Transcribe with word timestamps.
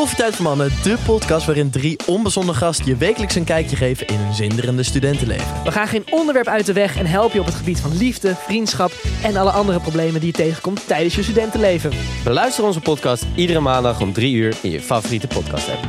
Koffietijd 0.00 0.36
voor 0.36 0.44
Mannen, 0.44 0.68
de 0.82 0.98
podcast 1.04 1.46
waarin 1.46 1.70
drie 1.70 1.98
onbezonnen 2.06 2.54
gasten 2.54 2.86
je 2.86 2.96
wekelijks 2.96 3.34
een 3.34 3.44
kijkje 3.44 3.76
geven 3.76 4.06
in 4.06 4.18
hun 4.18 4.34
zinderende 4.34 4.82
studentenleven. 4.82 5.62
We 5.64 5.72
gaan 5.72 5.86
geen 5.86 6.04
onderwerp 6.10 6.46
uit 6.46 6.66
de 6.66 6.72
weg 6.72 6.96
en 6.96 7.06
helpen 7.06 7.34
je 7.34 7.40
op 7.40 7.46
het 7.46 7.54
gebied 7.54 7.80
van 7.80 7.96
liefde, 7.96 8.34
vriendschap 8.34 8.92
en 9.22 9.36
alle 9.36 9.50
andere 9.50 9.80
problemen 9.80 10.20
die 10.20 10.30
je 10.30 10.36
tegenkomt 10.36 10.86
tijdens 10.86 11.14
je 11.14 11.22
studentenleven. 11.22 11.90
Beluister 12.24 12.64
onze 12.64 12.80
podcast 12.80 13.26
iedere 13.34 13.60
maandag 13.60 14.00
om 14.00 14.12
3 14.12 14.34
uur 14.34 14.56
in 14.62 14.70
je 14.70 14.80
favoriete 14.80 15.26
podcast 15.26 15.68
app. 15.68 15.88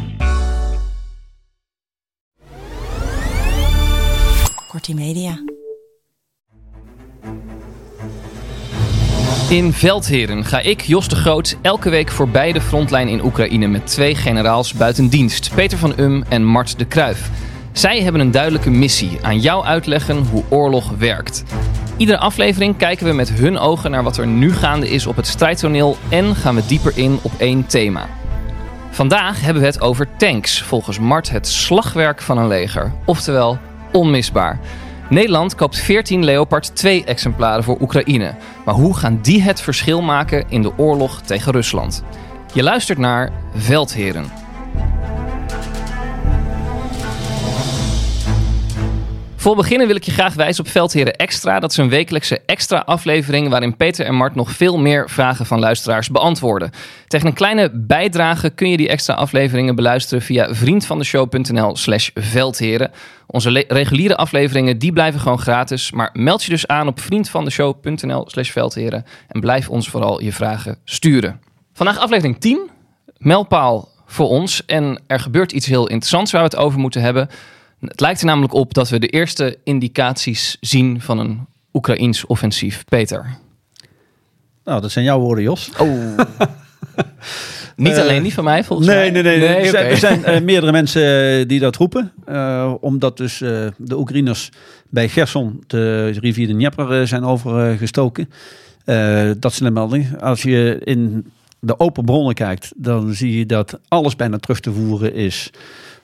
Kortie 4.67 4.95
Media. 4.95 5.50
In 9.51 9.73
Veldheren 9.73 10.45
ga 10.45 10.59
ik, 10.59 10.81
Jos 10.81 11.07
de 11.07 11.15
Groot, 11.15 11.57
elke 11.61 11.89
week 11.89 12.11
voorbij 12.11 12.51
de 12.51 12.61
frontlijn 12.61 13.07
in 13.07 13.23
Oekraïne 13.23 13.67
met 13.67 13.87
twee 13.87 14.15
generaals 14.15 14.73
buiten 14.73 15.07
dienst, 15.07 15.51
Peter 15.55 15.77
van 15.77 15.93
Um 15.99 16.23
en 16.29 16.43
Mart 16.43 16.77
de 16.77 16.85
Kruif. 16.85 17.29
Zij 17.71 18.01
hebben 18.01 18.21
een 18.21 18.31
duidelijke 18.31 18.69
missie: 18.69 19.19
aan 19.21 19.39
jou 19.39 19.65
uitleggen 19.65 20.17
hoe 20.17 20.43
oorlog 20.49 20.89
werkt. 20.97 21.43
Iedere 21.97 22.17
aflevering 22.17 22.77
kijken 22.77 23.05
we 23.05 23.13
met 23.13 23.29
hun 23.29 23.57
ogen 23.57 23.91
naar 23.91 24.03
wat 24.03 24.17
er 24.17 24.27
nu 24.27 24.53
gaande 24.53 24.89
is 24.89 25.07
op 25.07 25.15
het 25.15 25.27
strijdtoneel 25.27 25.97
en 26.09 26.35
gaan 26.35 26.55
we 26.55 26.65
dieper 26.65 26.97
in 26.97 27.19
op 27.21 27.31
één 27.37 27.65
thema. 27.65 28.09
Vandaag 28.89 29.41
hebben 29.41 29.61
we 29.61 29.67
het 29.67 29.81
over 29.81 30.07
tanks, 30.17 30.61
volgens 30.61 30.99
Mart 30.99 31.29
het 31.29 31.47
slagwerk 31.47 32.21
van 32.21 32.37
een 32.37 32.47
leger, 32.47 32.91
oftewel 33.05 33.57
onmisbaar. 33.91 34.59
Nederland 35.11 35.55
koopt 35.55 35.77
14 35.77 36.23
Leopard 36.23 36.75
2 36.75 37.03
exemplaren 37.03 37.63
voor 37.63 37.81
Oekraïne. 37.81 38.35
Maar 38.65 38.73
hoe 38.73 38.97
gaan 38.97 39.19
die 39.21 39.41
het 39.41 39.61
verschil 39.61 40.01
maken 40.01 40.45
in 40.49 40.61
de 40.61 40.77
oorlog 40.77 41.21
tegen 41.21 41.51
Rusland? 41.51 42.03
Je 42.53 42.63
luistert 42.63 42.97
naar 42.97 43.31
Veldheren. 43.55 44.40
Voor 49.41 49.55
beginnen 49.55 49.87
wil 49.87 49.95
ik 49.95 50.03
je 50.03 50.11
graag 50.11 50.33
wijzen 50.33 50.63
op 50.63 50.69
Veldheren 50.69 51.15
Extra. 51.15 51.59
Dat 51.59 51.71
is 51.71 51.77
een 51.77 51.89
wekelijkse 51.89 52.41
extra 52.45 52.77
aflevering 52.77 53.49
waarin 53.49 53.77
Peter 53.77 54.05
en 54.05 54.15
Mart 54.15 54.35
nog 54.35 54.51
veel 54.51 54.77
meer 54.77 55.09
vragen 55.09 55.45
van 55.45 55.59
luisteraars 55.59 56.09
beantwoorden. 56.09 56.71
Tegen 57.07 57.27
een 57.27 57.33
kleine 57.33 57.69
bijdrage 57.73 58.49
kun 58.49 58.69
je 58.69 58.77
die 58.77 58.89
extra 58.89 59.13
afleveringen 59.13 59.75
beluisteren 59.75 60.23
via 60.23 60.53
vriendvandeshow.nl 60.53 61.75
slash 61.75 62.09
veldheren. 62.13 62.91
Onze 63.27 63.65
reguliere 63.67 64.15
afleveringen 64.15 64.77
die 64.77 64.93
blijven 64.93 65.19
gewoon 65.19 65.39
gratis, 65.39 65.91
maar 65.91 66.09
meld 66.13 66.43
je 66.43 66.49
dus 66.49 66.67
aan 66.67 66.87
op 66.87 66.99
vriendvandeshow.nl 66.99 68.29
slash 68.29 68.51
veldheren 68.51 69.05
en 69.27 69.39
blijf 69.39 69.69
ons 69.69 69.89
vooral 69.89 70.21
je 70.21 70.31
vragen 70.31 70.77
sturen. 70.83 71.39
Vandaag 71.73 71.99
aflevering 71.99 72.39
10, 72.39 72.69
mijlpaal 73.17 73.89
voor 74.05 74.27
ons 74.27 74.65
en 74.65 75.01
er 75.07 75.19
gebeurt 75.19 75.51
iets 75.51 75.65
heel 75.65 75.87
interessants 75.87 76.31
waar 76.31 76.41
we 76.41 76.47
het 76.47 76.57
over 76.57 76.79
moeten 76.79 77.01
hebben. 77.01 77.29
Het 77.81 77.99
lijkt 77.99 78.19
er 78.19 78.25
namelijk 78.25 78.53
op 78.53 78.73
dat 78.73 78.89
we 78.89 78.99
de 78.99 79.07
eerste 79.07 79.57
indicaties 79.63 80.57
zien 80.61 81.01
van 81.01 81.19
een 81.19 81.45
Oekraïns 81.73 82.25
offensief. 82.25 82.83
Peter. 82.85 83.37
Nou, 84.63 84.81
dat 84.81 84.91
zijn 84.91 85.05
jouw 85.05 85.19
woorden, 85.19 85.43
Jos. 85.43 85.71
Oh. 85.77 86.17
Niet 87.75 87.93
Eh, 87.93 88.01
alleen 88.01 88.23
die 88.23 88.33
van 88.33 88.43
mij, 88.43 88.63
volgens 88.63 88.87
Nee, 88.87 89.11
mij. 89.11 89.21
nee, 89.21 89.37
nee. 89.39 89.47
er 89.47 89.65
zijn, 89.69 89.83
oké. 89.83 89.91
er 89.91 89.97
zijn 89.97 90.25
eh, 90.25 90.41
meerdere 90.41 90.71
mensen 90.71 91.39
eh, 91.39 91.47
die 91.47 91.59
dat 91.59 91.75
roepen. 91.75 92.11
omdat 92.81 93.17
dus 93.17 93.37
de 93.77 93.97
Oekraïners 93.97 94.49
bij 94.89 95.09
Gerson 95.09 95.63
de 95.67 96.07
rivier 96.09 96.47
de 96.47 96.53
Dnieper 96.53 97.07
zijn 97.07 97.23
overgestoken. 97.23 98.29
Dat 99.39 99.51
is 99.51 99.59
een 99.59 99.73
melding. 99.73 100.21
Als 100.21 100.41
je 100.41 100.81
in 100.83 101.31
de 101.59 101.79
open 101.79 102.05
bronnen 102.05 102.33
kijkt, 102.33 102.71
dan 102.75 103.13
zie 103.13 103.37
je 103.37 103.45
dat 103.45 103.79
alles 103.87 104.15
bijna 104.15 104.37
terug 104.37 104.59
te 104.59 104.71
voeren 104.71 105.13
is 105.13 105.49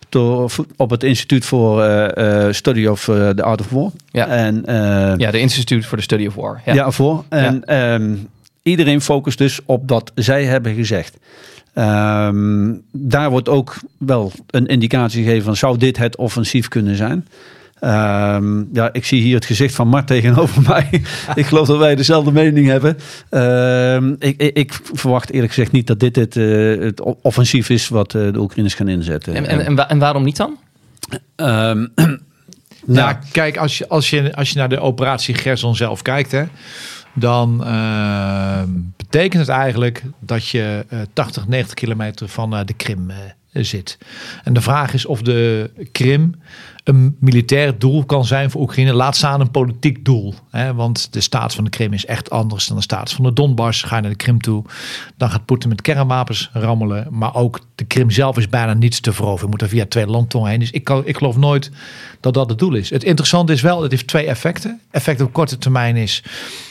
door, 0.09 0.51
op 0.75 0.89
het 0.89 1.03
Instituut 1.03 1.45
voor 1.45 1.83
eh, 1.83 2.45
eh, 2.45 2.53
Study 2.53 2.85
of 2.85 3.07
eh, 3.07 3.29
the 3.29 3.43
Art 3.43 3.59
of 3.59 3.69
War. 3.69 3.91
Ja. 4.11 4.27
En, 4.27 4.63
Ja, 5.17 5.31
de 5.31 5.39
Institute 5.39 5.87
for 5.87 5.97
the 5.97 6.03
Study 6.03 6.27
of 6.27 6.35
War. 6.35 6.61
Ja. 6.65 6.73
ja, 6.73 6.91
voor. 6.91 7.23
En 7.29 7.63
ehm, 7.63 8.15
iedereen 8.63 9.01
focust 9.01 9.37
dus 9.37 9.59
op 9.65 9.87
dat 9.87 10.11
zij 10.15 10.45
hebben 10.45 10.75
gezegd. 10.75 11.17
Ehm, 11.73 12.73
daar 12.91 13.29
wordt 13.29 13.49
ook 13.49 13.75
wel 13.97 14.31
een 14.47 14.65
indicatie 14.65 15.23
gegeven 15.23 15.43
van 15.43 15.55
zou 15.55 15.77
dit 15.77 15.97
het 15.97 16.15
offensief 16.15 16.67
kunnen 16.67 16.95
zijn. 16.95 17.27
Ehm, 17.79 18.63
ja, 18.73 18.89
ik 18.93 19.05
zie 19.05 19.21
hier 19.21 19.35
het 19.35 19.45
gezicht 19.45 19.75
van 19.75 19.87
Mart 19.87 20.07
tegenover 20.07 20.61
mij. 20.69 21.01
ik 21.35 21.45
geloof 21.45 21.67
dat 21.67 21.77
wij 21.77 21.95
dezelfde 21.95 22.31
mening 22.31 22.67
hebben. 22.67 22.97
Ehm, 23.29 24.11
ik, 24.19 24.41
ik, 24.41 24.55
ik 24.57 24.79
verwacht 24.93 25.31
eerlijk 25.31 25.53
gezegd 25.53 25.71
niet 25.71 25.87
dat 25.87 25.99
dit 25.99 26.15
het, 26.15 26.35
eh, 26.37 26.79
het 26.79 27.01
offensief 27.21 27.69
is 27.69 27.87
wat 27.87 28.13
eh, 28.15 28.21
de 28.33 28.39
Oekraïners 28.39 28.73
gaan 28.75 28.87
inzetten. 28.87 29.33
En, 29.35 29.45
en, 29.47 29.65
en, 29.65 29.75
wa- 29.75 29.89
en 29.89 29.99
waarom 29.99 30.23
niet 30.23 30.37
dan? 30.37 30.57
Ehm, 31.35 31.85
Nou, 32.85 33.15
kijk, 33.31 33.57
als 33.57 33.77
je, 33.77 33.87
als, 33.87 34.09
je, 34.09 34.35
als 34.35 34.49
je 34.49 34.57
naar 34.57 34.69
de 34.69 34.79
operatie 34.79 35.33
Gerson 35.35 35.75
zelf 35.75 36.01
kijkt, 36.01 36.31
hè, 36.31 36.43
dan 37.13 37.63
eh, 37.65 38.61
betekent 38.97 39.41
het 39.47 39.49
eigenlijk 39.55 40.03
dat 40.19 40.47
je 40.47 40.85
eh 40.89 40.99
80, 41.13 41.47
90 41.47 41.73
kilometer 41.73 42.27
van 42.27 42.55
eh, 42.55 42.65
de 42.65 42.73
Krim 42.73 43.09
eh, 43.09 43.15
zit. 43.63 43.97
En 44.43 44.53
de 44.53 44.61
vraag 44.61 44.93
is 44.93 45.05
of 45.05 45.21
de 45.21 45.69
Krim 45.91 46.35
een 46.87 47.15
militair 47.19 47.79
doel 47.79 48.05
kan 48.05 48.25
zijn 48.25 48.51
voor 48.51 48.61
Oekraïne. 48.61 48.93
Laat 48.93 49.15
staan 49.15 49.41
een 49.41 49.51
politiek 49.51 50.05
doel. 50.05 50.33
Hè? 50.49 50.73
Want 50.73 51.13
de 51.13 51.21
staat 51.21 51.53
van 51.53 51.63
de 51.63 51.69
Krim 51.69 51.93
is 51.93 52.05
echt 52.05 52.29
anders 52.29 52.67
dan 52.67 52.77
de 52.77 52.83
staat 52.83 53.11
van 53.11 53.23
de 53.23 53.33
Donbass. 53.33 53.83
Ga 53.83 53.95
je 53.95 54.01
naar 54.01 54.11
de 54.11 54.17
Krim 54.17 54.41
toe, 54.41 54.63
dan 55.17 55.29
gaat 55.29 55.45
Poetin 55.45 55.69
met 55.69 55.81
kernwapens 55.81 56.49
rammelen. 56.53 57.07
Maar 57.09 57.35
ook 57.35 57.59
de 57.75 57.85
Krim 57.85 58.11
zelf 58.11 58.37
is 58.37 58.49
bijna 58.49 58.73
niets 58.73 58.99
te 58.99 59.13
veroveren. 59.13 59.43
Je 59.45 59.51
moet 59.51 59.61
er 59.61 59.69
via 59.69 59.85
twee 59.85 60.07
landtongen 60.07 60.49
heen. 60.49 60.59
Dus 60.59 60.71
ik, 60.71 60.83
kan, 60.83 61.01
ik 61.05 61.17
geloof 61.17 61.37
nooit 61.37 61.71
dat 62.19 62.33
dat 62.33 62.49
het 62.49 62.59
doel 62.59 62.75
is. 62.75 62.89
Het 62.89 63.03
interessante 63.03 63.53
is 63.53 63.61
wel, 63.61 63.81
het 63.81 63.91
heeft 63.91 64.07
twee 64.07 64.25
effecten. 64.25 64.81
Effect 64.91 65.21
op 65.21 65.33
korte 65.33 65.57
termijn 65.57 65.95
is, 65.95 66.23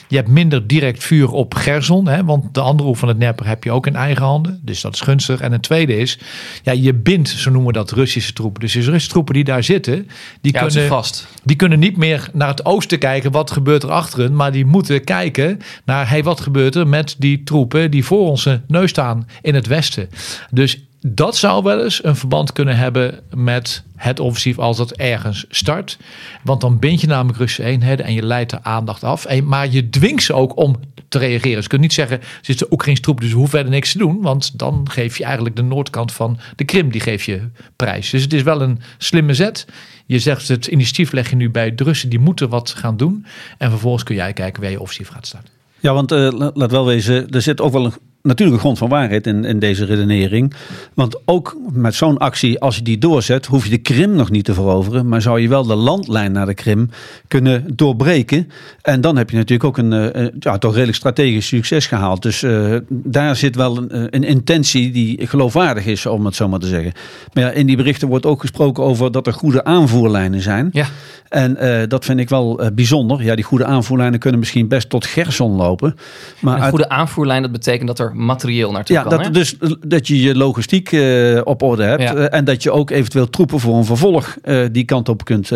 je 0.08 0.16
hebt 0.16 0.28
minder 0.28 0.66
direct 0.66 1.04
vuur 1.04 1.30
op 1.30 1.54
Gerson. 1.54 2.08
Hè, 2.08 2.24
want 2.24 2.54
de 2.54 2.60
andere 2.60 2.88
hoek 2.88 2.96
van 2.96 3.08
het 3.08 3.16
Dnieper 3.16 3.46
heb 3.46 3.64
je 3.64 3.70
ook 3.70 3.86
in 3.86 3.96
eigen 3.96 4.24
handen. 4.24 4.60
Dus 4.62 4.80
dat 4.80 4.94
is 4.94 5.00
gunstig. 5.00 5.40
En 5.40 5.52
het 5.52 5.62
tweede 5.62 5.96
is, 5.96 6.18
ja, 6.62 6.72
je 6.72 6.94
bindt, 6.94 7.28
zo 7.28 7.50
noemen 7.50 7.72
we 7.72 7.78
dat, 7.78 7.90
Russische 7.90 8.32
troepen. 8.32 8.60
Dus 8.60 8.72
de 8.72 8.80
Russische 8.80 9.08
troepen 9.08 9.34
die 9.34 9.44
daar 9.44 9.64
zitten, 9.64 10.08
die, 10.40 10.52
Ja, 10.52 10.66
kunnen, 10.66 10.86
vast. 10.86 11.26
die 11.44 11.56
kunnen 11.56 11.78
niet 11.78 11.96
meer 11.96 12.28
naar 12.32 12.48
het 12.48 12.64
oosten 12.64 12.98
kijken, 12.98 13.30
wat 13.30 13.50
gebeurt 13.50 13.82
er 13.82 13.90
achter 13.90 14.18
hen. 14.18 14.36
Maar 14.36 14.52
die 14.52 14.64
moeten 14.64 15.04
kijken 15.04 15.58
naar, 15.84 16.08
hey, 16.08 16.22
wat 16.22 16.40
gebeurt 16.40 16.74
er 16.74 16.86
met 16.88 17.14
die 17.18 17.42
troepen 17.42 17.90
die 17.90 18.04
voor 18.04 18.28
onze 18.28 18.60
neus 18.66 18.90
staan 18.90 19.28
in 19.42 19.54
het 19.54 19.66
westen. 19.66 20.08
Dus 20.50 20.80
dat 21.14 21.36
zou 21.36 21.62
wel 21.62 21.84
eens 21.84 22.04
een 22.04 22.16
verband 22.16 22.52
kunnen 22.52 22.76
hebben 22.76 23.20
met 23.34 23.82
het 23.96 24.20
offensief 24.20 24.58
als 24.58 24.76
dat 24.76 24.92
ergens 24.92 25.44
start. 25.48 25.98
Want 26.42 26.60
dan 26.60 26.78
bind 26.78 27.00
je 27.00 27.06
namelijk 27.06 27.38
Russische 27.38 27.70
eenheden 27.70 28.06
en 28.06 28.12
je 28.12 28.22
leidt 28.22 28.50
de 28.50 28.62
aandacht 28.62 29.04
af. 29.04 29.40
Maar 29.40 29.70
je 29.70 29.88
dwingt 29.88 30.22
ze 30.22 30.34
ook 30.34 30.56
om 30.56 30.76
te 31.08 31.18
reageren. 31.18 31.54
Dus 31.54 31.62
je 31.62 31.68
kunt 31.68 31.80
niet 31.80 31.92
zeggen, 31.92 32.20
ze 32.40 32.50
is 32.50 32.56
de 32.56 32.66
Oekraïnse 32.70 33.02
troep, 33.02 33.20
dus 33.20 33.32
hoeven 33.32 33.50
verder 33.50 33.70
niks 33.70 33.92
te 33.92 33.98
doen. 33.98 34.20
Want 34.20 34.58
dan 34.58 34.90
geef 34.90 35.18
je 35.18 35.24
eigenlijk 35.24 35.56
de 35.56 35.62
noordkant 35.62 36.12
van 36.12 36.38
de 36.56 36.64
Krim, 36.64 36.90
die 36.90 37.00
geef 37.00 37.24
je 37.24 37.40
prijs. 37.76 38.10
Dus 38.10 38.22
het 38.22 38.32
is 38.32 38.42
wel 38.42 38.62
een 38.62 38.80
slimme 38.98 39.34
zet. 39.34 39.66
Je 40.06 40.18
zegt 40.18 40.48
het 40.48 40.66
initiatief 40.66 41.12
leg 41.12 41.30
je 41.30 41.36
nu 41.36 41.50
bij 41.50 41.74
de 41.74 41.84
Russen, 41.84 42.08
die 42.08 42.18
moeten 42.18 42.48
wat 42.48 42.70
gaan 42.70 42.96
doen. 42.96 43.26
En 43.58 43.70
vervolgens 43.70 44.02
kun 44.02 44.14
jij 44.14 44.32
kijken 44.32 44.62
waar 44.62 44.70
je 44.70 44.80
offensief 44.80 45.08
gaat 45.08 45.26
starten. 45.26 45.50
Ja, 45.80 45.92
want 45.92 46.12
uh, 46.12 46.28
laat 46.54 46.70
wel 46.70 46.86
wezen, 46.86 47.30
er 47.30 47.42
zit 47.42 47.60
ook 47.60 47.72
wel 47.72 47.84
een 47.84 47.94
natuurlijk 48.26 48.56
een 48.56 48.62
grond 48.62 48.78
van 48.78 48.88
waarheid 48.88 49.26
in, 49.26 49.44
in 49.44 49.58
deze 49.58 49.84
redenering. 49.84 50.54
Want 50.94 51.20
ook 51.24 51.56
met 51.72 51.94
zo'n 51.94 52.18
actie, 52.18 52.60
als 52.60 52.76
je 52.76 52.82
die 52.82 52.98
doorzet, 52.98 53.46
hoef 53.46 53.64
je 53.64 53.70
de 53.70 53.78
Krim 53.78 54.14
nog 54.14 54.30
niet 54.30 54.44
te 54.44 54.54
veroveren. 54.54 55.08
Maar 55.08 55.22
zou 55.22 55.40
je 55.40 55.48
wel 55.48 55.66
de 55.66 55.74
landlijn 55.74 56.32
naar 56.32 56.46
de 56.46 56.54
Krim 56.54 56.90
kunnen 57.28 57.64
doorbreken. 57.74 58.50
En 58.82 59.00
dan 59.00 59.16
heb 59.16 59.30
je 59.30 59.36
natuurlijk 59.36 59.64
ook 59.64 59.78
een, 59.78 60.20
een 60.20 60.32
ja, 60.38 60.58
toch 60.58 60.72
redelijk 60.72 60.96
strategisch 60.96 61.46
succes 61.46 61.86
gehaald. 61.86 62.22
Dus 62.22 62.42
uh, 62.42 62.76
daar 62.88 63.36
zit 63.36 63.56
wel 63.56 63.76
een, 63.76 64.14
een, 64.14 64.24
intentie 64.24 64.90
die 64.90 65.26
geloofwaardig 65.26 65.86
is, 65.86 66.06
om 66.06 66.24
het 66.24 66.34
zo 66.34 66.48
maar 66.48 66.58
te 66.58 66.66
zeggen. 66.66 66.92
Maar 67.32 67.44
ja, 67.44 67.50
in 67.50 67.66
die 67.66 67.76
berichten 67.76 68.08
wordt 68.08 68.26
ook 68.26 68.40
gesproken 68.40 68.84
over 68.84 69.12
dat 69.12 69.26
er 69.26 69.32
goede 69.32 69.64
aanvoerlijnen 69.64 70.40
zijn. 70.40 70.68
Ja. 70.72 70.86
En 71.28 71.56
uh, 71.60 71.82
dat 71.88 72.04
vind 72.04 72.20
ik 72.20 72.28
wel 72.28 72.60
bijzonder. 72.74 73.22
Ja, 73.22 73.34
die 73.34 73.44
goede 73.44 73.64
aanvoerlijnen 73.64 74.18
kunnen 74.18 74.40
misschien 74.40 74.68
best 74.68 74.90
tot 74.90 75.06
Gerson 75.06 75.52
lopen. 75.52 75.96
Maar 76.40 76.62
een 76.62 76.68
goede 76.68 76.88
aanvoerlijn, 76.88 77.42
dat 77.42 77.52
betekent 77.52 77.86
dat 77.86 77.98
er 77.98 78.15
materieel 78.16 78.72
naartoe 78.72 78.96
ja, 78.96 79.02
kan. 79.02 79.22
Dat? 79.22 79.34
Dus 79.34 79.56
dat 79.86 80.06
je 80.06 80.22
je 80.22 80.36
logistiek 80.36 80.92
uh, 80.92 81.40
op 81.44 81.62
orde 81.62 81.82
hebt. 81.82 82.02
Ja. 82.02 82.14
en 82.14 82.44
dat 82.44 82.62
je 82.62 82.70
ook 82.70 82.90
eventueel 82.90 83.30
troepen 83.30 83.60
voor 83.60 83.76
een 83.76 83.84
vervolg 83.84 84.36
die 84.72 84.84
kant 84.84 85.08
op 85.08 85.24
kunt, 85.24 85.48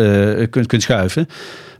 kunt, 0.49 0.67
kunt 0.67 0.81
schuiven. 0.81 1.27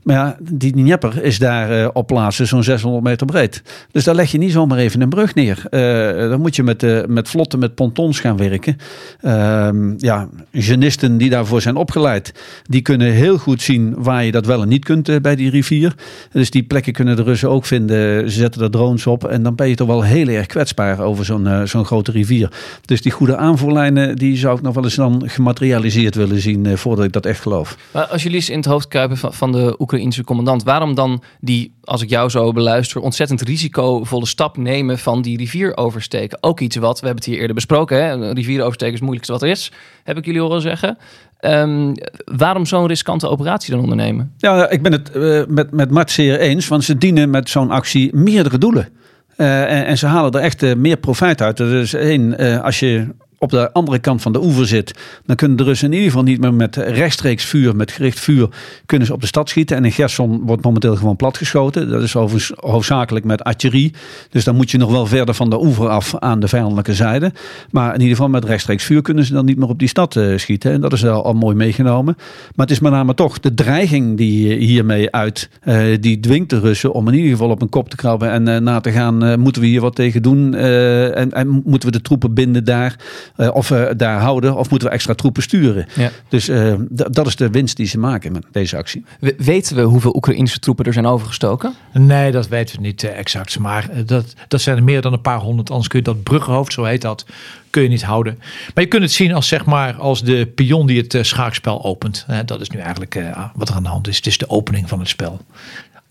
Maar 0.02 0.16
ja, 0.16 0.36
die 0.40 0.72
Dnieper 0.72 1.22
is 1.22 1.38
daar 1.38 1.80
uh, 1.80 1.88
op 1.92 2.06
plaatsen 2.06 2.46
zo'n 2.46 2.62
600 2.62 3.04
meter 3.04 3.26
breed. 3.26 3.62
Dus 3.90 4.04
daar 4.04 4.14
leg 4.14 4.30
je 4.30 4.38
niet 4.38 4.52
zomaar 4.52 4.78
even 4.78 5.00
een 5.00 5.08
brug 5.08 5.34
neer. 5.34 5.62
Uh, 5.70 6.30
dan 6.30 6.40
moet 6.40 6.56
je 6.56 6.62
met, 6.62 6.82
uh, 6.82 7.04
met 7.06 7.28
vlotten, 7.28 7.58
met 7.58 7.74
pontons 7.74 8.20
gaan 8.20 8.36
werken. 8.36 8.76
Ehm, 9.20 9.92
ja, 9.96 10.28
genisten 10.52 11.16
die 11.16 11.30
daarvoor 11.30 11.60
zijn 11.60 11.76
opgeleid, 11.76 12.34
die 12.66 12.82
kunnen 12.82 13.12
heel 13.12 13.38
goed 13.38 13.62
zien 13.62 13.94
waar 13.96 14.24
je 14.24 14.32
dat 14.32 14.46
wel 14.46 14.62
en 14.62 14.68
niet 14.68 14.84
kunt 14.84 15.22
bij 15.22 15.36
die 15.36 15.50
rivier. 15.50 15.94
Dus 16.32 16.50
die 16.50 16.62
plekken 16.62 16.92
kunnen 16.92 17.16
de 17.16 17.22
Russen 17.22 17.50
ook 17.50 17.64
vinden. 17.64 18.30
Ze 18.30 18.38
zetten 18.38 18.62
er 18.62 18.70
drones 18.70 19.06
op 19.06 19.24
en 19.24 19.42
dan 19.42 19.54
ben 19.54 19.68
je 19.68 19.74
toch 19.74 19.86
wel 19.86 20.02
heel 20.02 20.28
erg 20.28 20.46
kwetsbaar 20.46 21.00
over 21.00 21.24
zo'n 21.24 21.48
zo'n 21.64 21.84
grote 21.84 22.10
rivier. 22.10 22.50
Dus 22.84 23.02
die 23.02 23.12
goede 23.12 23.36
aanvoerlijnen, 23.36 24.16
die 24.16 24.36
zou 24.36 24.56
ik 24.56 24.62
nog 24.62 24.74
wel 24.74 24.84
eens 24.84 24.94
dan 24.94 25.22
gematerialiseerd 25.26 26.14
willen 26.14 26.40
zien 26.40 26.78
voordat 26.78 27.04
ik 27.04 27.12
dat 27.12 27.26
echt 27.26 27.40
geloof. 27.40 27.76
Maar 27.90 28.06
als 28.06 28.22
jullie 28.22 28.36
eens 28.36 28.50
in 28.50 28.56
het 28.56 28.66
hoofd 28.66 28.88
kruipen 28.88 29.16
van, 29.16 29.32
van 29.32 29.52
de 29.52 29.74
Oekraïense 29.92 30.24
commandant. 30.24 30.62
Waarom 30.62 30.94
dan 30.94 31.22
die, 31.40 31.74
als 31.84 32.02
ik 32.02 32.08
jou 32.08 32.28
zo 32.28 32.52
beluister, 32.52 33.00
ontzettend 33.00 33.40
risicovolle 33.40 34.26
stap 34.26 34.56
nemen 34.56 34.98
van 34.98 35.22
die 35.22 35.36
rivier 35.36 35.76
oversteken? 35.76 36.38
Ook 36.40 36.60
iets 36.60 36.76
wat, 36.76 37.00
we 37.00 37.06
hebben 37.06 37.24
het 37.24 37.32
hier 37.32 37.40
eerder 37.40 37.54
besproken, 37.54 38.04
hè? 38.04 38.32
rivier 38.32 38.60
oversteken 38.60 38.94
is 38.94 39.00
het 39.00 39.08
moeilijkste 39.08 39.32
wat 39.32 39.42
er 39.42 39.48
is, 39.48 39.72
heb 40.04 40.16
ik 40.16 40.24
jullie 40.24 40.40
horen 40.40 40.60
zeggen. 40.60 40.98
Um, 41.40 41.92
waarom 42.24 42.66
zo'n 42.66 42.86
riskante 42.86 43.28
operatie 43.28 43.72
dan 43.72 43.82
ondernemen? 43.82 44.32
Ja, 44.36 44.68
ik 44.68 44.82
ben 44.82 44.92
het 44.92 45.10
uh, 45.16 45.42
met, 45.48 45.70
met 45.70 45.90
Mart 45.90 46.10
zeer 46.10 46.38
eens, 46.38 46.68
want 46.68 46.84
ze 46.84 46.98
dienen 46.98 47.30
met 47.30 47.48
zo'n 47.48 47.70
actie 47.70 48.16
meerdere 48.16 48.58
doelen. 48.58 48.88
Uh, 49.36 49.62
en, 49.62 49.84
en, 49.86 49.98
ze 49.98 50.06
halen 50.06 50.32
er 50.32 50.40
echt 50.40 50.62
uh, 50.62 50.74
meer 50.74 50.96
profijt 50.96 51.42
uit. 51.42 51.60
Is 51.60 51.94
één, 51.94 52.62
als 52.62 52.78
je 52.78 53.06
op 53.42 53.50
de 53.50 53.72
andere 53.72 53.98
kant 53.98 54.22
van 54.22 54.32
de 54.32 54.42
oever 54.42 54.66
zit, 54.66 54.94
dan 55.26 55.36
kunnen 55.36 55.56
de 55.56 55.64
Russen 55.64 55.86
in 55.86 55.92
ieder 55.92 56.08
geval 56.08 56.24
niet 56.24 56.40
meer 56.40 56.54
met 56.54 56.76
rechtstreeks 56.76 57.44
vuur, 57.44 57.76
met 57.76 57.90
gericht 57.90 58.20
vuur, 58.20 58.48
kunnen 58.86 59.06
ze 59.06 59.12
op 59.12 59.20
de 59.20 59.26
stad 59.26 59.48
schieten. 59.48 59.76
En 59.76 59.84
in 59.84 59.92
Gerson 59.92 60.42
wordt 60.46 60.64
momenteel 60.64 60.96
gewoon 60.96 61.16
platgeschoten. 61.16 61.88
Dat 61.88 62.02
is 62.02 62.16
overigens 62.16 62.58
hoofdzakelijk 62.60 63.24
met 63.24 63.44
artillerie. 63.44 63.92
Dus 64.30 64.44
dan 64.44 64.56
moet 64.56 64.70
je 64.70 64.78
nog 64.78 64.90
wel 64.90 65.06
verder 65.06 65.34
van 65.34 65.50
de 65.50 65.62
oever 65.62 65.88
af 65.88 66.14
aan 66.18 66.40
de 66.40 66.48
vijandelijke 66.48 66.94
zijde. 66.94 67.32
Maar 67.70 67.94
in 67.94 68.00
ieder 68.00 68.16
geval 68.16 68.30
met 68.30 68.44
rechtstreeks 68.44 68.84
vuur 68.84 69.02
kunnen 69.02 69.24
ze 69.24 69.32
dan 69.32 69.44
niet 69.44 69.58
meer 69.58 69.68
op 69.68 69.78
die 69.78 69.88
stad 69.88 70.16
uh, 70.16 70.38
schieten. 70.38 70.72
En 70.72 70.80
dat 70.80 70.92
is 70.92 71.02
wel 71.02 71.24
al 71.24 71.34
mooi 71.34 71.56
meegenomen. 71.56 72.14
Maar 72.16 72.66
het 72.66 72.70
is 72.70 72.80
met 72.80 72.92
name 72.92 73.14
toch 73.14 73.40
de 73.40 73.54
dreiging 73.54 74.16
die 74.16 74.54
hiermee 74.54 75.10
uit, 75.10 75.48
uh, 75.64 75.96
die 76.00 76.20
dwingt 76.20 76.50
de 76.50 76.60
Russen 76.60 76.92
om 76.92 77.08
in 77.08 77.14
ieder 77.14 77.30
geval 77.30 77.50
op 77.50 77.62
een 77.62 77.68
kop 77.68 77.88
te 77.88 77.96
krabben 77.96 78.30
en 78.30 78.62
na 78.62 78.80
te 78.80 78.90
gaan, 78.90 79.40
moeten 79.40 79.62
we 79.62 79.68
hier 79.68 79.80
wat 79.80 79.94
tegen 79.94 80.22
doen? 80.22 80.54
En, 80.54 81.32
en, 81.32 81.62
moeten 81.64 81.88
we 81.88 81.96
de 81.96 82.02
troepen 82.02 82.34
binden 82.34 82.64
daar? 82.64 82.96
Uh, 83.36 83.54
of 83.54 83.68
we 83.68 83.94
daar 83.96 84.20
houden, 84.20 84.56
of 84.56 84.70
moeten 84.70 84.88
we 84.88 84.94
extra 84.94 85.14
troepen 85.14 85.42
sturen. 85.42 85.86
Ja. 85.94 86.10
Dus 86.28 86.48
uh, 86.48 86.74
dat 86.88 87.26
is 87.26 87.36
de 87.36 87.50
winst 87.50 87.76
die 87.76 87.86
ze 87.86 87.98
maken 87.98 88.32
met 88.32 88.44
deze 88.52 88.76
actie. 88.76 89.04
We, 89.20 89.34
weten 89.38 89.76
we 89.76 89.82
hoeveel 89.82 90.14
Oekraïnse 90.14 90.58
troepen 90.58 90.84
er 90.84 90.92
zijn 90.92 91.06
overgestoken? 91.06 91.74
Nee, 91.92 92.32
dat 92.32 92.48
weten 92.48 92.76
we 92.76 92.82
niet 92.82 93.02
uh, 93.02 93.18
exact. 93.18 93.58
Maar 93.58 93.88
dat, 94.06 94.34
dat 94.48 94.60
zijn 94.60 94.76
er 94.76 94.82
meer 94.82 95.00
dan 95.00 95.12
een 95.12 95.20
paar 95.20 95.38
honderd. 95.38 95.70
Anders 95.70 95.88
kun 95.88 95.98
je 95.98 96.04
dat 96.04 96.22
bruggenhoofd, 96.22 96.72
zo 96.72 96.84
heet 96.84 97.02
dat, 97.02 97.26
kun 97.70 97.82
je 97.82 97.88
niet 97.88 98.02
houden. 98.02 98.38
Maar 98.74 98.84
je 98.84 98.90
kunt 98.90 99.02
het 99.02 99.12
zien 99.12 99.34
als, 99.34 99.48
zeg 99.48 99.64
maar, 99.64 99.94
als 99.94 100.22
de 100.22 100.46
pion 100.46 100.86
die 100.86 101.06
het 101.08 101.26
schaakspel 101.26 101.84
opent. 101.84 102.26
dat 102.44 102.60
is 102.60 102.70
nu 102.70 102.78
eigenlijk 102.78 103.20
wat 103.54 103.68
er 103.68 103.74
aan 103.74 103.82
de 103.82 103.88
hand 103.88 104.08
is. 104.08 104.16
Het 104.16 104.26
is 104.26 104.38
de 104.38 104.48
opening 104.48 104.88
van 104.88 104.98
het 104.98 105.08
spel. 105.08 105.40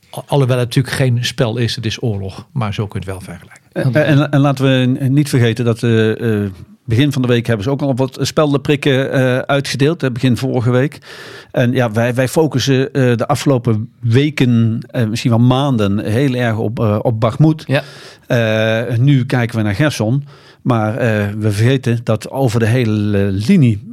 Alhoewel 0.10 0.58
het 0.58 0.68
natuurlijk 0.68 0.96
geen 0.96 1.26
spel 1.26 1.58
is, 1.58 1.76
het 1.76 1.86
is 1.86 2.02
oorlog. 2.02 2.48
Maar 2.52 2.74
zo 2.74 2.88
kun 2.88 3.02
je 3.02 3.12
het 3.12 3.16
wel 3.16 3.36
vergelijken. 3.36 3.62
En, 3.72 4.06
en, 4.06 4.32
en 4.32 4.40
laten 4.40 4.66
we 4.66 5.08
niet 5.08 5.30
vergeten 5.30 5.66
dat 5.66 5.82
uh, 5.82 6.50
begin 6.96 7.12
van 7.12 7.22
de 7.22 7.28
week 7.28 7.48
hebben 7.48 7.64
ze 7.64 7.72
ook 7.72 7.82
al 7.82 7.96
wat 7.96 8.18
speldenprikken 8.22 9.20
uh, 9.20 9.38
uitgedeeld. 9.38 10.14
Begin 10.14 10.38
vorige 10.38 10.72
week. 10.72 10.98
En 11.52 11.72
ja, 11.72 11.92
wij, 11.92 12.14
wij 12.14 12.28
focussen 12.28 12.80
uh, 12.80 13.18
de 13.18 13.28
afgelopen 13.28 13.90
weken, 14.00 14.80
misschien 15.10 15.32
wel 15.32 15.40
maanden, 15.40 16.00
heel 16.00 16.34
erg 16.34 16.58
op, 16.58 16.80
op 17.02 17.20
Bakhmut. 17.20 17.66
Ja. 17.68 17.84
nu 18.98 19.26
kijken 19.26 19.58
we 19.58 19.64
naar 19.64 19.76
Gerson. 19.76 20.24
Maar 20.62 20.96
we 21.40 21.52
vergeten 21.52 22.00
dat 22.04 22.30
over 22.30 22.60
de 22.60 22.66
hele 22.66 23.32
linie 23.32 23.84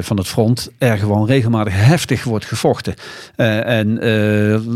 van 0.00 0.16
het 0.16 0.26
front 0.26 0.70
er 0.78 0.98
gewoon 0.98 1.26
regelmatig 1.26 1.72
heftig 1.76 2.24
wordt 2.24 2.44
gevochten. 2.44 2.94
en 3.36 3.94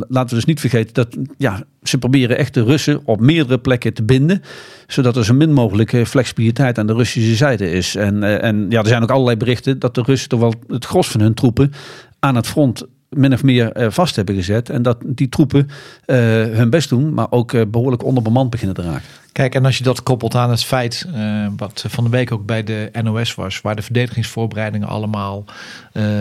laten 0.08 0.28
we 0.28 0.34
dus 0.34 0.44
niet 0.44 0.60
vergeten 0.60 0.94
dat 0.94 1.16
ja, 1.38 1.62
ze 1.82 1.98
proberen 1.98 2.38
echt 2.38 2.54
de 2.54 2.64
Russen 2.64 3.00
op 3.04 3.20
meerdere 3.20 3.58
plekken 3.58 3.94
te 3.94 4.02
binden. 4.02 4.42
Zodat 4.86 5.16
er 5.16 5.24
zo 5.24 5.34
min 5.34 5.52
mogelijk 5.52 6.02
flexibiliteit 6.06 6.78
aan 6.78 6.86
de 6.86 6.94
Russische 6.94 7.34
zijde 7.34 7.70
is. 7.70 7.94
En, 7.94 8.40
en 8.42 8.66
ja, 8.68 8.80
er 8.80 8.86
zijn 8.86 9.02
ook 9.02 9.10
allerlei 9.10 9.36
berichten 9.36 9.78
dat 9.78 9.94
de 9.94 10.02
Russen 10.02 10.28
toch 10.28 10.40
wel 10.40 10.54
het 10.68 10.84
gros 10.84 11.08
van 11.08 11.20
hun 11.20 11.34
troepen 11.34 11.72
aan 12.18 12.36
het 12.36 12.46
front 12.46 12.86
min 13.10 13.32
of 13.32 13.42
meer 13.42 13.76
uh, 13.76 13.90
vast 13.90 14.16
hebben 14.16 14.34
gezet. 14.34 14.70
En 14.70 14.82
dat 14.82 14.98
die 15.06 15.28
troepen 15.28 15.68
uh, 16.06 16.16
hun 16.56 16.70
best 16.70 16.88
doen, 16.88 17.14
maar 17.14 17.26
ook 17.30 17.52
uh, 17.52 17.62
behoorlijk 17.68 18.04
onderbemand 18.04 18.50
beginnen 18.50 18.76
te 18.76 18.82
raken. 18.82 19.08
Kijk, 19.32 19.54
en 19.54 19.64
als 19.64 19.78
je 19.78 19.84
dat 19.84 20.02
koppelt 20.02 20.34
aan 20.34 20.50
het 20.50 20.64
feit, 20.64 21.08
wat 21.56 21.84
van 21.88 22.04
de 22.04 22.10
week 22.10 22.32
ook 22.32 22.46
bij 22.46 22.64
de 22.64 22.90
NOS 23.02 23.34
was, 23.34 23.60
waar 23.60 23.76
de 23.76 23.82
verdedigingsvoorbereidingen 23.82 24.88
allemaal 24.88 25.44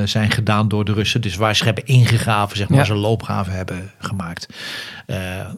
zijn 0.06 0.32
gedaan 0.32 0.68
door 0.68 0.86
de 0.86 0.94
Russen, 0.94 1.22
dus 1.22 1.36
waar 1.36 1.56
ze 1.56 1.64
hebben 1.64 1.86
ingegraven, 1.86 2.58
zeg 2.58 2.70
maar, 2.70 2.78
ja. 2.78 2.86
ze 2.86 2.94
loopgraven 2.94 3.54
hebben 3.54 3.92
gemaakt, 4.00 4.54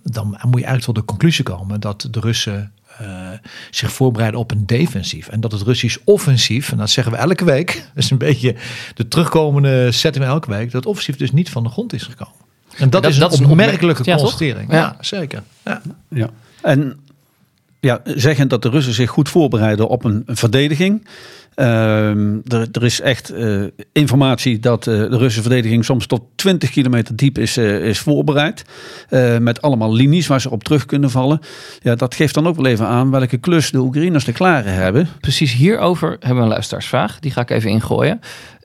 dan 0.03 0.25
moet 0.27 0.59
je 0.59 0.65
eigenlijk 0.65 0.83
tot 0.83 0.95
de 0.95 1.05
conclusie 1.05 1.43
komen 1.43 1.79
dat 1.79 2.07
de 2.11 2.19
Russen 2.19 2.73
uh, 3.01 3.29
zich 3.69 3.91
voorbereiden 3.91 4.39
op 4.39 4.51
een 4.51 4.65
defensief. 4.65 5.27
En 5.27 5.39
dat 5.39 5.51
het 5.51 5.62
Russisch 5.62 5.98
offensief, 6.03 6.71
en 6.71 6.77
dat 6.77 6.89
zeggen 6.89 7.13
we 7.13 7.19
elke 7.19 7.45
week, 7.45 7.74
dat 7.93 8.03
is 8.03 8.12
een 8.12 8.17
beetje 8.17 8.55
de 8.93 9.07
terugkomende 9.07 9.91
zetten 9.91 10.21
we 10.21 10.27
elke 10.27 10.50
week, 10.50 10.71
dat 10.71 10.86
offensief 10.86 11.15
dus 11.15 11.31
niet 11.31 11.50
van 11.50 11.63
de 11.63 11.69
grond 11.69 11.93
is 11.93 12.03
gekomen. 12.03 12.39
En 12.77 12.89
dat, 12.89 13.03
dat 13.03 13.12
is 13.12 13.17
dat 13.17 13.39
een 13.39 13.45
opmerkelijke 13.45 14.03
constatering. 14.03 14.71
Ja, 14.71 14.77
ja, 14.77 14.95
zeker. 15.00 15.43
Ja. 15.65 15.81
ja. 16.10 16.29
En 16.62 17.00
ja, 17.79 18.01
zeggend 18.03 18.50
dat 18.50 18.62
de 18.62 18.69
Russen 18.69 18.93
zich 18.93 19.10
goed 19.10 19.29
voorbereiden 19.29 19.88
op 19.88 20.03
een, 20.03 20.24
een 20.25 20.38
verdediging. 20.38 21.07
Uh, 21.55 22.10
er, 22.53 22.84
is 22.84 23.01
echt 23.01 23.34
uh, 23.34 23.63
informatie 23.93 24.60
dat 24.60 24.88
uh, 24.88 24.96
de 24.96 25.17
Russische 25.17 25.41
verdediging 25.41 25.86
soms 25.86 26.05
tot 26.05 26.22
20 26.36 26.70
kilometer 26.70 27.15
diep 27.15 27.38
is, 27.38 27.58
uh, 27.58 27.86
is 27.86 28.00
voorbereid. 28.00 28.63
met 29.39 29.62
allemaal 29.62 29.93
linies 29.93 30.27
waar 30.27 30.41
ze 30.41 30.50
op 30.50 30.63
terug 30.63 30.86
kunnen 30.86 31.10
vallen. 31.10 31.39
Ja, 31.79 31.96
dat 31.96 32.15
geeft 32.15 32.34
dan 32.34 32.48
ook 32.48 32.55
wel 32.55 32.65
even 32.65 32.88
aan 32.88 33.12
welke 33.12 33.38
klus 33.38 33.72
de 33.72 33.79
Oekraïners 33.79 34.24
te 34.24 34.31
klaren 34.31 34.74
hebben. 34.74 35.08
Precies 35.20 35.53
hierover 35.53 36.10
hebben 36.10 36.36
we 36.36 36.41
een 36.43 36.48
luisteraarsvraag. 36.48 37.20
Die 37.20 37.31
ga 37.31 37.41
ik 37.41 37.50
even 37.50 37.70
ingooien. 37.70 38.20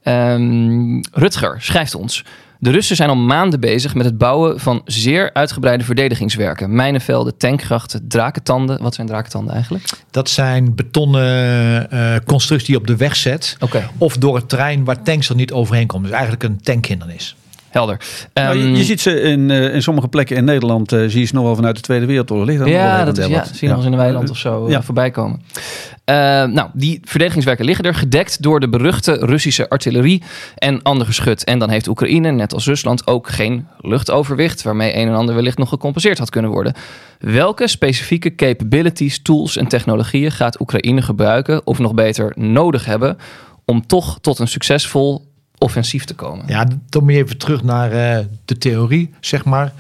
Um, 0.05 1.01
Rutger 1.13 1.57
schrijft 1.63 1.95
ons. 1.95 2.25
De 2.59 2.71
Russen 2.71 2.97
zijn 2.97 3.09
al 3.09 3.17
maanden 3.17 3.61
bezig 3.61 3.95
met 3.95 4.05
het 4.05 4.19
bouwen 4.19 4.61
van 4.61 4.83
zeer 4.85 5.33
uitgebreide 5.33 5.85
verdedigingswerken. 5.85 6.75
Mijnenvelden, 6.75 7.37
tankgrachten, 7.37 8.09
drakentanden. 8.09 8.83
Wat 8.83 8.95
zijn 8.95 9.07
drakentanden 9.07 9.55
eigenlijk? 9.55 9.89
Dat 10.11 10.29
zijn 10.31 10.75
betonnen 10.75 11.89
uh, 11.93 12.17
constructies 12.27 12.67
die 12.69 12.75
je 12.75 12.81
op 12.81 12.87
de 12.87 12.97
weg 12.97 13.17
zet. 13.17 13.57
Okay. 13.61 13.89
Of 13.99 14.17
door 14.17 14.37
het 14.37 14.49
terrein 14.49 14.85
waar 14.85 15.03
tanks 15.03 15.29
er 15.29 15.35
niet 15.35 15.53
overheen 15.53 15.87
komen. 15.87 16.07
Dus 16.07 16.19
eigenlijk 16.19 16.43
een 16.43 16.61
tankhindernis. 16.61 17.37
Helder. 17.77 18.01
Nou, 18.35 18.59
je, 18.59 18.65
Ehm, 18.65 18.75
je 18.75 18.85
ziet 18.85 19.01
ze 19.01 19.21
in, 19.21 19.51
eh, 19.51 19.75
in 19.75 19.83
sommige 19.83 20.09
plekken 20.09 20.37
in 20.37 20.45
Nederland, 20.45 20.93
eh, 20.93 21.01
zie 21.07 21.21
je 21.21 21.27
ze 21.27 21.35
nog 21.35 21.45
wel 21.45 21.55
vanuit 21.55 21.77
de 21.77 21.83
Tweede 21.83 22.07
Wereldoorlog 22.07 22.47
liggen. 22.47 22.69
Ja, 22.69 23.05
dat 23.05 23.19
is, 23.19 23.27
ja, 23.27 23.45
zie 23.45 23.55
je 23.61 23.67
nog 23.69 23.77
eens 23.77 23.85
in 23.85 23.91
de 23.91 23.97
weiland 23.97 24.31
of 24.31 24.37
zo 24.37 24.65
eh, 24.65 24.71
Ja. 24.71 24.83
voorbij 24.83 25.11
komen. 25.11 25.41
Eh, 26.05 26.15
nou, 26.45 26.69
die 26.73 27.01
verdedigingswerken 27.05 27.65
liggen 27.65 27.85
er, 27.85 27.95
gedekt 27.95 28.43
door 28.43 28.61
de 28.61 28.69
beruchte 28.69 29.13
Russische 29.13 29.69
artillerie 29.69 30.23
en 30.57 30.83
ander 30.83 31.07
geschut. 31.07 31.45
En 31.45 31.59
dan 31.59 31.71
heeft 31.71 31.89
Oekraïne, 31.89 32.31
net 32.31 32.55
als 32.55 32.67
Rusland, 32.67 33.07
ook 33.07 33.29
geen 33.29 33.67
luchtoverwicht, 33.81 34.63
waarmee 34.63 34.97
een 34.97 35.09
en 35.09 35.15
ander 35.15 35.35
wellicht 35.35 35.59
nog 35.59 35.69
gecompenseerd 35.69 36.19
had 36.19 36.31
kunnen 36.31 36.51
worden. 36.51 36.75
Welke 37.19 37.69
specifieke 37.69 38.35
capabilities, 38.35 39.23
tools 39.23 39.57
en 39.57 39.67
technologieën 39.67 40.33
gaat 40.33 40.61
Oekraïne 40.61 41.03
gebruiken, 41.03 41.67
of 41.67 41.79
nog 41.79 41.95
beter 41.95 42.33
nodig 42.37 42.85
hebben, 42.85 43.17
om 43.65 43.87
toch 43.87 44.19
tot 44.21 44.39
een 44.39 44.49
succesvol 44.49 45.35
offensief 45.59 46.05
te 46.05 46.15
komen? 46.15 46.45
Ja, 46.49 46.67
dan 46.89 47.03
moet 47.03 47.13
je 47.13 47.19
even 47.19 47.37
terug 47.39 47.63
naar 47.63 47.93
eh, 47.93 48.25
de 48.45 48.59
theorie, 48.59 49.15
zeg 49.21 49.45
maar. 49.45 49.73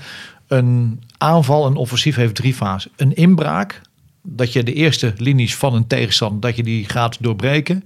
Een 0.47 1.01
aanval, 1.19 1.67
een 1.67 1.77
offensief 1.77 2.17
heeft 2.17 2.35
drie 2.35 2.55
fasen. 2.55 2.91
Een 2.97 3.15
inbraak, 3.15 3.81
dat 4.23 4.53
je 4.53 4.63
de 4.63 4.73
eerste 4.73 5.13
linies 5.17 5.57
van 5.57 5.75
een 5.75 5.87
tegenstander, 5.87 6.41
dat 6.41 6.57
je 6.57 6.63
die 6.63 6.89
gaat 6.89 7.17
doorbreken. 7.23 7.85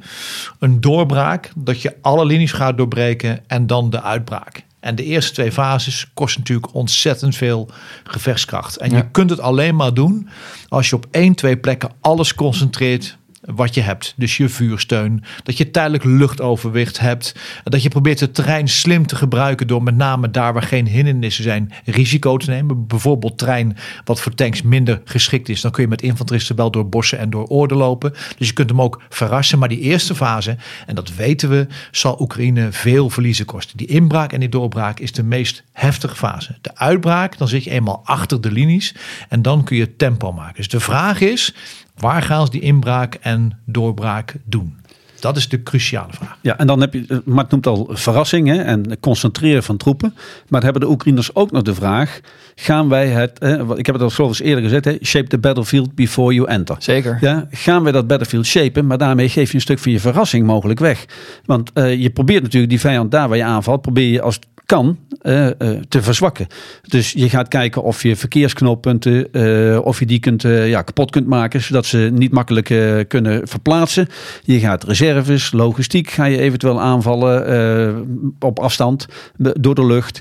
Een 0.59 0.81
doorbraak, 0.81 1.51
dat 1.57 1.83
je 1.83 1.97
alle 2.01 2.25
linies 2.25 2.53
gaat 2.53 2.77
doorbreken 2.77 3.41
en 3.47 3.67
dan 3.67 3.91
de 3.91 4.03
uitbraak. 4.03 4.65
En 4.81 4.95
de 4.95 5.05
eerste 5.05 5.33
twee 5.33 5.53
fases 5.53 6.11
kosten 6.15 6.41
natuurlijk 6.41 6.75
ontzettend 6.75 7.37
veel 7.37 7.69
gevechtskracht. 8.05 8.77
En 8.77 8.91
Ja. 8.91 8.97
je 8.97 9.11
kunt 9.11 9.31
het 9.31 9.41
alleen 9.41 9.77
maar 9.77 9.95
doen 9.95 10.29
als 10.69 10.89
je 10.91 10.97
op 10.97 11.07
één, 11.11 11.35
twee 11.35 11.57
plekken 11.57 11.91
alles 12.01 12.35
concentreert 12.35 13.19
wat 13.55 13.75
je 13.75 13.81
hebt. 13.81 14.15
Dus 14.17 14.37
je 14.37 14.49
vuursteun, 14.49 15.25
dat 15.43 15.57
je 15.57 15.71
tijdelijk 15.71 16.05
luchtoverwicht 16.05 17.01
hebt. 17.01 17.35
Dat 17.65 17.83
je 17.83 17.89
probeert 17.89 18.21
het 18.21 18.35
terrein 18.35 18.69
slim 18.69 19.07
te 19.07 19.17
gebruiken 19.17 19.67
door 19.67 19.83
met 19.83 19.97
name 19.97 20.31
daar 20.31 20.53
waar 20.53 20.63
geen 20.63 20.87
hindernissen 20.87 21.45
zijn 21.45 21.73
risico 21.85 22.37
te 22.37 22.51
nemen. 22.51 22.87
Bijvoorbeeld 22.87 23.39
terrein 23.39 23.77
wat 24.05 24.21
voor 24.21 24.35
tanks 24.35 24.63
minder 24.63 25.01
geschikt 25.05 25.49
is. 25.49 25.61
Dan 25.61 25.71
kun 25.71 25.83
je 25.83 25.89
met 25.89 26.03
infanteristen 26.03 26.57
wel 26.57 26.71
door 26.71 26.89
bossen 26.89 27.19
en 27.19 27.31
door 27.31 27.47
oorden 27.47 27.77
lopen. 27.77 28.13
Dus 28.39 28.47
je 28.49 28.53
kunt 28.53 28.71
hem 28.71 28.83
ook 28.83 29.03
verrassen. 29.09 29.59
Maar 29.59 29.69
die 29.69 29.81
eerste 29.81 30.15
fase, 30.15 30.57
en 30.87 30.95
dat 30.95 31.15
weten 31.15 31.51
we, 31.51 31.67
zal 31.91 32.21
Oekraïne 32.21 32.73
veel 32.73 33.11
verliezen 33.11 33.45
kosten. 33.45 33.77
Die 33.77 33.87
inbraak 33.87 34.33
en 34.33 34.41
die 34.41 34.49
doorbraak 34.49 35.01
is 35.01 35.13
de 35.13 35.23
meest 35.23 35.65
heftige 35.73 36.17
fase. 36.17 36.59
De 36.61 36.77
uitbraak, 36.77 37.39
dan 37.39 37.49
zit 37.49 37.65
je 37.65 37.71
eenmaal 37.71 38.01
achter 38.05 38.41
de 38.41 38.51
linies 38.51 38.95
en 39.29 39.43
dan 39.43 39.65
kun 39.65 39.77
je 39.77 39.97
tempo 39.97 40.33
maken. 40.33 40.57
Dus 40.57 40.69
de 40.69 40.81
vraag 40.81 41.21
is, 41.21 41.55
waar 42.01 42.23
gaan 42.23 42.45
ze 42.45 42.51
die 42.51 42.61
inbraak 42.61 43.15
en 43.15 43.59
doorbraak 43.65 44.35
doen? 44.45 44.79
Dat 45.21 45.37
is 45.37 45.49
de 45.49 45.63
cruciale 45.63 46.13
vraag. 46.13 46.39
Ja, 46.41 46.59
en 46.59 46.67
dan 46.67 46.81
heb 46.81 46.93
je, 46.95 47.05
eh, 47.09 47.19
Mark 47.25 47.51
noemt 47.51 47.67
al 47.67 47.89
verrassing 47.93 48.49
hè, 48.49 48.63
en 48.63 49.01
concentreren 49.01 49.63
van 49.63 49.77
troepen. 49.77 50.15
Maar 50.49 50.63
hebben 50.63 50.81
de 50.81 50.89
Oekraïners 50.89 51.35
ook 51.35 51.51
nog 51.51 51.63
de 51.63 51.75
vraag, 51.75 52.21
gaan 52.55 52.89
wij 52.89 53.09
het, 53.09 53.39
eh, 53.39 53.63
wat- 53.63 53.79
ik 53.79 53.87
heb 53.87 53.95
het 53.95 54.05
al 54.05 54.11
geloof 54.11 54.41
ik 54.41 54.47
eerder 54.47 54.63
gezegd, 54.65 54.85
hè, 54.85 54.97
shape 55.03 55.29
the 55.29 55.39
battlefield 55.39 55.95
before 55.95 56.35
you 56.35 56.49
enter. 56.49 56.77
Zeker. 56.79 57.19
Ja, 57.21 57.47
gaan 57.51 57.83
wij 57.83 57.93
dat 57.93 58.07
battlefield 58.07 58.47
shapen, 58.47 58.87
maar 58.87 58.99
daarmee 58.99 59.29
geef 59.29 59.49
je 59.49 59.55
een 59.55 59.61
stuk 59.61 59.79
van 59.79 59.93
je 59.93 60.01
verrassing 60.01 60.47
mogelijk 60.47 60.81
weg. 60.81 61.05
Want 61.45 61.73
eh, 61.73 62.01
je 62.03 62.11
probeert 62.11 62.43
natuurlijk 62.43 62.71
die 62.73 62.81
vijand 62.81 63.11
daar 63.11 63.29
waar 63.29 63.37
je 63.37 63.45
aanvalt, 63.45 63.81
probeer 63.83 64.09
je 64.11 64.23
als 64.23 64.39
kan 64.71 64.99
eh, 65.21 65.47
eh, 65.47 65.55
te 65.89 66.03
verzwakken. 66.03 66.47
Dus 66.89 67.13
je 67.13 67.29
gaat 67.29 67.49
kijken 67.49 67.83
of 67.83 68.03
je 68.03 68.17
verkeersknooppunten, 68.17 69.33
eh, 69.33 69.79
of 69.85 69.99
je 69.99 70.07
die 70.07 70.19
kunt, 70.19 70.43
ja, 70.43 70.83
kapot 70.83 71.11
kunt 71.11 71.27
maken, 71.27 71.61
zodat 71.61 71.87
ze 71.87 72.11
niet 72.13 72.33
makkelijk 72.33 72.67
kunnen 73.09 73.49
verplaatsen. 73.49 74.09
Je 74.43 74.59
gaat 74.59 74.85
reserves, 74.85 75.53
logistiek 75.53 76.11
ga 76.11 76.25
je 76.25 76.39
eventueel 76.39 76.81
aanvallen 76.81 78.35
op 78.39 78.59
afstand 78.59 79.07
door 79.37 79.75
de 79.75 79.87
lucht. 79.87 80.21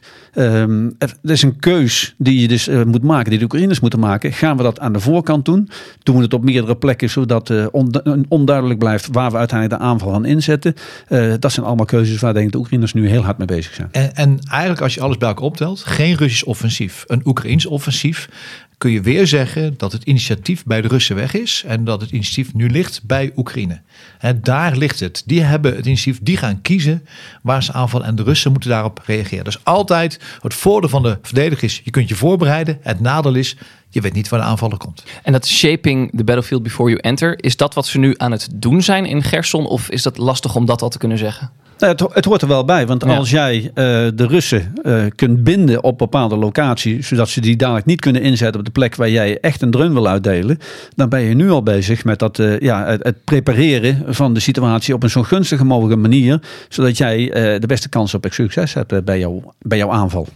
Het 0.97 1.17
is 1.23 1.41
een 1.41 1.59
keus 1.59 2.15
die 2.17 2.41
je 2.41 2.47
dus 2.47 2.67
moet 2.67 3.03
maken, 3.03 3.29
die 3.29 3.39
de 3.39 3.45
Oekraïners 3.45 3.79
moeten 3.79 3.99
maken. 3.99 4.33
Gaan 4.33 4.57
we 4.57 4.63
dat 4.63 4.79
aan 4.79 4.93
de 4.93 4.99
voorkant 4.99 5.45
doen? 5.45 5.69
Doen 6.03 6.15
we 6.15 6.21
het 6.21 6.33
op 6.33 6.43
meerdere 6.43 6.75
plekken, 6.75 7.09
zodat 7.09 7.71
ondu- 7.71 8.23
onduidelijk 8.27 8.79
blijft 8.79 9.07
waar 9.11 9.31
we 9.31 9.37
uiteindelijk 9.37 9.81
de 9.81 9.87
aanval 9.87 10.11
gaan 10.11 10.25
inzetten? 10.25 10.73
Dat 11.39 11.51
zijn 11.51 11.65
allemaal 11.65 11.85
keuzes 11.85 12.19
waar 12.21 12.33
denk 12.33 12.45
ik 12.45 12.51
de 12.51 12.57
Oekraïners 12.57 12.93
nu 12.93 13.09
heel 13.09 13.23
hard 13.23 13.37
mee 13.37 13.47
bezig 13.47 13.73
zijn. 13.73 13.89
En, 13.91 14.15
en 14.15 14.38
eigenlijk 14.47 14.81
als 14.81 14.93
je 14.93 15.01
alles 15.01 15.17
bij 15.17 15.27
elkaar 15.27 15.43
optelt, 15.43 15.83
geen 15.83 16.15
Russisch 16.15 16.43
offensief, 16.43 17.03
een 17.07 17.21
Oekraïns 17.25 17.65
offensief, 17.65 18.29
kun 18.79 18.91
je 18.91 19.01
weer 19.01 19.27
zeggen 19.27 19.73
dat 19.77 19.91
het 19.91 20.03
initiatief 20.03 20.63
bij 20.63 20.81
de 20.81 20.87
Russen 20.87 21.15
weg 21.15 21.33
is 21.33 21.63
en 21.67 21.83
dat 21.83 22.01
het 22.01 22.11
initiatief 22.11 22.53
nu 22.53 22.69
ligt 22.69 23.01
bij 23.03 23.31
Oekraïne. 23.35 23.81
En 24.19 24.39
daar 24.43 24.77
ligt 24.77 24.99
het. 24.99 25.23
Die 25.25 25.41
hebben 25.41 25.75
het 25.75 25.85
initiatief, 25.85 26.23
die 26.23 26.37
gaan 26.37 26.61
kiezen 26.61 27.05
waar 27.41 27.63
ze 27.63 27.73
aanvallen 27.73 28.07
en 28.07 28.15
de 28.15 28.23
Russen 28.23 28.51
moeten 28.51 28.69
daarop 28.69 29.01
reageren. 29.05 29.43
Dus 29.43 29.63
altijd 29.63 30.19
het 30.41 30.53
voordeel 30.53 30.89
van 30.89 31.03
de 31.03 31.17
verdediger 31.21 31.63
is, 31.63 31.81
je 31.83 31.91
kunt 31.91 32.09
je 32.09 32.15
voorbereiden. 32.15 32.77
Het 32.81 32.99
nadeel 32.99 33.35
is, 33.35 33.55
je 33.89 34.01
weet 34.01 34.13
niet 34.13 34.29
waar 34.29 34.39
de 34.39 34.45
aanvaller 34.45 34.77
komt. 34.77 35.03
En 35.23 35.31
dat 35.31 35.47
shaping 35.47 36.11
the 36.17 36.23
battlefield 36.23 36.63
before 36.63 36.89
you 36.89 37.01
enter, 37.01 37.43
is 37.43 37.57
dat 37.57 37.73
wat 37.73 37.87
ze 37.87 37.99
nu 37.99 38.13
aan 38.17 38.31
het 38.31 38.47
doen 38.53 38.81
zijn 38.81 39.05
in 39.05 39.23
Gerson? 39.23 39.65
Of 39.65 39.89
is 39.89 40.01
dat 40.01 40.17
lastig 40.17 40.55
om 40.55 40.65
dat 40.65 40.81
al 40.81 40.89
te 40.89 40.97
kunnen 40.97 41.17
zeggen? 41.17 41.51
Nou, 41.79 41.91
het, 41.91 42.13
het 42.13 42.25
hoort 42.25 42.41
er 42.41 42.47
wel 42.47 42.65
bij, 42.65 42.87
want 42.87 43.03
Ja. 43.05 43.15
als 43.15 43.29
jij 43.29 43.71
eh, 43.73 43.83
de 44.15 44.27
Russen 44.27 44.73
eh, 44.83 45.03
kunt 45.15 45.43
binden 45.43 45.83
op 45.83 45.97
bepaalde 45.97 46.35
locaties, 46.35 47.07
zodat 47.07 47.29
ze 47.29 47.41
die 47.41 47.55
dadelijk 47.55 47.85
niet 47.85 48.01
kunnen 48.01 48.21
inzetten 48.21 48.59
op 48.59 48.65
de 48.65 48.71
plek 48.71 48.95
waar 48.95 49.09
jij 49.09 49.39
echt 49.39 49.61
een 49.61 49.71
drun 49.71 49.93
wil 49.93 50.07
uitdelen, 50.07 50.57
dan 50.95 51.09
ben 51.09 51.21
je 51.21 51.35
nu 51.35 51.49
al 51.49 51.63
bezig 51.63 52.03
met 52.03 52.19
dat, 52.19 52.39
eh, 52.39 52.59
ja, 52.59 52.85
het, 52.85 53.03
het 53.03 53.23
prepareren 53.23 54.03
van 54.13 54.33
de 54.33 54.39
situatie 54.39 54.93
op 54.93 55.03
een 55.03 55.09
zo 55.09 55.23
gunstige 55.23 55.65
mogelijke 55.65 56.01
manier, 56.01 56.39
zodat 56.69 56.97
jij 56.97 57.29
de 57.59 57.67
beste 57.67 57.89
kans 57.89 58.13
op 58.13 58.25
succes 58.29 58.73
hebt 58.73 59.05
bij, 59.05 59.19
jou, 59.19 59.41
bij 59.59 59.77
jouw 59.77 59.91
aanval. 59.91 60.27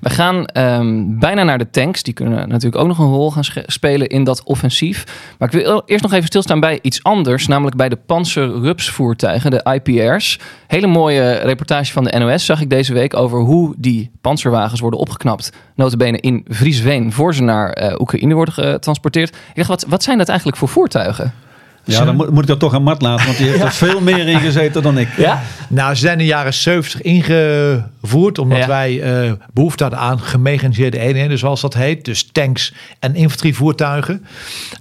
We 0.00 0.10
gaan 0.10 0.46
ehm, 0.46 1.18
bijna 1.18 1.42
naar 1.42 1.58
de 1.58 1.70
tanks. 1.70 2.02
Die 2.02 2.14
kunnen 2.14 2.48
natuurlijk 2.48 2.82
ook 2.82 2.86
nog 2.86 2.98
een 2.98 3.06
rol 3.06 3.30
gaan 3.30 3.44
spelen 3.66 4.08
in 4.08 4.24
dat 4.24 4.42
offensief. 4.42 5.04
Maar 5.38 5.54
ik 5.54 5.64
wil 5.64 5.82
eerst 5.86 6.02
nog 6.02 6.12
even 6.12 6.26
stilstaan 6.26 6.60
bij 6.60 6.78
iets 6.82 7.02
anders. 7.02 7.46
Namelijk 7.46 7.76
bij 7.76 7.88
de 7.88 7.98
Panzerrups-voertuigen, 8.06 9.50
de 9.50 9.80
IPR's. 9.82 10.38
Hele 10.66 10.86
mooie 10.86 11.32
reportage 11.32 11.92
van 11.92 12.04
de 12.04 12.18
NOS 12.18 12.44
zag 12.44 12.60
ik 12.60 12.70
deze 12.70 12.92
week 12.92 13.16
over 13.16 13.40
hoe 13.40 13.74
die 13.78 14.10
panzerwagens 14.20 14.80
worden 14.80 15.00
opgeknapt. 15.00 15.52
Notabene 15.74 16.20
in 16.20 16.44
Vriesveen, 16.48 17.12
voor 17.12 17.34
ze 17.34 17.42
naar 17.42 17.72
eh, 17.72 18.00
Oekraïne 18.00 18.34
worden 18.34 18.54
getransporteerd. 18.54 19.28
Ik 19.28 19.54
dacht, 19.54 19.68
wat, 19.68 19.84
wat 19.88 20.02
zijn 20.02 20.18
dat 20.18 20.28
eigenlijk 20.28 20.58
voor 20.58 20.68
voertuigen? 20.68 21.32
Ja, 21.84 22.04
dan 22.04 22.16
moet, 22.16 22.38
ik 22.38 22.46
dat 22.46 22.58
toch 22.58 22.74
aan 22.74 22.82
Mart 22.82 23.02
laten, 23.02 23.26
want 23.26 23.38
die 23.38 23.46
heeft 23.46 23.62
er 23.68 23.72
veel 23.72 24.00
meer 24.00 24.28
in 24.28 24.40
gezeten 24.40 24.82
dan 24.82 24.98
ik. 24.98 25.08
Ja? 25.16 25.42
Nou, 25.68 25.94
ze 25.94 26.00
zijn 26.00 26.12
in 26.12 26.18
de 26.18 26.24
jaren 26.24 26.54
70 26.54 27.00
ingevoerd 28.08 28.38
omdat 28.38 28.58
Ja. 28.58 28.66
wij 28.66 29.00
eh, 29.02 29.32
behoefte 29.52 29.82
hadden 29.82 30.00
aan 30.00 30.20
gemechaniseerde 30.20 30.98
eenheden, 30.98 31.38
zoals 31.38 31.60
dat 31.60 31.74
heet. 31.74 32.04
Dus 32.04 32.28
tanks 32.32 32.74
en 32.98 33.14
infanterievoertuigen. 33.14 34.24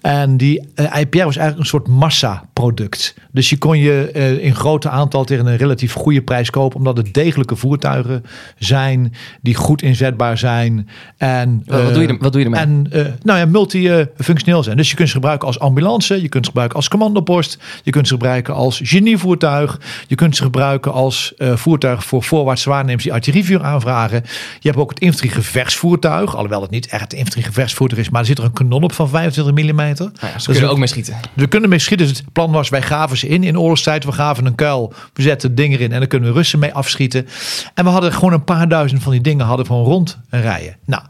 En 0.01 0.37
die 0.37 0.67
eh, 0.75 0.99
IPR 0.99 1.23
was 1.23 1.35
eigenlijk 1.37 1.59
een 1.59 1.65
soort 1.65 1.87
massaproduct. 1.87 3.15
Dus 3.31 3.49
je 3.49 3.57
kon 3.57 3.77
je 3.77 4.11
eh, 4.13 4.43
in 4.43 4.55
grote 4.55 4.89
aantal 4.89 5.23
tegen 5.23 5.45
een 5.45 5.57
relatief 5.57 5.93
goede 5.93 6.21
prijs 6.21 6.49
kopen, 6.49 6.77
omdat 6.77 6.97
het 6.97 7.13
degelijke 7.13 7.55
voertuigen 7.55 8.23
zijn 8.57 9.13
die 9.41 9.55
goed 9.55 9.81
inzetbaar 9.81 10.37
zijn. 10.37 10.89
En, 11.17 11.63
Wat, 11.65 11.83
wat, 11.83 11.93
doe 11.93 12.01
je 12.01 12.07
er, 12.07 12.17
wat 12.19 12.31
doe 12.31 12.41
je 12.41 12.47
ermee? 12.47 12.61
en 12.61 12.89
nou 13.23 13.39
ja, 13.39 13.45
multifunctioneel 13.45 14.63
zijn. 14.63 14.77
Dus 14.77 14.89
je 14.89 14.95
kunt 14.95 15.07
ze 15.07 15.13
gebruiken 15.13 15.47
als 15.47 15.59
ambulance, 15.59 16.21
je 16.21 16.29
kunt 16.29 16.43
ze 16.43 16.49
gebruiken 16.49 16.77
als 16.77 16.87
commandopost, 16.87 17.57
je 17.83 17.91
kunt 17.91 18.07
ze 18.07 18.13
gebruiken 18.13 18.53
als 18.53 18.81
genievoertuig, 18.83 19.79
je 20.07 20.15
kunt 20.15 20.35
ze 20.35 20.43
gebruiken 20.43 20.93
als 20.93 21.33
voertuig 21.37 22.03
voor 22.03 22.23
voorwaartse 22.23 22.69
waarnemers 22.69 23.03
die 23.03 23.13
artillerievuur 23.17 23.63
aanvragen. 23.63 24.23
Je 24.59 24.67
hebt 24.69 24.77
ook 24.81 24.89
het 24.89 24.99
infanteriegevechtsvoertuig, 24.99 26.35
alhoewel 26.35 26.61
het 26.61 26.71
niet 26.71 26.87
echt 26.87 27.01
het 27.01 27.13
infanteriegevechtsvoertuig 27.13 28.01
is, 28.01 28.09
maar 28.09 28.21
er 28.21 28.27
zit 28.27 28.37
er 28.37 28.43
een 28.43 28.53
kanon 28.53 28.83
op 28.83 28.93
van 28.93 29.09
25 29.09 29.53
mm. 29.53 29.75
Nou 29.75 30.11
ja, 30.21 30.39
ze 30.39 30.45
kunnen 30.45 30.63
er 30.63 30.69
ook 30.69 30.77
mee 30.77 30.87
schieten. 30.87 31.15
We 31.33 31.47
kunnen 31.47 31.69
mee 31.69 31.79
schieten. 31.79 32.07
Dus 32.07 32.17
het 32.17 32.33
plan 32.33 32.51
was, 32.51 32.69
wij 32.69 32.81
gaven 32.81 33.17
ze 33.17 33.27
in 33.27 33.43
in 33.43 33.59
oorlogstijd. 33.59 34.03
We 34.03 34.11
gaven 34.11 34.45
een 34.45 34.55
kuil, 34.55 34.93
we 35.13 35.21
zetten 35.21 35.55
dingen 35.55 35.79
in 35.79 35.91
en 35.91 35.99
dan 35.99 36.07
kunnen 36.07 36.29
we 36.29 36.35
Russen 36.35 36.59
mee 36.59 36.73
afschieten. 36.73 37.27
En 37.73 37.83
we 37.83 37.89
hadden 37.89 38.13
gewoon 38.13 38.33
een 38.33 38.43
paar 38.43 38.67
duizend 38.67 39.03
van 39.03 39.11
die 39.11 39.21
dingen 39.21 39.45
hadden 39.45 39.65
gewoon 39.65 39.83
rond 39.83 40.17
rijden. 40.29 40.75
Nou, 40.85 41.03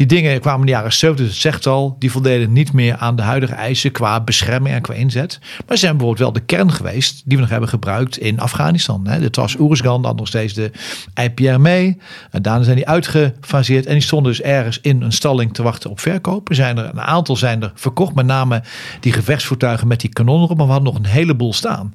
die 0.00 0.08
dingen 0.08 0.40
kwamen 0.40 0.60
in 0.60 0.66
de 0.66 0.72
jaren 0.72 0.92
70, 0.92 1.26
dus 1.26 1.34
het 1.34 1.42
zegt 1.42 1.66
al, 1.66 1.96
die 1.98 2.10
voldeden 2.10 2.52
niet 2.52 2.72
meer 2.72 2.96
aan 2.96 3.16
de 3.16 3.22
huidige 3.22 3.54
eisen 3.54 3.92
qua 3.92 4.20
bescherming 4.20 4.74
en 4.74 4.80
qua 4.80 4.94
inzet. 4.94 5.38
Maar 5.66 5.78
zijn 5.78 5.96
bijvoorbeeld 5.96 6.18
wel 6.18 6.32
de 6.32 6.46
kern 6.46 6.72
geweest 6.72 7.22
die 7.24 7.36
we 7.36 7.42
nog 7.42 7.50
hebben 7.50 7.68
gebruikt 7.68 8.18
in 8.18 8.40
Afghanistan. 8.40 9.06
Hè. 9.06 9.18
Dit 9.18 9.36
was 9.36 9.58
Oeruzgan, 9.58 10.02
dan 10.02 10.16
nog 10.16 10.26
steeds 10.26 10.54
de 10.54 10.70
IPR 11.14 11.60
mee. 11.60 11.98
En 12.30 12.42
daarna 12.42 12.64
zijn 12.64 12.76
die 12.76 12.88
uitgefaseerd 12.88 13.86
en 13.86 13.92
die 13.92 14.02
stonden 14.02 14.32
dus 14.32 14.42
ergens 14.42 14.78
in 14.80 15.02
een 15.02 15.12
stalling 15.12 15.54
te 15.54 15.62
wachten 15.62 15.90
op 15.90 16.00
verkoop. 16.00 16.48
Er 16.48 16.54
zijn 16.54 16.78
er 16.78 16.84
een 16.84 17.00
aantal 17.00 17.36
zijn 17.36 17.62
er 17.62 17.72
verkocht, 17.74 18.14
met 18.14 18.26
name 18.26 18.62
die 19.00 19.12
gevechtsvoertuigen 19.12 19.88
met 19.88 20.00
die 20.00 20.10
kanonnen 20.10 20.44
erop, 20.44 20.56
maar 20.56 20.66
we 20.66 20.72
hadden 20.72 20.92
nog 20.92 21.02
een 21.02 21.10
heleboel 21.10 21.52
staan. 21.52 21.94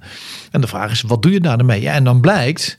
En 0.52 0.62
de 0.62 0.68
vraag 0.68 0.92
is, 0.92 1.02
wat 1.02 1.22
doe 1.22 1.32
je 1.32 1.40
daarmee? 1.40 1.90
En 1.90 2.04
dan 2.04 2.22
blijkt 2.22 2.78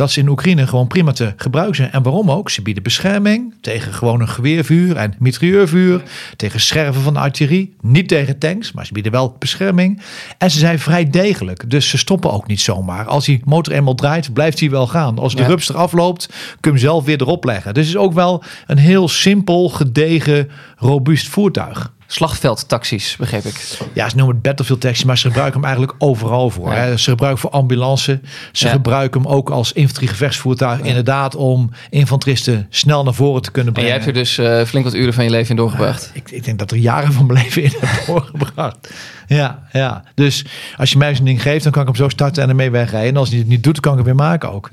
dat 0.00 0.10
ze 0.10 0.20
in 0.20 0.28
Oekraïne 0.28 0.66
gewoon 0.66 0.86
prima 0.86 1.12
te 1.12 1.32
gebruiken 1.36 1.76
zijn. 1.76 1.92
En 1.92 2.02
waarom 2.02 2.30
ook? 2.30 2.50
Ze 2.50 2.62
bieden 2.62 2.82
bescherming 2.82 3.54
tegen 3.60 3.92
gewoon 3.94 4.20
een 4.20 4.28
geweervuur 4.28 4.96
en 4.96 5.14
mitrailleurvuur. 5.18 6.02
Tegen 6.36 6.60
scherven 6.60 7.02
van 7.02 7.12
de 7.12 7.18
artillerie. 7.18 7.74
Niet 7.80 8.08
tegen 8.08 8.38
tanks, 8.38 8.72
maar 8.72 8.86
ze 8.86 8.92
bieden 8.92 9.12
wel 9.12 9.36
bescherming. 9.38 10.02
En 10.38 10.50
ze 10.50 10.58
zijn 10.58 10.78
vrij 10.78 11.10
degelijk. 11.10 11.70
Dus 11.70 11.88
ze 11.88 11.98
stoppen 11.98 12.32
ook 12.32 12.46
niet 12.46 12.60
zomaar. 12.60 13.06
Als 13.06 13.24
die 13.24 13.40
motor 13.44 13.74
eenmaal 13.74 13.94
draait, 13.94 14.32
blijft 14.32 14.60
hij 14.60 14.70
wel 14.70 14.86
gaan. 14.86 15.18
Als 15.18 15.34
de 15.34 15.42
Ja. 15.42 15.48
rups 15.48 15.68
eraf 15.68 15.92
loopt, 15.92 16.26
kun 16.28 16.36
je 16.60 16.68
hem 16.68 16.78
zelf 16.78 17.04
weer 17.04 17.20
erop 17.20 17.44
leggen. 17.44 17.74
Dus 17.74 17.86
het 17.86 17.94
is 17.94 18.00
ook 18.00 18.12
wel 18.12 18.42
een 18.66 18.78
heel 18.78 19.08
simpel, 19.08 19.68
gedegen, 19.68 20.50
robuust 20.76 21.28
voertuig. 21.28 21.92
Slagveldtaxis, 22.12 23.16
begreep 23.18 23.44
ik. 23.44 23.78
Ja, 23.92 24.08
ze 24.08 24.16
noemen 24.16 24.34
het 24.34 24.42
battlefield 24.44 24.80
taxi, 24.80 25.06
maar 25.06 25.18
ze 25.18 25.26
gebruiken 25.26 25.60
hem 25.60 25.68
eigenlijk 25.68 25.94
overal 25.98 26.50
voor. 26.50 26.68
Ja. 26.72 26.74
Hè. 26.78 26.96
Ze 26.96 27.10
gebruiken 27.10 27.40
voor 27.40 27.50
ambulance. 27.50 28.20
Ze 28.52 28.66
Ja. 28.66 28.72
gebruiken 28.72 29.20
hem 29.22 29.30
ook 29.30 29.50
als 29.50 29.72
infanteriegevechtsvoertuig. 29.72 30.80
Inderdaad, 30.80 31.34
om 31.34 31.70
infanteristen 31.90 32.66
snel 32.70 33.04
naar 33.04 33.14
voren 33.14 33.42
te 33.42 33.50
kunnen 33.50 33.74
En 33.74 33.80
jij 33.82 33.90
brengen. 33.98 34.06
hebt 34.14 34.16
er 34.16 34.22
dus 34.24 34.60
eh, 34.60 34.66
flink 34.66 34.84
wat 34.84 34.94
uren 34.94 35.14
van 35.14 35.24
je 35.24 35.30
leven 35.30 35.50
in 35.50 35.56
doorgebracht. 35.56 36.10
ik, 36.14 36.30
ik 36.30 36.44
denk 36.44 36.58
dat 36.58 36.70
er 36.70 36.76
jaren 36.76 37.12
van 37.12 37.26
mijn 37.26 37.42
leven 37.44 37.62
in 37.62 37.72
heb 37.80 38.02
doorgebracht. 38.06 38.90
Ja, 39.26 39.62
ja. 39.72 40.04
Dus 40.14 40.44
als 40.76 40.90
je 40.90 40.98
mij 40.98 41.14
zo'n 41.14 41.24
ding 41.24 41.42
geeft, 41.42 41.62
dan 41.62 41.72
kan 41.72 41.80
ik 41.82 41.88
hem 41.88 41.96
zo 41.96 42.08
starten 42.08 42.42
en 42.42 42.48
ermee 42.48 42.70
wegrijden. 42.70 43.08
En 43.10 43.16
als 43.16 43.28
hij 43.28 43.38
het 43.38 43.48
niet 43.48 43.62
doet, 43.62 43.80
kan 43.80 43.90
ik 43.92 43.96
hem 43.98 44.06
weer 44.06 44.24
maken 44.26 44.52
ook. 44.52 44.70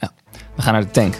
We 0.55 0.61
gaan 0.61 0.73
naar 0.73 0.81
de 0.85 0.91
tank. 0.91 1.15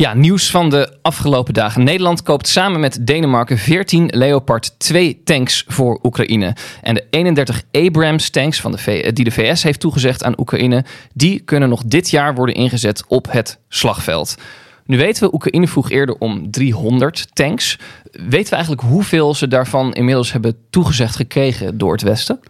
Ja, 0.00 0.14
nieuws 0.14 0.50
van 0.50 0.70
de 0.70 0.96
afgelopen 1.02 1.54
dagen. 1.54 1.84
Nederland 1.84 2.22
koopt 2.22 2.48
samen 2.48 2.80
met 2.80 3.06
Denemarken 3.06 3.58
14 3.58 4.06
Leopard 4.06 4.78
2 4.78 5.20
tanks 5.24 5.64
voor 5.68 5.98
Oekraïne. 6.02 6.56
En 6.82 6.94
de 6.94 7.04
31 7.10 7.62
Abrams 7.72 8.30
tanks 8.30 8.60
van 8.60 8.72
de 8.72 8.78
V- 8.78 9.12
die 9.12 9.24
de 9.24 9.30
VS 9.30 9.62
heeft 9.62 9.80
toegezegd 9.80 10.24
aan 10.24 10.38
Oekraïne, 10.40 10.84
die 11.12 11.40
kunnen 11.40 11.68
nog 11.68 11.84
dit 11.84 12.10
jaar 12.10 12.34
worden 12.34 12.54
ingezet 12.54 13.04
op 13.08 13.32
het 13.32 13.58
slagveld. 13.68 14.34
Nu 14.86 14.96
weten 14.96 15.22
we, 15.22 15.34
Oekraïne 15.34 15.68
vroeg 15.68 15.90
eerder 15.90 16.16
om 16.18 16.50
300 16.50 17.26
tanks. 17.32 17.78
Weten 18.12 18.50
we 18.50 18.54
eigenlijk 18.54 18.82
hoeveel 18.82 19.34
ze 19.34 19.48
daarvan 19.48 19.92
inmiddels 19.92 20.32
hebben 20.32 20.56
toegezegd 20.70 21.16
gekregen 21.16 21.78
door 21.78 21.92
het 21.92 22.02
Westen? 22.02 22.40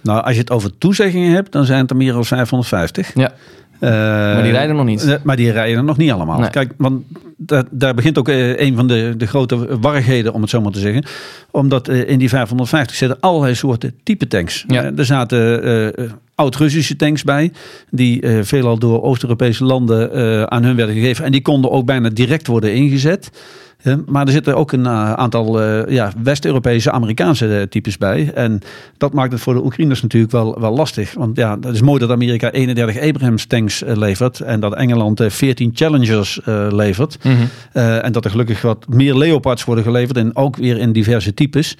Nou, 0.00 0.22
als 0.22 0.34
je 0.34 0.40
het 0.40 0.50
over 0.50 0.78
toezeggingen 0.78 1.34
hebt, 1.34 1.52
dan 1.52 1.64
zijn 1.64 1.80
het 1.80 1.90
er 1.90 1.96
meer 1.96 2.12
dan 2.12 2.24
550. 2.24 3.14
Ja. 3.14 3.32
Maar 3.80 4.42
die 4.42 4.52
rijden 4.52 4.76
nog 4.76 4.84
niet. 4.84 5.04
Eh, 5.04 5.14
maar 5.22 5.36
die 5.36 5.50
rijden 5.50 5.84
nog 5.84 5.96
niet 5.96 6.10
allemaal. 6.10 6.40
Nee. 6.40 6.50
Kijk, 6.50 6.72
want 6.76 7.02
daar, 7.36 7.64
daar 7.70 7.94
begint 7.94 8.18
ook 8.18 8.28
eh, 8.28 8.60
een 8.60 8.76
van 8.76 8.86
de, 8.86 9.14
de 9.16 9.26
grote 9.26 9.78
warrigheden, 9.80 10.32
om 10.32 10.40
het 10.40 10.50
zo 10.50 10.60
maar 10.60 10.72
te 10.72 10.78
zeggen. 10.78 11.04
Omdat 11.50 11.88
eh, 11.88 12.08
in 12.08 12.18
die 12.18 12.28
550 12.28 12.96
zitten 12.96 13.20
allerlei 13.20 13.54
soorten 13.54 13.94
type 14.02 14.26
tanks. 14.26 14.64
Ja. 14.68 14.82
Eh, 14.84 14.98
er 14.98 15.04
zaten 15.04 15.62
eh, 15.62 15.86
eh, 15.86 16.10
oud-Russische 16.34 16.96
tanks 16.96 17.24
bij, 17.24 17.52
die 17.90 18.20
eh, 18.20 18.38
veelal 18.42 18.78
door 18.78 19.02
Oost-Europese 19.02 19.64
landen 19.64 20.12
eh, 20.12 20.42
aan 20.42 20.64
hun 20.64 20.76
werden 20.76 20.94
gegeven. 20.94 21.24
En 21.24 21.32
die 21.32 21.42
konden 21.42 21.70
ook 21.70 21.86
bijna 21.86 22.08
direct 22.08 22.46
worden 22.46 22.74
ingezet. 22.74 23.30
Ja, 23.82 23.98
maar 24.06 24.26
er 24.26 24.32
zitten 24.32 24.56
ook 24.56 24.72
een 24.72 24.86
eh, 24.86 25.12
aantal 25.12 25.62
eh, 25.62 25.92
ja, 25.94 26.12
West-Europese, 26.22 26.90
Amerikaanse 26.90 27.58
eh, 27.58 27.62
types 27.62 27.98
bij. 27.98 28.32
En 28.34 28.60
dat 28.96 29.12
maakt 29.12 29.32
het 29.32 29.40
voor 29.40 29.54
de 29.54 29.64
Oekraïners 29.64 30.02
natuurlijk 30.02 30.32
wel, 30.32 30.60
wel 30.60 30.74
lastig. 30.74 31.14
Want 31.14 31.36
ja, 31.36 31.56
het 31.60 31.74
is 31.74 31.80
mooi 31.80 31.98
dat 32.00 32.10
Amerika 32.10 32.50
31 32.50 33.00
Abrams 33.00 33.46
tanks 33.46 33.82
levert. 33.86 34.40
En 34.40 34.60
dat 34.60 34.74
Engeland 34.74 35.20
eh, 35.20 35.30
14 35.30 35.70
Challengers 35.74 36.40
levert. 36.70 37.18
Mhm. 37.24 37.36
En 37.72 38.12
dat 38.12 38.24
er 38.24 38.30
gelukkig 38.30 38.62
wat 38.62 38.86
meer 38.88 39.14
Leopards 39.16 39.64
worden 39.64 39.84
geleverd. 39.84 40.16
En 40.16 40.36
ook 40.36 40.56
weer 40.56 40.76
in 40.78 40.92
diverse 40.92 41.34
types. 41.34 41.76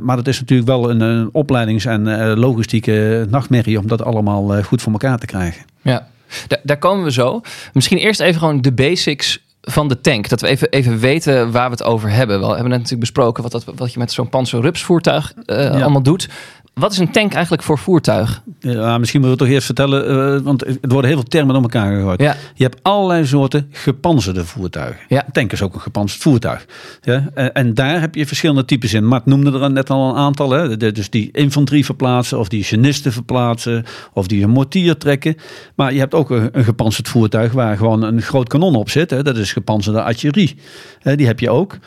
Maar 0.00 0.16
dat 0.16 0.26
is 0.26 0.40
natuurlijk 0.40 0.68
wel 0.68 0.90
een, 0.90 1.00
een 1.00 1.28
opleidings- 1.32 1.84
en 1.84 2.34
logistieke 2.38 3.26
nachtmerrie 3.30 3.78
om 3.78 3.86
dat 3.86 4.02
allemaal 4.02 4.62
goed 4.62 4.82
voor 4.82 4.92
elkaar 4.92 5.18
te 5.18 5.26
krijgen. 5.26 5.64
Ja, 5.82 6.06
Da- 6.48 6.60
daar 6.62 6.78
komen 6.78 7.04
we 7.04 7.12
zo. 7.12 7.40
Misschien 7.72 7.98
eerst 7.98 8.20
even 8.20 8.38
gewoon 8.40 8.60
de 8.60 8.72
basics 8.72 9.46
van 9.70 9.88
de 9.88 10.00
tank. 10.00 10.28
Dat 10.28 10.40
we 10.40 10.46
even, 10.46 10.68
even 10.68 10.98
weten 10.98 11.50
waar 11.50 11.64
we 11.64 11.70
het 11.70 11.82
over 11.82 12.10
hebben. 12.10 12.40
We 12.40 12.46
hebben 12.46 12.62
net 12.62 12.72
natuurlijk 12.72 13.00
besproken 13.00 13.42
wat, 13.42 13.52
dat, 13.52 13.64
wat 13.76 13.92
je 13.92 13.98
met 13.98 14.12
zo'n 14.12 14.28
Panzer 14.28 14.76
voertuig 14.76 15.32
eh, 15.44 15.70
allemaal 15.70 16.02
doet. 16.02 16.28
Wat 16.78 16.92
is 16.92 16.98
een 16.98 17.10
tank 17.10 17.32
eigenlijk 17.32 17.62
voor 17.62 17.78
voertuig? 17.78 18.42
Ja, 18.60 18.98
misschien 18.98 19.20
moeten 19.20 19.22
we 19.22 19.28
het 19.28 19.38
toch 19.38 19.48
eerst 19.48 19.66
vertellen, 19.66 20.08
eh, 20.08 20.44
want 20.44 20.66
er 20.66 20.76
worden 20.80 21.10
heel 21.10 21.20
veel 21.20 21.28
termen 21.28 21.56
om 21.56 21.62
elkaar 21.62 21.96
gegooid. 21.96 22.20
Ja. 22.20 22.36
Je 22.54 22.62
hebt 22.62 22.82
allerlei 22.82 23.26
soorten 23.26 23.68
gepanzerde 23.70 24.44
voertuigen. 24.44 25.00
Ja. 25.08 25.26
Een 25.26 25.32
tank 25.32 25.52
is 25.52 25.62
ook 25.62 25.74
een 25.74 25.80
gepanzerd 25.80 26.22
voertuig. 26.22 26.66
Ja? 27.02 27.28
En, 27.34 27.54
en 27.54 27.74
daar 27.74 28.00
heb 28.00 28.14
je 28.14 28.26
verschillende 28.26 28.64
types 28.64 28.94
in. 28.94 29.06
Mart 29.06 29.26
noemde 29.26 29.60
er 29.60 29.70
net 29.70 29.90
al 29.90 30.08
een 30.08 30.16
aantal. 30.16 30.50
Hè? 30.50 30.76
Dus 30.76 31.10
die 31.10 31.28
infanterie 31.32 31.84
verplaatsen, 31.84 32.38
of 32.38 32.48
die 32.48 32.64
genisten 32.64 33.12
verplaatsen, 33.12 33.84
of 34.12 34.26
die 34.26 34.42
een 34.42 34.50
mortier 34.50 34.96
trekken. 34.96 35.36
Maar 35.74 35.92
je 35.92 35.98
hebt 35.98 36.14
ook 36.14 36.30
een, 36.30 36.48
een 36.52 36.64
gepanzerd 36.64 37.08
voertuig 37.08 37.52
waar 37.52 37.76
gewoon 37.76 38.02
een 38.02 38.22
groot 38.22 38.48
kanon 38.48 38.74
op 38.74 38.90
zit. 38.90 39.10
Hè? 39.10 39.22
Dat 39.22 39.36
is 39.36 39.52
gepanzerde 39.52 40.02
artillerie. 40.02 40.56
Hè, 40.98 41.16
die 41.16 41.26
heb 41.26 41.40
je 41.40 41.50
ook. 41.50 41.78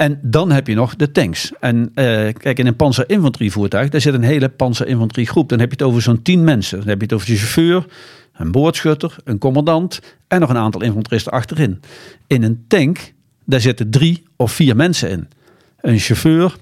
En 0.00 0.18
dan 0.22 0.50
heb 0.50 0.66
je 0.66 0.74
nog 0.74 0.96
de 0.96 1.10
tanks. 1.10 1.52
En 1.58 1.90
eh, 1.94 2.04
kijk, 2.32 2.58
in 2.58 2.66
een 2.66 2.76
panzerinfanterievoertuig, 2.76 3.88
daar 3.88 4.00
zit 4.00 4.14
een 4.14 4.22
hele 4.22 4.48
panzerinfanteriegroep. 4.48 5.48
Dan 5.48 5.58
heb 5.58 5.68
je 5.68 5.76
het 5.76 5.86
over 5.86 6.02
zo'n 6.02 6.22
tien 6.22 6.44
mensen. 6.44 6.78
Dan 6.78 6.88
heb 6.88 6.96
je 6.96 7.02
het 7.02 7.12
over 7.12 7.26
de 7.26 7.36
chauffeur, 7.36 7.86
een 8.32 8.52
boordschutter, 8.52 9.16
een 9.24 9.38
commandant 9.38 10.00
en 10.28 10.40
nog 10.40 10.50
een 10.50 10.56
aantal 10.56 10.82
infanteristen 10.82 11.32
achterin. 11.32 11.80
In 12.26 12.42
een 12.42 12.64
tank, 12.68 13.12
daar 13.44 13.60
zitten 13.60 13.90
drie 13.90 14.22
of 14.36 14.52
vier 14.52 14.76
mensen 14.76 15.10
in. 15.10 15.28
Een 15.80 15.98
chauffeur, 15.98 16.56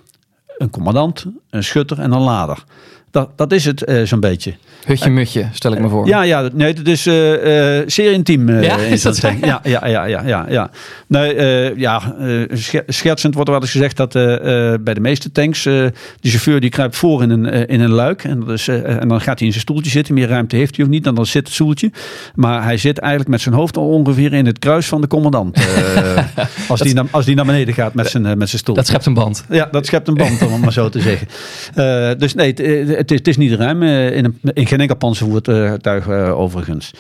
een 0.57 0.71
commandant, 0.71 1.27
een 1.51 1.65
schutter 1.65 1.99
en 1.99 2.13
een 2.13 2.21
lader. 2.21 2.65
Dat, 3.11 3.31
dat 3.37 3.53
is 3.53 3.65
het 3.65 3.85
eh, 3.85 4.03
zo'n 4.03 4.21
beetje. 4.21 4.55
Hutje 4.87 5.11
mutje, 5.11 5.49
stel 5.53 5.73
ik 5.73 5.79
me 5.81 5.89
voor. 5.89 6.07
Ja, 6.07 6.23
ja, 6.23 6.49
nee, 6.53 6.73
het 6.73 6.89
is 6.89 7.07
eh, 7.07 7.79
eh, 7.79 7.85
zeer 7.87 8.13
intiem. 8.13 8.49
eh, 8.49 8.63
Ja, 8.63 8.77
in 8.77 8.91
is 8.93 9.03
dat 9.03 9.17
zo? 9.17 9.29
Ja, 9.41 9.61
ja, 9.63 9.87
ja, 9.87 10.05
ja, 10.05 10.23
ja, 10.27 10.47
ja. 10.49 10.71
Nee, 11.07 11.35
eh, 11.35 11.77
ja, 11.77 12.15
eh, 12.19 12.29
sche- 12.53 12.83
schertsend 12.87 13.35
wordt 13.35 13.49
er 13.49 13.55
wel 13.55 13.63
eens 13.65 13.73
gezegd 13.73 13.97
dat 13.97 14.15
eh, 14.15 14.73
eh, 14.73 14.81
bij 14.81 14.95
de 14.95 15.01
meeste 15.01 15.33
tanks 15.33 15.67
eh, 15.67 15.73
de 16.21 16.29
chauffeur 16.29 16.61
die 16.61 16.71
kruipt 16.71 16.97
voor 16.97 17.23
in 17.23 17.31
een, 17.31 17.47
eh, 17.47 17.75
in 17.75 17.81
een 17.81 17.91
luik 17.91 18.25
en, 18.25 18.41
dat 18.41 18.49
is, 18.51 18.69
eh, 18.69 19.01
en 19.01 19.09
dan 19.09 19.21
gaat 19.21 19.39
hij 19.39 19.47
in 19.47 19.53
zijn 19.53 19.65
stoeltje 19.65 19.91
zitten. 19.91 20.15
Meer 20.15 20.29
ruimte 20.29 20.57
heeft 20.57 20.77
hij 20.77 20.85
of 20.85 20.91
niet, 20.91 21.05
dan, 21.05 21.15
dan 21.15 21.27
zit 21.27 21.45
het 21.45 21.55
stoeltje. 21.55 21.91
Maar 22.35 22.63
hij 22.65 22.77
zit 22.77 22.99
eigenlijk 22.99 23.31
met 23.31 23.41
zijn 23.41 23.55
hoofd 23.55 23.77
al 23.77 23.89
ongeveer 23.89 24.33
in 24.33 24.47
het 24.47 24.59
kruis 24.59 24.87
van 24.87 25.01
de 25.01 25.07
commandant. 25.07 25.57
eh, 25.57 26.19
als, 26.69 26.81
die 26.81 26.95
naar, 26.95 27.05
als 27.11 27.25
die 27.25 27.35
naar 27.35 27.45
beneden 27.45 27.75
gaat 27.75 27.95
met 27.95 28.09
zijn, 28.11 28.27
eh, 28.27 28.35
met 28.35 28.49
zijn 28.49 28.61
stoel. 28.61 28.75
Dat 28.75 28.87
schept 28.87 29.07
een 29.07 29.15
band. 29.15 29.45
Ja, 29.51 29.69
dat 29.71 29.87
schept 29.87 30.09
een 30.09 30.15
band, 30.15 30.43
om 30.43 30.53
het 30.53 30.61
maar 30.61 30.73
zo 30.73 30.89
te 30.89 31.01
zeggen. 31.01 31.29
Eh, 31.75 32.11
dus 32.19 32.35
nee, 32.35 32.55
het, 32.99 33.11
is, 33.11 33.19
het 33.19 33.29
is 33.29 33.37
niet 33.37 33.53
ruim 33.53 33.83
eh, 33.83 34.17
in, 34.17 34.25
een, 34.25 34.39
in 34.53 34.67
geen 34.67 34.81
enkel 34.81 34.97
panzervoertuig 34.97 36.09
eh, 36.09 36.39
overigens. 36.39 36.91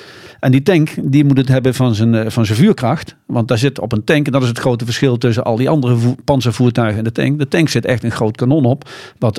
En 0.41 0.51
die 0.51 0.63
tank, 0.63 0.91
die 1.03 1.25
moet 1.25 1.37
het 1.37 1.49
hebben 1.49 1.75
van 1.75 1.95
zijn, 1.95 2.15
eh, 2.15 2.31
van 2.31 2.47
zijn 2.47 2.59
vuurkracht. 2.59 3.17
Want 3.27 3.49
daar 3.49 3.59
zit 3.59 3.81
op 3.81 3.93
een 3.93 4.05
tank, 4.05 4.27
en 4.27 4.33
dat 4.33 4.43
is 4.43 4.49
het 4.49 4.59
grote 4.59 4.85
verschil 4.85 5.19
tussen 5.19 5.45
al 5.45 5.57
die 5.57 5.69
andere 5.69 5.97
voer- 5.97 6.17
panzervoertuigen 6.25 6.99
en 6.99 7.05
de 7.05 7.13
tank. 7.13 7.39
De 7.39 7.49
tank 7.49 7.69
zit 7.69 7.85
echt 7.85 8.03
een 8.03 8.11
groot 8.11 8.37
kanon 8.37 8.65
op, 8.65 8.91
wat 9.19 9.37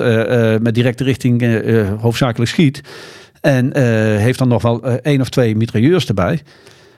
met 0.60 0.74
directe 0.74 1.04
richting 1.04 1.62
hoofdzakelijk 2.00 2.50
schiet. 2.50 2.80
En 3.40 3.78
heeft 4.18 4.38
dan 4.38 4.48
nog 4.48 4.62
wel 4.62 4.84
één 4.84 5.20
of 5.20 5.28
twee 5.28 5.56
mitrailleurs 5.56 6.06
erbij. 6.06 6.40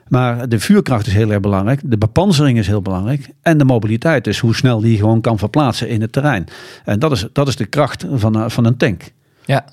Maar 0.08 0.48
de 0.48 0.60
vuurkracht 0.60 1.06
is 1.06 1.12
heel 1.12 1.30
erg 1.30 1.40
belangrijk. 1.40 1.80
De 1.84 1.98
bepanzering 1.98 2.58
is 2.58 2.66
heel 2.66 2.82
belangrijk. 2.82 3.28
En 3.42 3.58
de 3.58 3.64
mobiliteit, 3.64 4.24
dus 4.24 4.38
hoe 4.38 4.54
snel 4.54 4.80
die 4.80 4.96
gewoon 4.96 5.20
kan 5.20 5.38
verplaatsen 5.38 5.88
in 5.88 6.00
het 6.00 6.12
terrein. 6.12 6.46
En 6.84 6.98
dat 6.98 7.12
is, 7.12 7.26
dat 7.32 7.48
is 7.48 7.56
de 7.56 7.66
kracht 7.66 8.06
van, 8.14 8.50
van 8.50 8.64
een 8.64 8.76
tank. 8.76 9.12
Ja. 9.46 9.64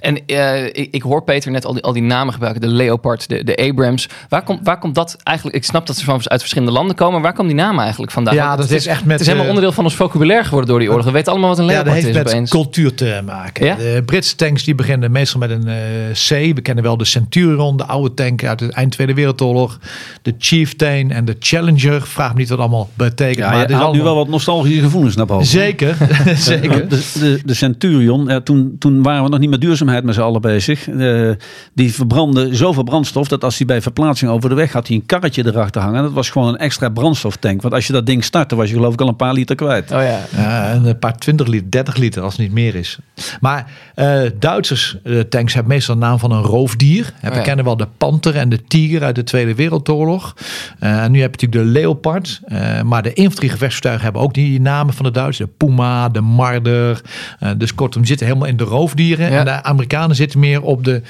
En 0.00 0.26
eh, 0.26 0.64
ik, 0.66 0.88
ik 0.90 1.02
hoor 1.02 1.22
Peter 1.22 1.50
net 1.50 1.64
al 1.64 1.72
die, 1.72 1.82
al 1.82 1.92
die 1.92 2.02
namen 2.02 2.32
gebruiken. 2.32 2.60
De 2.62 2.68
Leopard, 2.68 3.28
de, 3.28 3.44
de 3.44 3.56
Abrams. 3.56 4.08
Waar 4.28 4.42
komt, 4.42 4.60
waar 4.62 4.78
komt 4.78 4.94
dat 4.94 5.16
eigenlijk? 5.22 5.56
Ik 5.56 5.64
snap 5.64 5.86
dat 5.86 5.96
ze 5.96 6.04
van, 6.04 6.20
uit 6.24 6.40
verschillende 6.40 6.72
landen 6.72 6.96
komen. 6.96 7.12
Maar 7.12 7.22
waar 7.22 7.32
komt 7.32 7.48
die 7.48 7.56
namen 7.56 7.82
eigenlijk 7.82 8.12
vandaan? 8.12 8.34
Ja, 8.34 8.56
dat 8.56 8.68
het 8.68 8.74
is 8.74 8.86
echt 8.86 9.04
met, 9.04 9.10
Het 9.10 9.20
is 9.20 9.26
helemaal 9.26 9.44
eh, 9.46 9.52
onderdeel 9.54 9.74
van 9.74 9.84
ons 9.84 9.94
vocabulaire 9.94 10.44
geworden 10.44 10.70
door 10.70 10.78
die 10.78 10.88
oorlog. 10.90 11.04
We 11.04 11.10
weten 11.10 11.32
allemaal 11.32 11.48
wat 11.48 11.58
een 11.58 11.64
Ja, 11.64 11.70
Leopard 11.70 11.94
dat 11.94 12.02
heeft 12.04 12.16
is 12.16 12.22
met 12.22 12.32
opeens. 12.32 12.50
cultuur 12.50 12.94
te 12.94 13.22
maken. 13.24 13.66
Ja? 13.66 13.74
De 13.74 14.02
Britse 14.06 14.36
tanks 14.36 14.64
die 14.64 14.74
beginnen 14.74 15.10
meestal 15.10 15.40
met 15.40 15.50
een 15.50 15.68
eh, 15.68 15.74
C. 16.12 16.54
We 16.54 16.60
kennen 16.60 16.84
wel 16.84 16.96
de 16.96 17.04
Centurion, 17.04 17.76
de 17.76 17.84
oude 17.84 18.14
tank 18.14 18.44
uit 18.44 18.58
de 18.58 18.72
eind 18.72 18.92
Tweede 18.92 19.14
Wereldoorlog. 19.14 19.78
De 20.22 20.34
Chieftain 20.38 21.10
en 21.10 21.24
de 21.24 21.36
Challenger. 21.38 22.02
Vraag 22.02 22.32
me 22.32 22.38
niet 22.38 22.48
wat 22.48 22.58
allemaal 22.58 22.88
betekent. 22.94 23.36
Ja, 23.36 23.44
maar 23.44 23.68
je 23.68 23.74
het 23.74 23.82
is 23.82 23.92
nu 23.92 24.02
wel 24.02 24.14
wat 24.14 24.28
nostalgische 24.28 24.80
gevoelens 24.80 25.16
naar 25.16 25.26
boven. 25.26 25.46
Zeker, 25.46 25.96
zeker. 26.36 26.88
De, 26.88 27.10
de, 27.18 27.40
de 27.44 27.54
Centurion, 27.54 28.26
ja, 28.26 28.40
toen, 28.40 28.76
toen 28.78 29.02
waren 29.02 29.22
we 29.24 29.28
nog 29.28 29.38
niet 29.38 29.50
met 29.50 29.60
duurzaamheid 29.76 30.04
met 30.04 30.14
z'n 30.14 30.20
allen 30.20 30.40
bezig. 30.40 30.88
Eh, 30.88 31.30
die 31.72 31.94
verbrandde 31.94 32.54
zoveel 32.54 32.82
brandstof 32.82 33.28
dat 33.28 33.44
als 33.44 33.56
hij 33.56 33.66
bij 33.66 33.82
verplaatsing 33.82 34.30
over 34.30 34.48
de 34.48 34.54
weg 34.54 34.72
had, 34.72 34.86
hij 34.86 34.96
een 34.96 35.06
karretje 35.06 35.46
erachter 35.46 35.82
hangen. 35.82 36.02
Dat 36.02 36.12
was 36.12 36.30
gewoon 36.30 36.48
een 36.48 36.56
extra 36.56 36.88
brandstoftank. 36.88 37.62
Want 37.62 37.74
als 37.74 37.86
je 37.86 37.92
dat 37.92 38.06
ding 38.06 38.24
startte, 38.24 38.56
was 38.56 38.68
je 38.68 38.74
geloof 38.74 38.92
ik 38.92 39.00
al 39.00 39.08
een 39.08 39.16
paar 39.16 39.32
liter 39.32 39.56
kwijt. 39.56 39.92
Oh 39.92 40.02
ja. 40.02 40.20
Ja, 40.36 40.70
en 40.70 40.84
een 40.84 40.98
paar 40.98 41.16
20 41.16 41.46
liter, 41.46 41.70
30 41.70 41.96
liter 41.96 42.22
als 42.22 42.32
het 42.32 42.42
niet 42.42 42.52
meer 42.52 42.74
is. 42.74 42.98
Maar 43.40 43.70
eh, 43.94 44.20
Duitsers 44.38 44.96
eh, 45.02 45.20
tanks 45.20 45.54
hebben 45.54 45.72
meestal 45.72 45.94
de 45.94 46.00
naam 46.00 46.18
van 46.18 46.30
een 46.30 46.42
roofdier. 46.42 47.12
We 47.20 47.34
ja. 47.34 47.40
kennen 47.40 47.64
wel 47.64 47.76
de 47.76 47.88
panter 47.98 48.36
en 48.36 48.48
de 48.48 48.64
tiger 48.64 49.02
uit 49.02 49.14
de 49.14 49.24
Tweede 49.24 49.54
Wereldoorlog. 49.54 50.34
Eh, 50.78 51.02
en 51.02 51.12
nu 51.12 51.20
heb 51.20 51.34
je 51.34 51.46
natuurlijk 51.46 51.74
de 51.74 51.80
leopard. 51.80 52.40
Eh, 52.44 52.82
maar 52.82 53.02
de 53.02 53.12
infanteriegevechtsvoertuigen 53.12 54.04
hebben 54.04 54.22
ook 54.22 54.34
die 54.34 54.60
namen 54.60 54.94
van 54.94 55.04
de 55.04 55.10
Duitsers. 55.10 55.48
De 55.48 55.66
puma, 55.66 56.08
de 56.08 56.20
marder. 56.20 57.00
Eh, 57.38 57.50
dus 57.56 57.74
kortom, 57.74 58.04
zitten 58.04 58.26
helemaal 58.26 58.48
in 58.48 58.56
de 58.56 58.64
roofdieren. 58.64 59.30
Ja. 59.30 59.38
En 59.38 59.44
de 59.44 59.62
Amerikanen 59.64 60.16
zitten 60.16 60.38
meer 60.40 60.62
op 60.62 60.84
de 60.84 61.02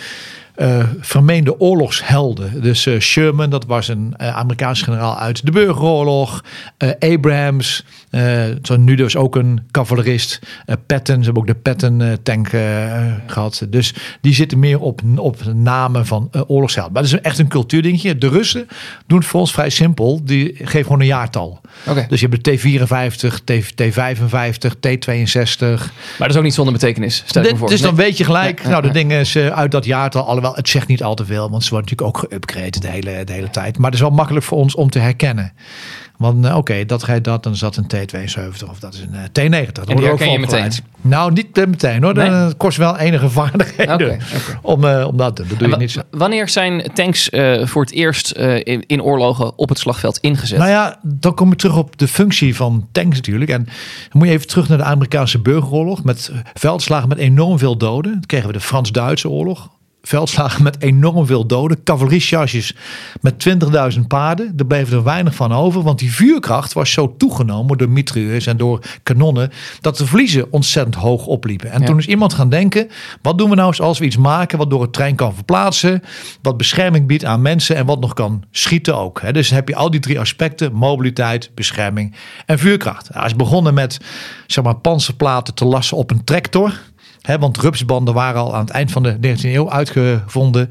eh, 0.55 0.85
vermeende 1.01 1.61
oorlogshelden. 1.61 2.62
Dus 2.62 2.87
eh, 2.87 3.01
Sherman, 3.01 3.51
dat 3.51 3.64
was 3.67 3.88
een 3.88 4.14
uh, 4.21 4.37
Amerikaans 4.37 4.83
generaal 4.83 5.19
uit 5.19 5.45
de 5.45 5.51
burgeroorlog. 5.51 6.45
Abrams, 6.99 7.85
zo 8.62 8.77
nu 8.77 8.95
dus 8.95 9.17
ook 9.17 9.37
een 9.37 9.61
cavalerist. 9.71 10.38
Patton, 10.87 11.17
ze 11.17 11.25
hebben 11.25 11.43
ook 11.43 11.47
de 11.47 11.55
Patton 11.55 12.19
tank 12.23 12.49
gehad. 13.27 13.67
Dus 13.69 13.95
die 14.21 14.35
zitten 14.35 14.59
meer 14.59 14.81
op, 14.81 15.01
op 15.17 15.45
namen 15.55 16.07
van 16.07 16.31
oorlogshelden. 16.47 16.93
Maar 16.93 17.03
dat 17.03 17.12
is 17.12 17.21
echt 17.21 17.38
een 17.38 17.49
cultuurdingetje. 17.49 18.19
De 18.19 18.29
Russen 18.29 18.69
doen 19.07 19.19
het 19.19 19.27
voor 19.27 19.40
ons 19.40 19.53
vrij 19.53 19.71
simpel. 19.71 20.21
Die 20.25 20.55
geven 20.57 20.83
gewoon 20.83 21.01
een 21.01 21.07
jaartal. 21.07 21.61
Okay. 21.87 22.07
Dus 22.09 22.21
je 22.21 22.29
hebt 22.29 22.45
de 22.45 22.59
T54, 22.59 23.45
T, 23.45 23.53
T55, 23.83 24.75
T62. 24.77 25.69
Maar 26.19 26.19
dat 26.19 26.31
is 26.31 26.37
ook 26.37 26.43
niet 26.43 26.55
zonder 26.55 26.73
betekenis. 26.73 27.23
Stel 27.27 27.45
ik 27.45 27.53
me 27.53 27.59
voor. 27.59 27.69
Dus 27.69 27.81
dan 27.81 27.95
weet 27.95 28.17
je 28.17 28.25
gelijk, 28.25 28.62
Ja, 28.62 28.69
nou 28.69 28.83
de 28.83 28.90
dingen 28.90 29.21
is 29.21 29.37
uit 29.37 29.71
dat 29.71 29.85
jaartal. 29.85 30.43
Alhoewel, 30.44 30.62
het 30.62 30.68
zegt 30.68 30.88
niet 30.88 31.02
al 31.02 31.14
te 31.14 31.24
veel, 31.24 31.50
want 31.50 31.64
ze 31.64 31.70
worden 31.70 31.90
natuurlijk 31.90 32.16
ook 32.16 32.24
geüpgrade 32.24 32.78
de 32.78 32.88
hele, 32.88 33.24
de 33.24 33.33
hele 33.33 33.50
tijd. 33.50 33.76
Maar 33.76 33.87
het 33.90 33.94
is 33.94 34.00
wel 34.00 34.11
makkelijk 34.11 34.44
voor 34.44 34.59
ons 34.59 34.74
om 34.74 34.90
te 34.90 34.98
herkennen. 34.98 35.52
Want 36.16 36.44
uh, 36.44 36.57
oké, 36.57 36.85
dat 36.85 37.02
rijdt 37.04 37.24
dat, 37.24 37.42
dan 37.42 37.52
is 37.52 37.59
dat 37.59 37.76
een 37.76 37.87
T72 37.94 38.70
of 38.70 38.78
dat 38.78 38.94
is 38.94 39.00
een 39.00 39.14
uh, 39.14 39.20
T90. 39.22 39.72
Dat 39.72 39.87
die 39.87 39.96
herken 39.96 40.30
je 40.30 40.38
meteen? 40.38 40.72
Nou, 41.00 41.33
niet 41.33 41.57
meteen 41.57 42.02
hoor. 42.02 42.14
Nee? 42.14 42.30
Dat 42.30 42.57
kost 42.57 42.76
wel 42.76 42.96
enige 42.96 43.30
vaardigheden 43.30 44.20
om, 44.62 44.85
uh, 44.85 45.07
om 45.07 45.16
dat 45.16 45.37
te 45.37 45.46
doen. 45.46 45.59
Dat 45.59 45.72
En 45.72 45.78
niet 45.78 46.04
Wanneer 46.11 46.48
zijn 46.48 46.90
tanks 46.94 47.30
eh, 47.30 47.66
voor 47.66 47.83
het 47.83 47.92
eerst 47.92 48.30
eh, 48.30 48.57
in, 48.57 48.85
in 48.87 49.02
oorlogen 49.02 49.59
op 49.59 49.68
het 49.68 49.78
slagveld 49.78 50.18
ingezet? 50.18 50.59
Nou 50.59 50.70
ja, 50.70 50.98
dan 51.02 51.35
kom 51.35 51.50
je 51.50 51.57
terug 51.57 51.76
op 51.76 51.98
de 51.98 52.09
functie 52.09 52.57
van 52.57 52.88
tanks 52.92 53.16
natuurlijk. 53.16 53.50
En 53.50 53.64
dan 53.64 53.74
moet 54.12 54.26
je 54.26 54.33
even 54.33 54.46
terug 54.46 54.68
naar 54.68 54.78
de 54.78 54.85
Amerikaanse 54.85 55.38
burgeroorlog. 55.38 56.04
Met 56.04 56.30
eh, 56.33 56.38
veldslagen 56.54 57.09
met 57.09 57.18
enorm 57.18 57.59
veel 57.59 57.76
doden. 57.76 58.12
Dan 58.12 58.26
kregen 58.26 58.46
we 58.46 58.52
de 58.52 58.61
Frans-Duitse 58.61 59.28
oorlog. 59.28 59.68
Veldslagen 60.07 60.62
met 60.62 60.81
enorm 60.83 61.27
veel 61.27 61.47
doden. 61.47 61.83
Cavalieriecharges 61.83 62.75
met 63.21 63.49
20.000 63.95 64.01
paarden. 64.09 64.53
Er 64.57 64.67
bleef 64.67 64.93
er 64.93 65.03
weinig 65.03 65.35
van 65.35 65.53
over. 65.53 65.83
Want 65.83 65.99
die 65.99 66.12
vuurkracht 66.12 66.73
was 66.73 66.93
zo 66.93 67.14
toegenomen 67.17 67.79
door 67.79 67.88
mitrailleurs 67.88 68.47
en 68.47 68.57
door 68.57 68.79
kanonnen. 69.03 69.51
Dat 69.81 69.97
de 69.99 70.07
verliezen 70.07 70.53
ontzettend 70.53 70.95
hoog 70.95 71.27
opliepen. 71.27 71.71
En 71.71 71.81
Ja. 71.81 71.87
toen 71.87 71.99
is 71.99 72.07
iemand 72.07 72.35
gaan 72.35 72.49
denken. 72.49 72.88
Wat 73.23 73.38
doen 73.38 73.49
we 73.51 73.55
nou 73.57 73.69
eens 73.69 73.81
als 73.81 73.99
we 73.99 74.05
iets 74.05 74.17
maken 74.17 74.59
wat 74.59 74.71
door 74.71 74.83
het 74.83 74.93
trein 74.93 75.14
kan 75.17 75.35
verplaatsen. 75.35 76.03
Wat 76.43 76.57
bescherming 76.57 77.07
biedt 77.07 77.25
aan 77.25 77.43
mensen 77.43 77.77
en 77.77 77.87
wat 77.87 78.01
nog 78.01 78.14
kan 78.14 78.45
schieten 78.51 78.97
ook. 78.97 79.21
Hè. 79.21 79.33
Dus 79.33 79.51
heb 79.51 79.69
je 79.69 79.77
al 79.77 79.90
die 79.90 80.01
drie 80.01 80.21
aspecten. 80.21 80.73
Mobiliteit, 80.73 81.51
bescherming 81.55 82.14
en 82.47 82.59
vuurkracht. 82.59 83.09
Hij 83.12 83.27
is 83.27 83.37
begonnen 83.37 83.75
met 83.75 83.99
zeg 84.47 84.64
maar, 84.64 84.77
panzerplaten 84.77 85.55
te 85.55 85.64
lassen 85.64 85.97
op 85.97 86.11
een 86.11 86.25
tractor. 86.25 86.81
Want 87.38 87.58
rupsbanden 87.58 88.14
waren 88.14 88.40
al 88.40 88.54
aan 88.54 88.64
het 88.64 88.70
eind 88.70 88.90
van 88.90 89.02
de 89.02 89.16
19e 89.16 89.42
eeuw 89.42 89.70
uitgevonden. 89.70 90.68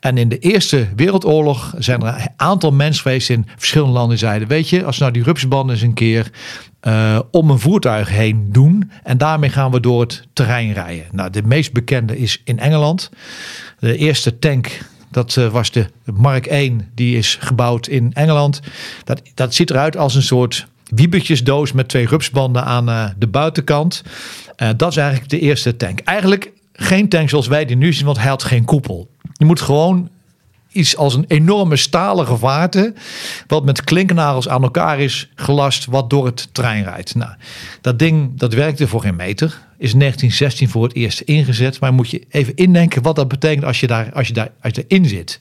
En 0.00 0.18
in 0.18 0.28
de 0.28 0.38
Eerste 0.38 0.88
Wereldoorlog 0.96 1.74
zijn 1.78 2.02
er 2.02 2.14
een 2.14 2.28
aantal 2.36 2.70
mensen 2.70 3.02
geweest 3.02 3.30
in 3.30 3.46
verschillende 3.56 3.92
landen 3.92 4.10
die 4.10 4.26
zeiden: 4.26 4.48
Weet 4.48 4.68
je, 4.68 4.84
als 4.84 4.96
we 4.96 5.02
nou 5.02 5.14
die 5.14 5.22
rupsbanden 5.22 5.74
eens 5.74 5.84
een 5.84 5.94
keer 5.94 6.30
eh, 6.80 7.18
om 7.30 7.50
een 7.50 7.58
voertuig 7.58 8.08
heen 8.08 8.48
doen. 8.52 8.90
En 9.02 9.18
daarmee 9.18 9.50
gaan 9.50 9.70
we 9.70 9.80
door 9.80 10.00
het 10.00 10.22
terrein 10.32 10.72
rijden. 10.72 11.06
Nou, 11.12 11.30
de 11.30 11.42
meest 11.42 11.72
bekende 11.72 12.18
is 12.18 12.40
in 12.44 12.58
Engeland. 12.58 13.10
De 13.78 13.96
eerste 13.96 14.38
tank. 14.38 14.78
Dat 15.10 15.36
eh, 15.36 15.48
was 15.48 15.70
de 15.70 15.86
Mark 16.04 16.46
1, 16.46 16.90
die 16.94 17.16
is 17.16 17.38
gebouwd 17.40 17.86
in 17.86 18.12
Engeland. 18.12 18.60
Dat, 19.04 19.22
dat 19.34 19.54
ziet 19.54 19.70
eruit 19.70 19.96
als 19.96 20.14
een 20.14 20.22
soort 20.22 20.66
wiebetjesdoos 20.94 21.72
met 21.72 21.88
twee 21.88 22.06
rupsbanden 22.06 22.64
aan 22.64 22.88
eh, 22.88 23.08
de 23.18 23.26
buitenkant. 23.26 24.02
Eh, 24.56 24.68
dat 24.76 24.90
is 24.90 24.96
eigenlijk 24.96 25.30
de 25.30 25.40
eerste 25.40 25.76
tank. 25.76 26.00
Eigenlijk 26.00 26.52
geen 26.72 27.08
tank 27.08 27.28
zoals 27.28 27.46
wij 27.46 27.64
die 27.64 27.76
nu 27.76 27.92
zien, 27.92 28.06
want 28.06 28.18
hij 28.18 28.28
had 28.28 28.42
geen 28.42 28.64
koepel. 28.64 29.10
Je 29.32 29.44
moet 29.44 29.60
gewoon 29.60 30.08
iets 30.76 30.96
als 30.96 31.14
een 31.14 31.24
enorme 31.28 31.76
stalen 31.76 32.26
gevaarte, 32.26 32.94
wat 33.46 33.64
met 33.64 33.84
klinknagels 33.84 34.48
aan 34.48 34.62
elkaar 34.62 35.00
is 35.00 35.30
gelast, 35.34 35.84
wat 35.84 36.10
door 36.10 36.26
het 36.26 36.48
trein 36.52 36.84
rijdt. 36.84 37.14
Nou, 37.14 37.30
dat 37.80 37.98
ding 37.98 38.38
dat 38.38 38.54
werkte 38.54 38.88
voor 38.88 39.00
geen 39.00 39.16
meter. 39.16 39.46
Is 39.78 39.92
in 39.92 39.98
1916 39.98 40.68
voor 40.68 40.82
het 40.82 40.94
eerst 40.94 41.20
ingezet. 41.20 41.80
Maar 41.80 41.92
moet 41.92 42.10
je 42.10 42.22
even 42.30 42.56
indenken 42.56 43.02
wat 43.02 43.16
dat 43.16 43.28
betekent 43.28 43.64
als 43.64 43.80
je 43.80 43.86
daar, 43.86 44.12
als 44.12 44.26
je 44.26 44.32
daar 44.32 44.50
als 44.62 44.72
je 44.74 44.84
erin 44.88 45.06
zit. 45.06 45.38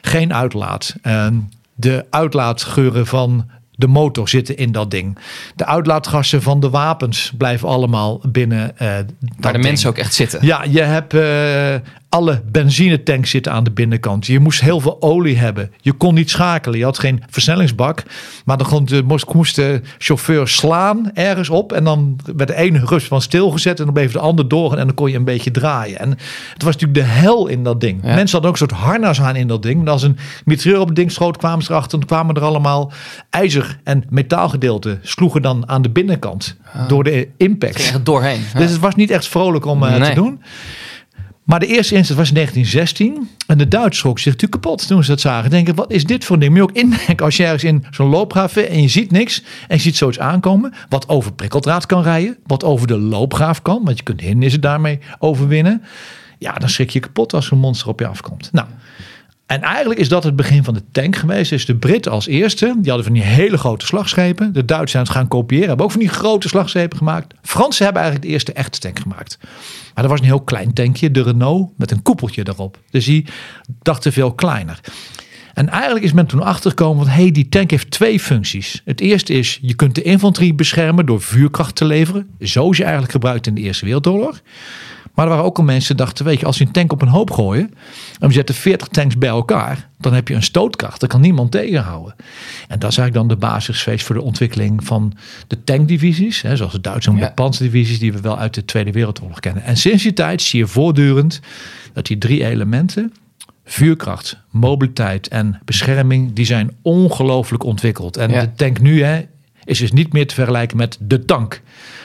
Geen 0.00 0.34
uitlaat. 0.34 0.94
En 1.02 1.50
de 1.74 2.06
uitlaatgeuren 2.10 3.06
van 3.06 3.50
de 3.80 3.86
motor 3.86 4.28
zitten 4.28 4.56
in 4.56 4.72
dat 4.72 4.90
ding. 4.90 5.18
De 5.56 5.66
uitlaatgassen 5.66 6.42
van 6.42 6.60
de 6.60 6.70
wapens 6.70 7.32
blijven 7.38 7.68
allemaal 7.68 8.20
binnen. 8.28 8.78
eh, 8.78 8.86
Waar 8.88 9.04
de 9.40 9.50
ding. 9.52 9.62
mensen 9.64 9.88
ook 9.88 9.98
echt 9.98 10.14
zitten. 10.14 10.46
Ja, 10.46 10.64
je 10.68 10.80
hebt 10.82 11.14
eh, 11.14 11.74
alle 12.10 12.42
benzinetanks 12.50 13.30
zitten 13.30 13.52
aan 13.52 13.64
de 13.64 13.70
binnenkant. 13.70 14.26
Je 14.26 14.38
moest 14.38 14.60
heel 14.60 14.80
veel 14.80 15.02
olie 15.02 15.36
hebben. 15.38 15.70
Je 15.80 15.92
kon 15.92 16.14
niet 16.14 16.30
schakelen. 16.30 16.78
Je 16.78 16.84
had 16.84 16.98
geen 16.98 17.22
versnellingsbak. 17.30 18.02
Maar 18.44 18.56
dan 18.58 18.66
kon 18.66 18.84
de, 18.84 19.02
moest, 19.02 19.32
moest 19.34 19.54
de 19.56 19.80
chauffeur 19.98 20.48
slaan 20.48 21.10
ergens 21.14 21.48
op. 21.50 21.72
En 21.72 21.84
dan 21.84 22.16
werd 22.36 22.48
de 22.48 22.56
ene 22.56 22.78
rust 22.84 23.06
van 23.06 23.22
stilgezet. 23.22 23.78
En 23.78 23.84
dan 23.84 23.94
bleef 23.94 24.12
de 24.12 24.18
ander 24.18 24.48
doorgaan. 24.48 24.78
En 24.78 24.86
dan 24.86 24.94
kon 24.94 25.10
je 25.10 25.16
een 25.16 25.24
beetje 25.24 25.50
draaien. 25.50 25.98
En 25.98 26.10
het 26.52 26.62
was 26.62 26.72
natuurlijk 26.76 26.94
de 27.00 27.12
hel 27.12 27.46
in 27.46 27.64
dat 27.64 27.80
ding. 27.80 27.98
Ja. 28.02 28.14
Mensen 28.14 28.32
hadden 28.40 28.50
ook 28.50 28.60
een 28.60 28.68
soort 28.68 28.80
harnas 28.80 29.20
aan 29.20 29.36
in 29.36 29.48
dat 29.48 29.62
ding. 29.62 29.80
En 29.80 29.88
als 29.88 30.02
een 30.02 30.16
mitrailleur 30.44 30.80
op 30.80 30.86
het 30.86 30.96
ding 30.96 31.12
schoot, 31.12 31.36
kwamen 31.36 31.64
ze 31.64 31.70
erachter. 31.70 31.98
Dan 31.98 32.08
kwamen 32.08 32.34
er 32.34 32.42
allemaal 32.42 32.92
ijzer- 33.30 33.78
en 33.84 34.04
metaalgedeelten. 34.08 34.98
Sloegen 35.02 35.42
dan 35.42 35.68
aan 35.68 35.82
de 35.82 35.90
binnenkant. 35.90 36.56
Door 36.88 37.04
de 37.04 37.28
impact. 37.36 38.00
Doorheen. 38.04 38.40
Ja. 38.52 38.58
Dus 38.58 38.70
het 38.70 38.80
was 38.80 38.94
niet 38.94 39.10
echt 39.10 39.28
vrolijk 39.28 39.64
om 39.66 39.82
eh, 39.82 39.96
Nee. 39.96 40.08
te 40.08 40.14
doen. 40.14 40.42
Maar 41.50 41.60
de 41.60 41.66
eerste 41.66 41.94
inzet 41.94 42.16
was 42.16 42.28
in 42.28 42.34
1916. 42.34 43.28
En 43.46 43.58
de 43.58 43.68
Duitsers 43.68 43.98
schrokken 43.98 44.22
zich 44.22 44.32
natuurlijk 44.32 44.62
kapot 44.62 44.86
toen 44.86 45.04
ze 45.04 45.10
dat 45.10 45.20
zagen. 45.20 45.50
Denken, 45.50 45.74
wat 45.74 45.92
is 45.92 46.04
dit 46.04 46.24
voor 46.24 46.34
een 46.34 46.40
ding? 46.40 46.52
Moet 46.52 46.62
je 46.62 46.68
ook 46.68 46.84
indenken 46.84 47.24
als 47.24 47.36
je 47.36 47.44
ergens 47.44 47.64
in 47.64 47.84
zo'n 47.90 48.08
loopgraaf 48.08 48.54
bent 48.54 48.68
en 48.68 48.82
je 48.82 48.88
ziet 48.88 49.10
niks. 49.10 49.42
En 49.68 49.76
je 49.76 49.82
ziet 49.82 49.96
zoiets 49.96 50.18
aankomen. 50.18 50.72
Wat 50.88 51.08
over 51.08 51.32
prikkeldraad 51.32 51.86
kan 51.86 52.02
rijden. 52.02 52.36
Wat 52.46 52.64
over 52.64 52.86
de 52.86 52.98
loopgraaf 52.98 53.62
kan. 53.62 53.84
Want 53.84 53.96
je 53.96 54.02
kunt 54.02 54.20
hindernissen 54.20 54.60
daarmee 54.60 54.98
overwinnen. 55.18 55.82
Ja, 56.38 56.52
dan 56.52 56.68
schrik 56.68 56.90
je 56.90 57.00
kapot 57.00 57.34
als 57.34 57.46
zo'n 57.46 57.58
monster 57.58 57.88
op 57.88 58.00
je 58.00 58.06
afkomt. 58.06 58.48
Nou, 58.52 58.66
en 59.50 59.62
eigenlijk 59.62 60.00
is 60.00 60.08
dat 60.08 60.24
het 60.24 60.36
begin 60.36 60.64
van 60.64 60.74
de 60.74 60.82
tank 60.92 61.16
geweest. 61.16 61.50
Dus 61.50 61.66
de 61.66 61.76
Britten 61.76 62.12
als 62.12 62.26
eerste, 62.26 62.74
die 62.76 62.86
hadden 62.86 63.04
van 63.04 63.12
die 63.14 63.22
hele 63.22 63.58
grote 63.58 63.86
slagschepen. 63.86 64.52
De 64.52 64.64
Duitsers 64.64 64.90
zijn 64.90 65.02
het 65.02 65.12
gaan 65.12 65.28
kopiëren, 65.28 65.68
hebben 65.68 65.86
ook 65.86 65.92
van 65.92 66.00
die 66.00 66.08
grote 66.08 66.48
slagschepen 66.48 66.98
gemaakt. 66.98 67.34
Fransen 67.42 67.84
hebben 67.84 68.02
eigenlijk 68.02 68.30
de 68.30 68.36
eerste 68.36 68.52
echte 68.52 68.78
tank 68.78 68.98
gemaakt. 68.98 69.38
Maar 69.94 70.02
dat 70.02 70.06
was 70.06 70.18
een 70.18 70.26
heel 70.26 70.40
klein 70.40 70.72
tankje, 70.72 71.10
de 71.10 71.22
Renault, 71.22 71.70
met 71.76 71.90
een 71.90 72.02
koepeltje 72.02 72.48
erop. 72.48 72.78
Dus 72.90 73.04
die 73.04 73.24
dachten 73.82 74.12
veel 74.12 74.32
kleiner. 74.32 74.80
En 75.54 75.68
eigenlijk 75.68 76.04
is 76.04 76.12
men 76.12 76.26
toen 76.26 76.42
achtergekomen 76.42 77.04
van, 77.04 77.14
hey, 77.14 77.30
die 77.30 77.48
tank 77.48 77.70
heeft 77.70 77.90
twee 77.90 78.20
functies. 78.20 78.82
Het 78.84 79.00
eerste 79.00 79.32
is, 79.32 79.58
je 79.62 79.74
kunt 79.74 79.94
de 79.94 80.02
infanterie 80.02 80.54
beschermen 80.54 81.06
door 81.06 81.20
vuurkracht 81.20 81.74
te 81.74 81.84
leveren. 81.84 82.30
Zo 82.40 82.70
is 82.70 82.76
je 82.76 82.82
eigenlijk 82.82 83.12
gebruikt 83.12 83.46
in 83.46 83.54
de 83.54 83.60
Eerste 83.60 83.84
Wereldoorlog. 83.84 84.40
Maar 85.14 85.24
er 85.24 85.30
waren 85.30 85.44
ook 85.46 85.58
al 85.58 85.64
mensen 85.64 85.96
die 85.96 86.04
dachten, 86.04 86.24
weet 86.24 86.40
je, 86.40 86.46
als 86.46 86.58
je 86.58 86.64
een 86.64 86.72
tank 86.72 86.92
op 86.92 87.02
een 87.02 87.08
hoop 87.08 87.30
gooien 87.30 87.74
en 88.18 88.28
we 88.28 88.34
zetten 88.34 88.54
40 88.54 88.88
tanks 88.88 89.18
bij 89.18 89.28
elkaar, 89.28 89.88
dan 89.98 90.12
heb 90.14 90.28
je 90.28 90.34
een 90.34 90.42
stootkracht. 90.42 91.00
Dat 91.00 91.08
kan 91.08 91.20
niemand 91.20 91.50
tegenhouden. 91.50 92.14
En 92.68 92.78
dat 92.78 92.90
is 92.90 92.98
eigenlijk 92.98 93.14
dan 93.14 93.28
de 93.28 93.46
basis 93.46 93.82
geweest 93.82 94.06
voor 94.06 94.14
de 94.14 94.22
ontwikkeling 94.22 94.84
van 94.84 95.12
de 95.46 95.64
tankdivisies, 95.64 96.42
hè, 96.42 96.56
zoals 96.56 96.72
de 96.72 96.80
Duitse 96.80 97.12
Ja. 97.12 97.18
de 97.26 97.32
panzerdivisies, 97.32 97.98
die 97.98 98.12
we 98.12 98.20
wel 98.20 98.38
uit 98.38 98.54
de 98.54 98.64
Tweede 98.64 98.92
Wereldoorlog 98.92 99.40
kennen. 99.40 99.62
En 99.64 99.76
sinds 99.76 100.02
die 100.02 100.12
tijd 100.12 100.42
zie 100.42 100.58
je 100.58 100.66
voortdurend 100.66 101.40
dat 101.92 102.06
die 102.06 102.18
drie 102.18 102.44
elementen, 102.44 103.12
vuurkracht, 103.64 104.36
mobiliteit 104.50 105.28
en 105.28 105.60
bescherming, 105.64 106.32
die 106.32 106.44
zijn 106.44 106.70
ongelooflijk 106.82 107.62
ontwikkeld. 107.64 108.16
En 108.16 108.30
Ja. 108.30 108.40
de 108.40 108.52
tank 108.54 108.80
nu 108.80 109.02
hè, 109.02 109.20
is 109.64 109.78
dus 109.78 109.92
niet 109.92 110.12
meer 110.12 110.26
te 110.26 110.34
vergelijken 110.34 110.76
met 110.76 110.96
de 111.00 111.24
tank. 111.24 111.60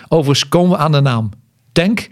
Overigens 0.08 0.50
komen 0.50 0.72
we 0.72 0.78
aan 0.78 0.92
de 0.92 1.02
naam 1.02 1.30
tank, 1.76 2.08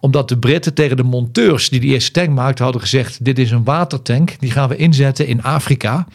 omdat 0.00 0.28
de 0.28 0.38
Britten 0.38 0.74
tegen 0.74 0.96
de 0.96 1.02
monteurs 1.02 1.68
die 1.68 1.80
de 1.80 1.86
eerste 1.86 2.10
tank 2.10 2.28
maakten 2.28 2.64
hadden 2.64 2.82
gezegd: 2.82 3.24
dit 3.24 3.38
is 3.38 3.50
een 3.50 3.64
watertank, 3.64 4.36
die 4.38 4.50
gaan 4.50 4.68
we 4.68 4.76
inzetten 4.76 5.26
in 5.26 5.42
Afrika. 5.42 6.06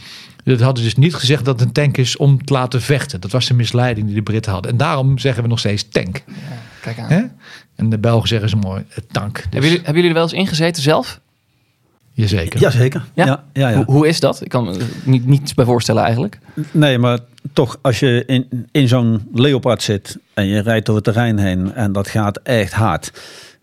Dat 0.43 0.59
hadden 0.59 0.83
dus 0.83 0.95
niet 0.95 1.15
gezegd 1.15 1.45
dat 1.45 1.59
het 1.59 1.67
een 1.67 1.73
tank 1.73 1.97
is 1.97 2.17
om 2.17 2.45
te 2.45 2.53
laten 2.53 2.81
vechten. 2.81 3.21
Dat 3.21 3.31
was 3.31 3.47
de 3.47 3.53
misleiding 3.53 4.05
die 4.05 4.15
de 4.15 4.21
Britten 4.21 4.51
hadden. 4.51 4.71
En 4.71 4.77
daarom 4.77 5.17
zeggen 5.17 5.43
we 5.43 5.49
nog 5.49 5.59
steeds 5.59 5.89
tank. 5.89 6.23
Kijk 6.81 6.99
aan. 6.99 7.09
Hè? 7.09 7.21
En 7.75 7.89
de 7.89 7.97
Belgen 7.97 8.27
zeggen 8.27 8.49
ze 8.49 8.55
mooi, 8.55 8.83
het 8.89 9.05
tank. 9.11 9.35
Dus, 9.35 9.43
Hebben, 9.43 9.61
jullie, 9.61 9.75
hebben 9.75 9.95
jullie 9.95 10.09
er 10.09 10.13
wel 10.13 10.23
eens 10.23 10.33
ingezeten 10.33 10.83
zelf? 10.83 11.19
Jazeker. 12.11 12.59
Jazeker. 12.59 13.05
Ja? 13.13 13.25
Ja, 13.25 13.43
ja, 13.53 13.69
ja. 13.69 13.75
Hoe, 13.75 13.85
hoe 13.85 14.07
is 14.07 14.19
dat? 14.19 14.41
Ik 14.41 14.49
kan 14.49 14.63
me 14.63 14.77
niet, 15.03 15.25
niets 15.25 15.53
bij 15.53 15.65
voorstellen 15.65 16.03
eigenlijk. 16.03 16.39
Nee, 16.71 16.97
maar 16.97 17.19
toch, 17.53 17.77
als 17.81 17.99
je 17.99 18.23
in, 18.25 18.67
in 18.71 18.87
zo'n 18.87 19.27
leopard 19.33 19.83
zit 19.83 20.17
en 20.33 20.45
je 20.47 20.61
rijdt 20.61 20.85
door 20.85 20.95
het 20.95 21.03
terrein 21.03 21.37
heen 21.37 21.73
en 21.73 21.91
dat 21.91 22.07
gaat 22.07 22.37
echt 22.43 22.73
hard. 22.73 23.11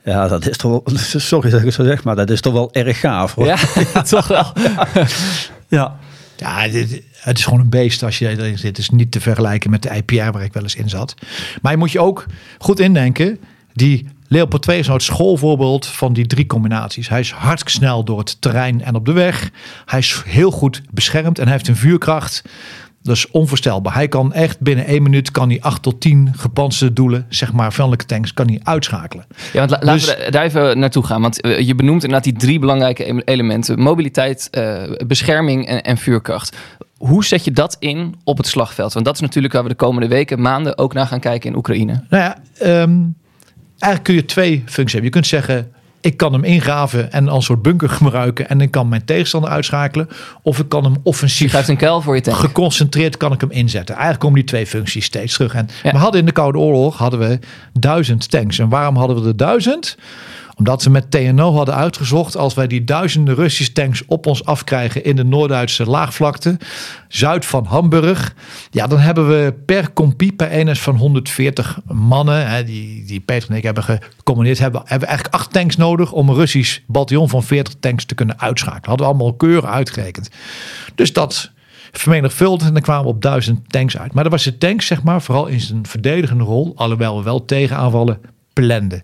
Ja, 0.04 0.28
dat 0.28 0.46
is 0.48 0.56
toch 0.56 0.70
wel, 0.70 0.82
sorry 1.32 1.50
dat 1.50 1.58
ik 1.58 1.64
het 1.66 1.74
zo 1.74 1.84
zeg, 1.84 2.04
maar 2.04 2.16
dat 2.16 2.30
is 2.30 2.40
toch 2.40 2.52
wel 2.52 2.72
erg 2.72 3.00
gaaf 3.00 3.34
hoor. 3.34 3.46
Ja, 3.46 3.56
toch 4.02 4.26
wel. 4.28 4.52
ja. 5.68 5.96
Ja, 6.36 6.68
dit- 6.68 7.02
het 7.16 7.38
is 7.38 7.44
gewoon 7.44 7.60
een 7.60 7.68
beest 7.68 8.02
als 8.02 8.18
je 8.18 8.28
erin 8.28 8.58
zit. 8.58 8.66
Het 8.68 8.78
is 8.78 8.90
niet 8.90 9.10
te 9.12 9.20
vergelijken 9.20 9.70
met 9.70 9.82
de 9.82 9.90
IPR 9.96 10.30
waar 10.30 10.44
ik 10.44 10.52
wel 10.52 10.62
eens 10.62 10.74
in 10.74 10.88
zat. 10.88 11.14
Maar 11.62 11.72
je 11.72 11.78
moet 11.78 11.92
je 11.92 12.00
ook 12.00 12.26
goed 12.58 12.80
indenken. 12.80 13.38
Die 13.72 14.06
Leopard 14.28 14.62
2 14.62 14.78
is 14.78 14.86
nou 14.86 14.96
het 14.98 15.06
schoolvoorbeeld 15.06 15.86
van 15.86 16.12
die 16.12 16.26
drie 16.26 16.46
combinaties. 16.46 17.08
Hij 17.08 17.20
is 17.20 17.30
hartstikke 17.30 17.78
snel 17.78 18.04
door 18.04 18.18
het 18.18 18.40
terrein 18.40 18.82
en 18.82 18.94
op 18.94 19.04
de 19.04 19.12
weg. 19.12 19.50
Hij 19.84 19.98
is 19.98 20.22
heel 20.26 20.50
goed 20.50 20.82
beschermd 20.90 21.38
en 21.38 21.44
hij 21.44 21.52
heeft 21.52 21.68
een 21.68 21.76
vuurkracht. 21.76 22.42
Dat 23.06 23.16
is 23.16 23.30
onvoorstelbaar. 23.30 23.94
Hij 23.94 24.08
kan 24.08 24.32
echt 24.32 24.60
binnen 24.60 24.86
één 24.86 25.02
minuut 25.02 25.30
kan 25.30 25.48
hij 25.48 25.60
8 25.60 25.82
tot 25.82 26.00
10 26.00 26.32
gepantserde 26.36 26.92
doelen, 26.94 27.26
zeg 27.28 27.52
maar 27.52 27.72
vijandelijke 27.72 28.06
tanks, 28.14 28.34
kan 28.34 28.46
hij 28.46 28.60
uitschakelen. 28.62 29.24
Ja, 29.52 29.58
want 29.58 29.70
la- 29.70 29.78
laten 29.80 30.06
Dus- 30.16 30.24
we 30.24 30.30
daar 30.30 30.44
even 30.44 30.78
naartoe 30.78 31.04
gaan. 31.06 31.20
Want 31.20 31.40
eh, 31.40 31.60
je 31.60 31.74
benoemt 31.74 32.02
inderdaad 32.04 32.24
die 32.24 32.36
drie 32.38 32.58
belangrijke 32.58 33.04
em- 33.04 33.22
elementen. 33.24 33.78
Mobiliteit, 33.80 34.48
eh, 34.50 34.82
bescherming 35.06 35.66
en, 35.66 35.82
en 35.82 35.96
vuurkracht. 35.96 36.56
Hoe 36.96 37.24
zet 37.24 37.44
je 37.44 37.50
dat 37.50 37.76
in 37.78 38.14
op 38.24 38.36
het 38.36 38.46
slagveld? 38.46 38.92
Want 38.92 39.04
dat 39.04 39.14
is 39.14 39.20
natuurlijk 39.20 39.54
waar 39.54 39.62
we 39.62 39.68
de 39.68 39.74
komende 39.74 40.08
weken, 40.08 40.40
maanden 40.40 40.78
ook 40.78 40.94
naar 40.94 41.06
gaan 41.06 41.20
kijken 41.20 41.50
in 41.50 41.56
Oekraïne. 41.56 42.04
Nou 42.10 42.22
ja, 42.22 42.36
ehm, 42.58 43.00
eigenlijk 43.78 44.02
kun 44.02 44.14
je 44.14 44.24
twee 44.24 44.62
functies 44.66 44.92
hebben. 44.92 45.02
Je 45.02 45.10
kunt 45.10 45.26
zeggen, 45.26 45.70
ik 46.00 46.16
kan 46.16 46.32
hem 46.32 46.44
ingraven 46.44 47.12
en 47.12 47.28
als 47.28 47.44
soort 47.44 47.62
bunker 47.62 47.88
gebruiken 47.98 48.48
en 48.48 48.60
ik 48.60 48.70
kan 48.70 48.88
mijn 48.88 49.04
tegenstander 49.04 49.50
uitschakelen. 49.50 50.08
Of 50.42 50.58
ik 50.58 50.68
kan 50.68 50.84
hem 50.84 50.92
Je 50.92 50.98
offensief 51.02 51.50
geeft 51.50 51.68
een 51.68 51.76
kuil 51.76 52.00
voor 52.00 52.14
je 52.14 52.20
tank. 52.20 52.36
geconcentreerd 52.36 53.16
kan 53.16 53.32
ik 53.32 53.40
hem 53.40 53.50
inzetten. 53.50 53.94
Eigenlijk 53.94 54.22
komen 54.24 54.38
die 54.40 54.48
twee 54.48 54.66
functies 54.66 55.04
steeds 55.04 55.32
terug. 55.34 55.54
En 55.54 55.68
Ja. 55.82 55.90
we 55.92 55.98
hadden 55.98 56.20
in 56.20 56.26
de 56.26 56.32
Koude 56.32 56.58
Oorlog 56.58 56.98
hadden 56.98 57.18
we 57.20 57.38
duizend 57.72 58.30
tanks. 58.30 58.58
En 58.58 58.68
waarom 58.68 58.96
hadden 58.96 59.22
we 59.22 59.28
er 59.28 59.36
duizend? 59.36 59.96
Omdat 60.58 60.82
we 60.82 60.90
met 60.90 61.10
TNO 61.10 61.54
hadden 61.54 61.74
uitgezocht, 61.74 62.36
als 62.36 62.54
wij 62.54 62.66
die 62.66 62.84
duizenden 62.84 63.34
Russische 63.34 63.72
tanks 63.72 64.04
op 64.06 64.26
ons 64.26 64.44
afkrijgen 64.44 65.04
in 65.04 65.16
de 65.16 65.24
Noord-Duitse 65.24 65.84
laagvlakte, 65.84 66.58
zuid 67.08 67.46
van 67.46 67.64
Hamburg, 67.64 68.34
ja, 68.70 68.86
dan 68.86 68.98
hebben 68.98 69.28
we 69.28 69.54
per 69.66 69.92
compie, 69.92 70.32
per 70.32 70.48
eenheid 70.48 70.78
van 70.78 70.96
140 70.96 71.78
mannen, 71.86 72.48
hè, 72.48 72.64
die, 72.64 73.04
die 73.04 73.20
Peter 73.20 73.50
en 73.50 73.56
ik 73.56 73.62
hebben 73.62 73.82
gecombineerd, 73.82 74.58
hebben, 74.58 74.80
hebben 74.80 75.00
we 75.00 75.06
eigenlijk 75.06 75.34
acht 75.34 75.52
tanks 75.52 75.76
nodig 75.76 76.12
om 76.12 76.28
een 76.28 76.34
Russisch 76.34 76.80
bataljon 76.86 77.28
van 77.28 77.42
40 77.42 77.74
tanks 77.80 78.04
te 78.04 78.14
kunnen 78.14 78.40
uitschakelen. 78.40 78.88
Hadden 78.88 79.06
we 79.06 79.12
allemaal 79.12 79.34
keuren 79.34 79.70
uitgerekend. 79.70 80.30
Dus 80.94 81.12
dat 81.12 81.50
vermenigvuldigd 81.92 82.68
en 82.68 82.72
dan 82.72 82.82
kwamen 82.82 83.04
we 83.04 83.10
op 83.10 83.22
duizend 83.22 83.70
tanks 83.70 83.98
uit. 83.98 84.12
Maar 84.12 84.22
dat 84.22 84.32
was 84.32 84.44
de 84.44 84.58
tank, 84.58 84.82
zeg 84.82 85.02
maar, 85.02 85.22
vooral 85.22 85.46
in 85.46 85.60
zijn 85.60 85.86
verdedigende 85.86 86.44
rol, 86.44 86.72
alhoewel 86.76 87.16
we 87.16 87.22
wel 87.22 87.44
tegenaanvallen 87.44 88.18
plande. 88.60 89.02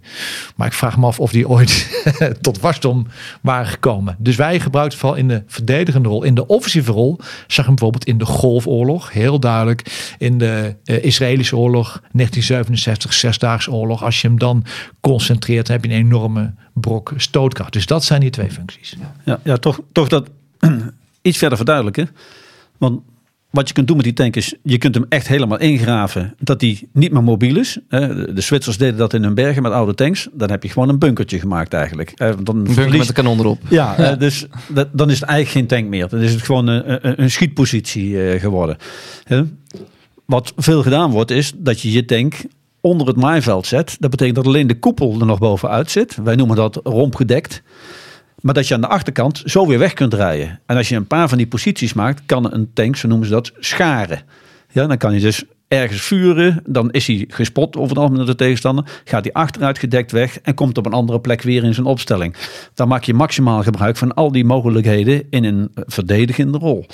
Maar 0.57 0.67
ik 0.67 0.73
vraag 0.73 0.97
me 0.99 1.07
af 1.07 1.21
of 1.21 1.31
die 1.31 1.49
ooit 1.49 2.05
tot 2.41 2.61
wasdom 2.61 3.07
waren 3.41 3.67
gekomen. 3.67 4.17
Dus 4.19 4.37
wij 4.37 4.61
gebruikten 4.61 4.99
vooral 4.99 5.19
in 5.19 5.29
de 5.29 5.43
verdedigende 5.47 6.09
rol. 6.09 6.23
In 6.23 6.35
de 6.35 6.47
offensieve 6.47 6.93
rol 6.93 7.19
zag 7.47 7.65
hem 7.67 7.75
bijvoorbeeld 7.75 8.05
in 8.05 8.19
de 8.19 8.25
Golfoorlog. 8.25 9.13
Heel 9.13 9.41
duidelijk. 9.41 10.15
In 10.19 10.39
de 10.39 10.77
eh, 10.85 11.05
Israëlische 11.05 11.57
oorlog 11.57 11.87
1967, 11.87 13.13
Zesdaagse 13.13 13.73
oorlog. 13.73 14.05
Als 14.05 14.21
je 14.21 14.29
hem 14.29 14.39
dan 14.39 14.65
concentreert, 15.01 15.69
heb 15.69 15.85
je 15.85 15.91
een 15.91 15.97
enorme 15.97 16.55
brok 16.73 17.13
stootkracht. 17.17 17.73
Dus 17.73 17.87
dat 17.87 18.05
zijn 18.05 18.21
die 18.21 18.31
twee 18.31 18.51
functies. 18.51 18.97
Ja, 19.25 19.41
ja 19.45 19.57
toch, 19.57 19.81
toch 19.93 20.09
dat 20.09 20.29
iets 21.23 21.39
verder 21.39 21.57
verduidelijken. 21.57 22.11
Want 22.79 23.01
wat 23.53 23.69
je 23.69 23.75
kunt 23.75 23.87
doen 23.87 23.97
met 23.97 24.05
die 24.05 24.15
tank 24.15 24.37
is, 24.37 24.55
je 24.63 24.79
kunt 24.79 24.95
hem 24.95 25.07
echt 25.09 25.29
helemaal 25.29 25.59
ingraven 25.59 26.35
dat 26.39 26.61
die 26.61 26.89
niet 26.93 27.13
meer 27.13 27.23
mobiel 27.23 27.57
is. 27.57 27.79
De 27.89 28.33
Zwitsers 28.35 28.77
deden 28.77 28.97
dat 28.97 29.15
in 29.15 29.23
hun 29.23 29.35
bergen 29.35 29.63
met 29.63 29.73
oude 29.73 29.95
tanks. 29.95 30.29
Dan 30.33 30.51
heb 30.51 30.63
je 30.63 30.69
gewoon 30.69 30.89
een 30.89 30.99
bunkertje 30.99 31.39
gemaakt 31.39 31.73
eigenlijk. 31.73 32.13
Eh, 32.17 32.33
Dan 32.43 32.57
Een 32.57 32.63
bunker 32.63 32.99
met 32.99 33.09
een 33.09 33.15
kanon 33.15 33.39
erop. 33.39 33.61
Ja, 33.69 33.97
eh, 33.97 34.19
dus 34.19 34.47
dat, 34.69 34.89
dan 34.93 35.11
is 35.11 35.21
het 35.21 35.29
eigenlijk 35.29 35.59
geen 35.59 35.79
tank 35.79 35.91
meer. 35.91 36.09
Dan 36.09 36.21
is 36.21 36.33
het 36.33 36.43
gewoon 36.43 36.67
een, 36.67 37.07
een, 37.07 37.23
een 37.23 37.31
schietpositie 37.31 38.31
eh, 38.31 38.41
geworden. 38.41 38.77
Wat 40.25 40.53
veel 40.57 40.83
gedaan 40.83 41.11
wordt, 41.11 41.31
is 41.31 41.53
dat 41.57 41.81
je 41.81 41.93
je 41.93 42.05
tank 42.05 42.35
onder 42.81 43.07
het 43.07 43.17
maaiveld 43.17 43.67
zet. 43.67 43.97
Dat 43.99 44.11
betekent 44.11 44.37
dat 44.37 44.47
alleen 44.47 44.67
de 44.67 44.79
koepel 44.79 45.21
er 45.21 45.27
nog 45.27 45.39
bovenuit 45.39 45.91
zit. 45.91 46.17
Wij 46.25 46.35
noemen 46.35 46.57
dat 46.57 46.81
rompgedekt. 46.85 47.63
Maar 48.43 48.55
dat 48.55 48.69
je 48.69 48.75
aan 48.75 48.81
de 48.81 48.87
achterkant 48.87 49.43
zo 49.45 49.67
weer 49.67 49.79
weg 49.79 49.93
kunt 49.93 50.15
rijden. 50.15 50.61
En 50.67 50.77
als 50.77 50.89
je 50.89 50.97
een 50.97 51.07
paar 51.07 51.29
van 51.29 51.39
die 51.39 51.47
posities 51.47 51.93
maakt, 51.93 52.23
kan 52.27 52.53
een 52.53 52.71
tank, 52.75 52.97
zo 52.97 53.09
noemen 53.09 53.27
ze 53.27 53.33
dat, 53.33 53.53
scharen. 53.59 54.23
Ja, 54.73 54.87
dan 54.87 54.97
kan 54.97 55.15
je 55.15 55.21
dus 55.21 55.45
ergens 55.69 56.03
vuren. 56.03 56.63
Dan 56.67 56.91
is 56.91 57.07
hij 57.07 57.25
gespot 57.29 57.77
over 57.77 57.89
het 57.89 57.99
algemeen 57.99 58.19
door 58.19 58.31
de 58.31 58.35
tegenstander. 58.35 58.85
Gaat 59.05 59.25
hij 59.25 59.33
achteruit 59.33 59.79
gedekt 59.79 60.13
weg 60.13 60.41
en 60.41 60.55
komt 60.55 60.79
op 60.79 60.87
een 60.87 60.93
andere 60.93 61.21
plek 61.21 61.43
weer 61.43 61.65
in 61.65 61.75
zijn 61.75 61.87
opstelling. 61.87 62.37
Dan 62.75 62.89
maak 62.89 63.05
je 63.05 63.15
maximaal 63.15 63.63
gebruik 63.63 63.97
van 63.97 64.15
al 64.15 64.33
die 64.33 64.45
mogelijkheden 64.45 65.23
in 65.31 65.45
een 65.45 65.71
verdedigende 65.75 66.59
rol. 66.59 66.87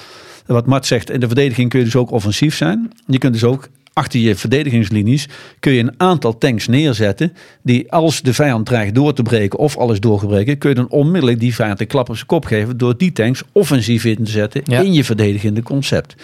Wat 0.47 0.67
Mart 0.67 0.87
zegt, 0.87 1.11
in 1.11 1.21
de 1.21 1.27
verdediging 1.27 1.69
kun 1.69 1.79
je 1.79 1.85
dus 1.85 1.97
ook 1.97 2.11
offensief 2.11 2.57
zijn. 2.57 2.93
Je 3.07 3.19
kunt 3.19 3.33
dus 3.33 3.45
ook 3.45 3.69
achter 3.99 4.21
je 4.21 4.35
verdedigingslinies 4.37 5.29
kun 5.61 5.73
je 5.73 5.83
een 5.83 5.95
aantal 5.97 6.39
tanks 6.39 6.67
neerzetten 6.67 7.33
die 7.63 7.93
als 7.93 8.23
de 8.23 8.35
vijand 8.35 8.67
dreigt 8.67 8.95
door 8.95 9.13
te 9.13 9.23
breken 9.23 9.59
of 9.59 9.77
alles 9.77 10.01
doorgebreken, 10.01 10.59
kun 10.59 10.69
je 10.69 10.75
dan 10.75 10.89
onmiddellijk 10.89 11.41
die 11.41 11.55
vijand 11.55 11.81
een 11.81 11.87
klap 11.87 12.09
op 12.09 12.15
zijn 12.15 12.27
kop 12.27 12.45
geven 12.45 12.77
door 12.79 12.97
die 12.97 13.13
tanks 13.13 13.43
offensief 13.53 14.05
in 14.05 14.25
te 14.25 14.31
zetten 14.31 14.61
Ja. 14.65 14.81
in 14.81 14.93
je 14.93 15.05
verdedigende 15.05 15.63
concept. 15.63 16.15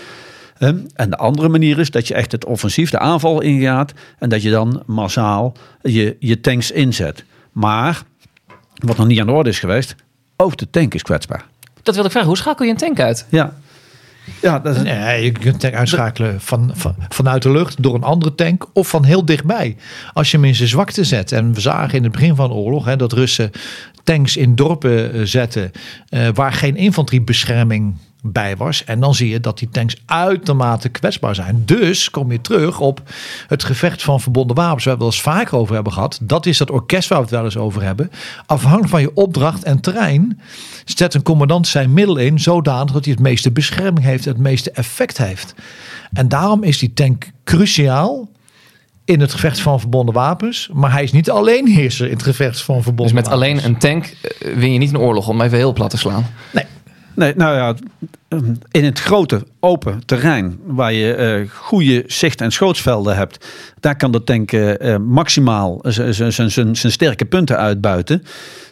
Hè? 0.55 0.73
En 0.95 1.11
de 1.11 1.17
andere 1.17 1.49
manier 1.49 1.79
is 1.79 1.91
dat 1.91 2.09
je 2.09 2.15
echt 2.15 2.33
het 2.33 2.45
offensief, 2.45 2.91
de 2.91 2.99
aanval 2.99 3.41
ingaat 3.41 3.93
en 4.19 4.29
dat 4.29 4.43
je 4.43 4.51
dan 4.51 4.83
massaal 4.87 5.57
je, 5.83 6.17
je 6.19 6.41
tanks 6.41 6.71
inzet. 6.71 7.25
Maar, 7.53 8.03
wat 8.75 8.97
nog 8.97 9.07
niet 9.07 9.21
aan 9.21 9.27
de 9.27 9.33
orde 9.33 9.51
is 9.51 9.59
geweest, 9.59 9.95
ook 10.37 10.57
de 10.57 10.71
tank 10.71 10.95
is 10.95 11.03
kwetsbaar. 11.03 11.45
Dat 11.83 11.95
wil 11.95 12.05
ik 12.05 12.11
vragen. 12.11 12.29
Hoe 12.29 12.39
schakel 12.39 12.65
je 12.65 12.71
een 12.71 12.77
tank 12.77 13.01
uit? 13.01 13.27
Ja, 13.29 13.55
ja 14.41 14.59
dat 14.59 14.77
is, 14.77 14.83
Nee, 14.83 15.25
je 15.25 15.33
kunt 15.33 15.47
een 15.47 15.59
tank 15.59 15.75
uitschakelen 15.75 16.41
van, 16.41 16.71
van, 16.75 16.95
vanuit 17.09 17.43
de 17.43 17.51
lucht 17.51 17.83
door 17.83 17.95
een 17.95 18.03
andere 18.03 18.35
tank 18.35 18.67
of 18.73 18.89
van 18.89 19.05
heel 19.05 19.25
dichtbij. 19.25 19.77
Als 20.13 20.31
je 20.31 20.37
hem 20.37 20.47
in 20.47 20.55
zijn 20.55 20.69
zwakte 20.69 21.05
zet. 21.05 21.33
En 21.33 21.55
we 21.55 21.61
zagen 21.61 21.97
in 21.97 22.03
het 22.03 22.13
begin 22.13 22.35
van 22.35 22.49
de 22.49 22.55
oorlog 22.55 22.85
hè, 22.85 22.97
dat 22.97 23.13
Russen 23.13 23.51
tanks 24.05 24.37
in 24.37 24.55
dorpen 24.55 25.13
eh, 25.13 25.21
zetten 25.23 25.71
eh, 26.09 26.29
waar 26.35 26.53
geen 26.53 26.77
infanteriebescherming 26.77 27.95
bij 28.27 28.57
was. 28.57 28.85
En 28.85 29.01
dan 29.01 29.15
zie 29.15 29.29
je 29.29 29.41
dat 29.41 29.59
die 29.59 29.69
tanks 29.69 30.03
uitermate 30.07 30.89
kwetsbaar 30.89 31.35
zijn. 31.35 31.63
Dus 31.65 32.11
kom 32.11 32.33
je 32.33 32.41
terug 32.41 32.81
op 32.81 33.03
het 33.47 33.65
gevecht 33.65 34.03
van 34.03 34.21
verbonden 34.21 34.57
wapens. 34.57 34.85
Waar 34.85 34.97
we 34.97 35.05
het 35.05 35.15
wel 35.15 35.29
eens 35.29 35.39
vaker 35.39 35.59
over 35.59 35.75
hebben 35.75 35.93
gehad. 35.93 36.19
Dat 36.23 36.47
is 36.47 36.59
dat 36.59 36.71
orkest 36.71 37.09
waar 37.09 37.19
we 37.19 37.25
het 37.25 37.35
wel 37.35 37.45
eens 37.45 37.57
over 37.57 37.83
hebben. 37.83 38.11
Afhankelijk 38.47 38.89
van 38.89 39.01
je 39.01 39.15
opdracht 39.15 39.65
en 39.65 39.81
terrein 39.81 40.41
zet 40.85 41.15
een 41.15 41.23
commandant 41.23 41.67
zijn 41.67 41.93
middel 41.93 42.17
in 42.17 42.41
zodanig 42.41 42.93
dat 42.93 43.05
hij 43.05 43.15
het 43.15 43.23
meeste 43.23 43.51
bescherming 43.51 44.05
heeft, 44.07 44.25
het 44.25 44.39
meeste 44.39 44.71
effect 44.71 45.19
heeft. 45.19 45.55
En 46.13 46.29
daarom 46.29 46.63
is 46.63 46.79
die 46.79 46.93
tank 46.93 47.31
cruciaal 47.45 48.29
in 49.05 49.21
het 49.21 49.33
gevecht 49.33 49.61
van 49.61 49.81
verbonden 49.81 50.15
wapens. 50.15 50.71
Maar 50.73 50.93
hij 50.93 51.03
is 51.03 51.13
niet 51.13 51.31
alleen 51.31 51.67
heerser 51.69 52.07
in 52.07 52.13
het 52.13 52.23
gevecht 52.23 52.63
van 52.63 52.83
verbonden 52.83 53.15
Dus 53.15 53.25
met 53.25 53.33
wapens. 53.33 53.43
alleen 53.43 53.65
een 53.65 53.79
tank 53.79 54.05
eh, 54.05 54.55
win 54.55 54.73
je 54.73 54.79
niet 54.79 54.91
een 54.91 54.99
oorlog, 54.99 55.29
om 55.29 55.41
even 55.41 55.59
heel 55.59 55.73
plat 55.73 55.91
te 55.91 55.97
slaan. 55.99 56.27
Nee. 56.53 56.65
Nee, 57.14 57.33
nou 57.37 57.57
ja, 57.57 57.74
in 58.70 58.85
het 58.85 59.00
grote 59.00 59.46
open 59.61 60.03
terrein 60.07 60.59
waar 60.66 60.92
je 60.92 61.14
eh, 61.14 61.50
goede 61.50 62.05
zicht- 62.07 62.40
en 62.40 62.53
schootsvelden 62.53 63.16
hebt, 63.16 63.46
daar 63.81 63.96
kan 63.96 64.12
de 64.12 64.24
tank 64.24 64.53
eh, 64.53 64.94
eh, 64.94 65.00
maximaal 65.00 65.79
zijn 65.83 66.74
sterke 66.92 67.24
punten 67.24 67.57
uitbuiten. 67.59 68.22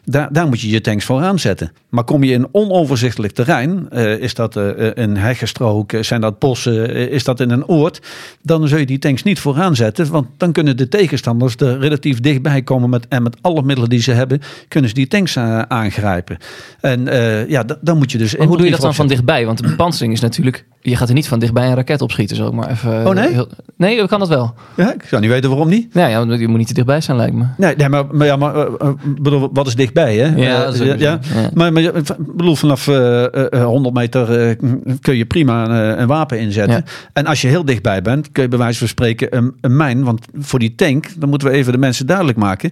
Daar, 0.05 0.33
daar 0.33 0.47
moet 0.47 0.61
je 0.61 0.71
je 0.71 0.81
tanks 0.81 1.05
voor 1.05 1.21
aanzetten. 1.21 1.73
Maar 1.89 2.05
kom 2.05 2.25
je 2.25 2.33
in 2.33 2.49
onoverzichtelijk 2.53 3.33
terrein, 3.33 3.87
eh, 3.91 4.19
is 4.19 4.35
dat 4.35 4.57
eh, 4.57 4.91
een 4.95 5.17
heggenstrook, 5.17 5.93
zijn 6.01 6.21
dat 6.21 6.39
bossen, 6.39 7.11
is 7.11 7.25
dat 7.25 7.41
in 7.41 7.51
een 7.51 7.67
oord, 7.67 8.01
dan 8.43 8.69
zul 8.69 8.79
je 8.79 8.87
die 8.87 8.99
tanks 8.99 9.23
niet 9.23 9.41
vooraan 9.41 9.77
zetten, 9.77 10.11
want 10.11 10.27
dan 10.37 10.53
kunnen 10.53 10.77
de 10.77 10.89
tegenstanders 10.89 11.57
er 11.57 11.79
relatief 11.79 12.21
dichtbij 12.21 12.63
komen 12.63 12.91
met, 12.91 13.09
en 13.09 13.23
met 13.23 13.37
alle 13.41 13.63
middelen 13.63 13.91
die 13.91 14.01
ze 14.03 14.13
hebben, 14.13 14.41
kunnen 14.69 14.91
ze 14.91 14.97
die 14.97 15.07
tanks 15.07 15.37
aangrijpen. 15.69 16.37
En 16.81 17.05
ja, 17.49 17.65
dan 17.81 17.99
moet 17.99 18.13
je 18.13 18.19
dus. 18.19 18.37
Maar 18.37 18.47
hoe 18.47 18.57
doe 18.57 18.67
je 18.67 18.73
dat 18.73 18.81
dan 18.81 18.95
van 18.95 19.07
dichtbij? 19.07 19.47
Want 19.47 19.59
de 19.59 19.69
bepansering 19.69 20.13
is 20.13 20.21
natuurlijk... 20.21 20.65
Je 20.81 20.97
gaat 20.97 21.09
er 21.09 21.15
niet 21.15 21.29
van 21.29 21.39
dichtbij 21.39 21.67
een 21.69 21.75
raket 21.75 22.03
opschieten, 22.03 22.37
zo 22.37 22.53
maar 22.53 22.71
even... 22.71 23.07
Oh, 23.07 23.15
nee? 23.15 23.33
heel- 23.33 23.49
nee, 23.77 24.07
kan 24.07 24.19
dat 24.19 24.29
wel. 24.29 24.55
Ja, 24.77 24.95
ik 24.95 25.03
zou 25.07 25.21
niet 25.21 25.31
weten 25.31 25.51
waarom 25.51 25.69
niet. 25.69 25.95
Nou 25.95 26.11
ja, 26.11 26.37
je 26.37 26.49
moet 26.49 26.59
niet 26.59 26.67
te 26.67 26.75
dichtbij 26.75 27.01
zijn, 27.01 27.17
lijkt 27.17 27.35
me. 27.35 27.45
Nee, 27.57 27.77
nee 27.77 27.89
maar, 27.89 28.07
maar, 28.11 28.27
ja, 28.27 28.37
maar 28.37 28.69
bedoel, 29.05 29.51
wat 29.53 29.67
is 29.67 29.75
dichtbij, 29.75 29.91
hè? 30.01 30.27
Ja, 30.37 30.59
Eh, 30.59 30.65
dat 30.65 30.75
is 30.75 30.81
ook 30.81 30.87
ja, 30.87 30.95
ja. 30.97 31.21
Maar, 31.55 31.73
maar 31.73 31.83
ik 31.83 31.93
bedoel, 32.19 32.57
vanaf 32.57 32.89
eh, 32.89 33.53
eh, 33.53 33.65
100 33.65 33.95
meter 33.95 34.49
eh, 34.49 34.57
kun 35.01 35.17
je 35.17 35.25
prima 35.25 35.65
een, 35.69 36.01
een 36.01 36.07
wapen 36.07 36.39
inzetten. 36.41 36.85
En 37.13 37.27
als 37.27 37.41
je 37.41 37.49
heel 37.49 37.65
dichtbij 37.65 38.03
bent, 38.03 38.33
kun 38.33 38.43
je 38.43 38.49
bij 38.49 38.59
wijze 38.59 38.79
van 38.79 38.89
spreken 38.89 39.37
een, 39.37 39.55
een 39.61 39.77
mijn. 39.77 40.05
Want 40.05 40.25
voor 40.39 40.59
die 40.59 40.75
tank, 40.75 41.07
dan 41.19 41.29
moeten 41.29 41.49
we 41.49 41.55
even 41.55 41.73
de 41.73 41.79
mensen 41.79 42.07
duidelijk 42.07 42.39
maken. 42.39 42.71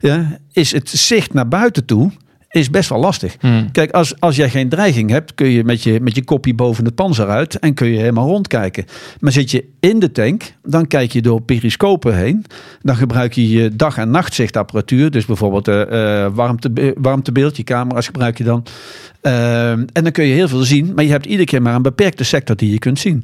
Ja, 0.00 0.38
is 0.52 0.72
het 0.72 0.88
zicht 0.88 1.34
naar 1.34 1.48
buiten 1.48 1.84
toe 1.84 2.10
is 2.52 2.70
best 2.70 2.88
wel 2.88 2.98
lastig. 2.98 3.36
Hmm. 3.40 3.70
Kijk, 3.70 3.90
als, 3.90 4.20
als 4.20 4.36
jij 4.36 4.50
geen 4.50 4.68
dreiging 4.68 5.10
hebt, 5.10 5.34
kun 5.34 5.50
je 5.50 5.64
met 5.64 5.82
je, 5.82 6.00
met 6.00 6.14
je 6.14 6.24
kopje 6.24 6.54
boven 6.54 6.84
het 6.84 6.94
panzer 6.94 7.28
uit 7.28 7.58
en 7.58 7.74
kun 7.74 7.88
je 7.88 7.98
helemaal 7.98 8.26
rondkijken. 8.26 8.84
Maar 9.20 9.32
zit 9.32 9.50
je 9.50 9.64
in 9.80 9.98
de 9.98 10.12
tank, 10.12 10.52
dan 10.62 10.86
kijk 10.86 11.12
je 11.12 11.22
door 11.22 11.42
periscopen 11.42 12.16
heen. 12.16 12.44
Dan 12.82 12.96
gebruik 12.96 13.32
je 13.32 13.48
je 13.48 13.76
dag- 13.76 13.98
en 13.98 14.10
nachtzichtapparatuur. 14.10 15.10
Dus 15.10 15.24
bijvoorbeeld 15.24 15.68
eh, 15.68 16.24
eh, 16.24 16.32
warmte, 16.34 16.94
warmtebeeld, 16.96 17.56
je 17.56 17.64
camera's 17.64 18.06
gebruik 18.06 18.38
je 18.38 18.44
dan. 18.44 18.64
Ehm, 19.20 19.84
en 19.92 20.02
dan 20.02 20.12
kun 20.12 20.24
je 20.24 20.34
heel 20.34 20.48
veel 20.48 20.62
zien, 20.62 20.92
maar 20.94 21.04
je 21.04 21.10
hebt 21.10 21.26
iedere 21.26 21.44
keer 21.44 21.62
maar 21.62 21.74
een 21.74 21.82
beperkte 21.82 22.24
sector 22.24 22.56
die 22.56 22.70
je 22.70 22.78
kunt 22.78 22.98
zien. 22.98 23.22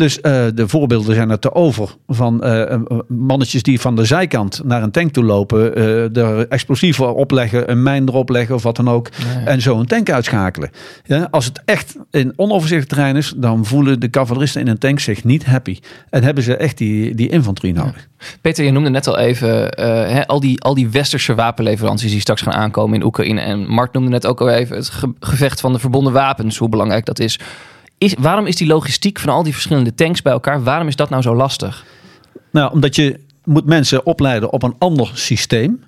Dus 0.00 0.20
eh, 0.20 0.44
de 0.54 0.68
voorbeelden 0.68 1.14
zijn 1.14 1.30
er 1.30 1.38
te 1.38 1.54
over 1.54 1.94
van 2.06 2.42
eh, 2.42 2.76
mannetjes 3.08 3.62
die 3.62 3.80
van 3.80 3.96
de 3.96 4.04
zijkant 4.04 4.60
naar 4.64 4.82
een 4.82 4.90
tank 4.90 5.12
toe 5.12 5.24
lopen, 5.24 5.74
eh 5.76 6.16
er 6.16 6.48
explosieven 6.48 7.14
opleggen, 7.14 7.70
een 7.70 7.82
mijn 7.82 8.08
erop 8.08 8.28
leggen 8.28 8.54
of 8.54 8.62
wat 8.62 8.76
dan 8.76 8.88
ook. 8.88 9.08
En 9.44 9.60
zo 9.60 9.78
een 9.78 9.86
tank 9.86 10.10
uitschakelen. 10.10 10.70
Ja, 11.04 11.28
als 11.30 11.44
het 11.44 11.62
echt 11.64 11.96
in 12.10 12.32
onoverzichtelijk 12.36 12.88
terrein 12.88 13.16
is, 13.16 13.32
dan 13.36 13.64
voelen 13.64 14.00
de 14.00 14.10
cavaleristen 14.10 14.60
in 14.60 14.68
een 14.68 14.78
tank 14.78 15.00
zich 15.00 15.24
niet 15.24 15.44
happy. 15.44 15.78
En 16.10 16.22
hebben 16.22 16.44
ze 16.44 16.56
echt 16.56 16.78
die, 16.78 17.14
die 17.14 17.28
infanterie 17.28 17.72
nodig. 17.74 18.08
Peter, 18.40 18.64
je 18.64 18.70
noemde 18.70 18.90
net 18.90 19.06
al 19.06 19.18
even 19.18 19.48
hè, 20.12 20.26
al, 20.26 20.40
die, 20.40 20.60
al 20.62 20.74
die 20.74 20.88
westerse 20.90 21.34
wapenleveranties 21.34 22.10
die 22.10 22.20
straks 22.20 22.42
gaan 22.42 22.52
aankomen 22.52 22.94
in 22.98 23.04
Oekraïne. 23.04 23.40
En 23.40 23.66
Mart 23.68 23.92
noemde 23.92 24.10
net 24.10 24.26
ook 24.26 24.40
al 24.40 24.50
even 24.50 24.76
het 24.76 24.88
ge- 24.88 25.12
gevecht 25.20 25.60
van 25.60 25.72
de 25.72 25.78
verbonden 25.78 26.12
wapens, 26.12 26.58
hoe 26.58 26.68
belangrijk 26.68 27.04
dat 27.04 27.18
is. 27.18 27.38
Is. 28.00 28.14
Waarom 28.18 28.46
is 28.46 28.56
die 28.56 28.66
logistiek 28.66 29.18
van 29.18 29.32
al 29.32 29.42
die 29.42 29.52
verschillende 29.52 29.94
tanks 29.94 30.22
bij 30.22 30.32
elkaar, 30.32 30.62
waarom 30.62 30.88
is 30.88 30.96
dat 30.96 31.10
nou 31.10 31.22
zo 31.22 31.34
lastig? 31.34 31.84
Nou, 32.52 32.72
omdat 32.72 32.96
je 32.96 33.20
moet 33.44 33.66
mensen 33.66 34.06
opleiden 34.06 34.52
op 34.52 34.62
een 34.62 34.74
ander 34.78 35.10
systeem. 35.14 35.82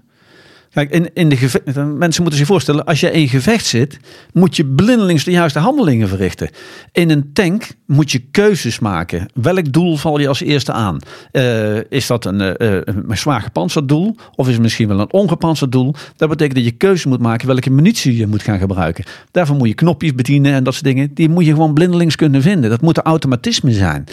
Kijk, 0.73 0.91
in, 0.91 1.11
in 1.15 1.29
de 1.29 1.37
geve- 1.37 1.85
mensen 1.85 2.23
moeten 2.23 2.41
zich 2.41 2.47
voorstellen, 2.47 2.85
als 2.85 3.01
je 3.01 3.11
in 3.11 3.29
gevecht 3.29 3.67
zit, 3.67 3.99
moet 4.33 4.57
je 4.57 4.65
blindelings 4.65 5.25
de 5.25 5.31
juiste 5.31 5.59
handelingen 5.59 6.09
verrichten. 6.09 6.51
In 6.93 7.11
een 7.11 7.33
tank 7.33 7.69
moet 7.87 8.13
je 8.13 8.19
keuzes 8.31 8.79
maken. 8.79 9.29
Welk 9.35 9.73
doel 9.73 9.97
val 9.97 10.19
je 10.19 10.29
als 10.29 10.41
eerste 10.41 10.73
aan? 10.73 10.99
Eh, 11.33 11.91
is 11.91 12.07
dat 12.07 12.25
een, 12.25 12.41
eh, 12.41 12.77
eh, 12.77 12.83
een 12.85 13.19
zwaar 13.19 13.41
gepantserd 13.41 13.89
doel? 13.89 14.17
Of 14.35 14.47
is 14.47 14.53
het 14.53 14.63
misschien 14.63 14.89
wel 14.89 15.01
een 15.01 15.13
ongepantserd 15.13 15.73
doel? 15.73 15.95
Dat 16.17 16.29
betekent 16.29 16.55
dat 16.57 16.65
je 16.65 16.71
keuze 16.71 17.09
moet 17.09 17.21
maken 17.21 17.47
welke 17.47 17.71
munitie 17.71 18.17
je 18.17 18.27
moet 18.27 18.43
gaan 18.43 18.59
gebruiken. 18.59 19.05
Daarvoor 19.31 19.57
moet 19.57 19.69
je 19.69 19.75
knopjes 19.75 20.15
bedienen 20.15 20.53
en 20.53 20.65
dat 20.65 20.73
soort 20.73 20.85
dingen. 20.85 21.11
Die 21.15 21.29
moet 21.29 21.45
je 21.45 21.53
gewoon 21.53 21.75
blindelings 21.75 22.17
kunnen 22.17 22.43
vinden. 22.43 22.71
Dat 22.71 22.81
moeten 22.81 23.03
automatismen 23.03 23.73
zijn. 23.73 24.05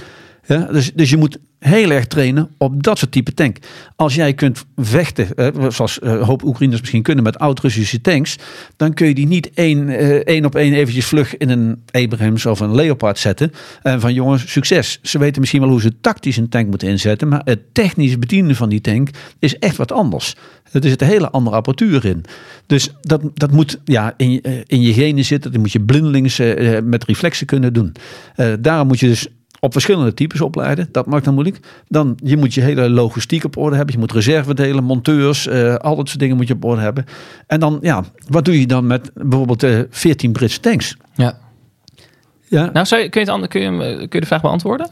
Ja, 0.49 0.67
dus, 0.71 0.93
dus 0.93 1.09
je 1.09 1.17
moet 1.17 1.37
heel 1.59 1.91
erg 1.91 2.07
trainen 2.07 2.49
op 2.57 2.83
dat 2.83 2.97
soort 2.97 3.11
type 3.11 3.33
tank. 3.33 3.57
Als 3.95 4.15
jij 4.15 4.33
kunt 4.33 4.65
vechten, 4.75 5.27
zoals 5.71 5.99
eh, 5.99 6.11
een 6.11 6.23
hoop 6.23 6.43
Oekraïners 6.43 6.79
misschien 6.79 7.01
kunnen 7.01 7.23
met 7.23 7.39
oud-Russische 7.39 8.01
tanks, 8.01 8.35
dan 8.75 8.93
kun 8.93 9.07
je 9.07 9.13
die 9.13 9.27
niet 9.27 9.49
één, 9.53 9.89
eh, 9.89 10.09
één 10.09 10.45
op 10.45 10.55
één 10.55 10.73
eventjes 10.73 11.05
vlug 11.05 11.37
in 11.37 11.49
een 11.49 11.83
Abrams 11.91 12.45
of 12.45 12.59
een 12.59 12.75
Leopard 12.75 13.19
zetten. 13.19 13.51
En 13.81 13.99
van 13.99 14.13
jongens, 14.13 14.51
succes. 14.51 14.99
Ze 15.01 15.19
weten 15.19 15.39
misschien 15.39 15.61
wel 15.61 15.69
hoe 15.69 15.81
ze 15.81 15.99
tactisch 16.01 16.37
een 16.37 16.49
tank 16.49 16.67
moeten 16.67 16.87
inzetten, 16.87 17.27
maar 17.27 17.41
het 17.43 17.73
technisch 17.73 18.19
bedienen 18.19 18.55
van 18.55 18.69
die 18.69 18.81
tank 18.81 19.09
is 19.39 19.57
echt 19.57 19.77
wat 19.77 19.91
anders. 19.91 20.35
Er 20.71 20.83
zit 20.83 21.01
een 21.01 21.07
hele 21.07 21.29
andere 21.29 21.55
apparatuur 21.55 22.05
in. 22.05 22.25
Dus 22.65 22.93
dat, 23.01 23.21
dat 23.33 23.51
moet 23.51 23.79
ja, 23.83 24.13
in, 24.17 24.41
eh, 24.41 24.53
in 24.65 24.81
je 24.81 24.93
genen 24.93 25.25
zitten. 25.25 25.51
Dat 25.51 25.61
moet 25.61 25.71
je 25.71 25.81
blindelings 25.81 26.41
met 26.83 27.03
reflexen 27.03 27.45
kunnen 27.45 27.73
doen. 27.73 27.95
Eh, 28.35 28.53
daarom 28.59 28.87
moet 28.87 28.99
je 28.99 29.07
dus 29.07 29.27
op 29.59 29.71
verschillende 29.71 30.13
types 30.13 30.41
opleiden. 30.41 30.89
Dat 30.91 31.05
maakt 31.05 31.25
dan 31.25 31.33
moeilijk. 31.33 31.59
Dan 31.87 32.17
je 32.23 32.37
moet 32.37 32.53
je 32.53 32.61
hele 32.61 32.89
logistiek 32.89 33.43
op 33.43 33.57
orde 33.57 33.75
hebben. 33.75 33.93
Je 33.93 33.99
moet 33.99 34.11
reserve 34.11 34.53
delen, 34.53 34.83
monteurs, 34.83 35.47
eh, 35.47 35.75
al 35.75 35.95
dat 35.95 36.07
soort 36.07 36.19
dingen 36.19 36.35
moet 36.35 36.47
je 36.47 36.53
op 36.53 36.63
orde 36.63 36.81
hebben. 36.81 37.05
En 37.47 37.59
dan, 37.59 37.77
ja, 37.81 38.03
wat 38.27 38.45
doe 38.45 38.59
je 38.59 38.67
dan 38.67 38.87
met 38.87 39.11
bijvoorbeeld 39.13 39.63
eh 39.63 39.79
14 39.89 40.31
Britse 40.31 40.59
tanks? 40.59 40.97
Ja. 41.13 41.37
Ja, 42.45 42.69
Nou, 42.73 42.85
zou 42.85 43.01
je, 43.01 43.09
kun, 43.09 43.25
je 43.25 43.31
het, 43.31 43.47
kun, 43.47 43.61
je, 43.61 43.83
eh, 43.83 43.97
kun 43.97 44.07
je 44.09 44.19
de 44.19 44.25
vraag 44.25 44.41
beantwoorden? 44.41 44.89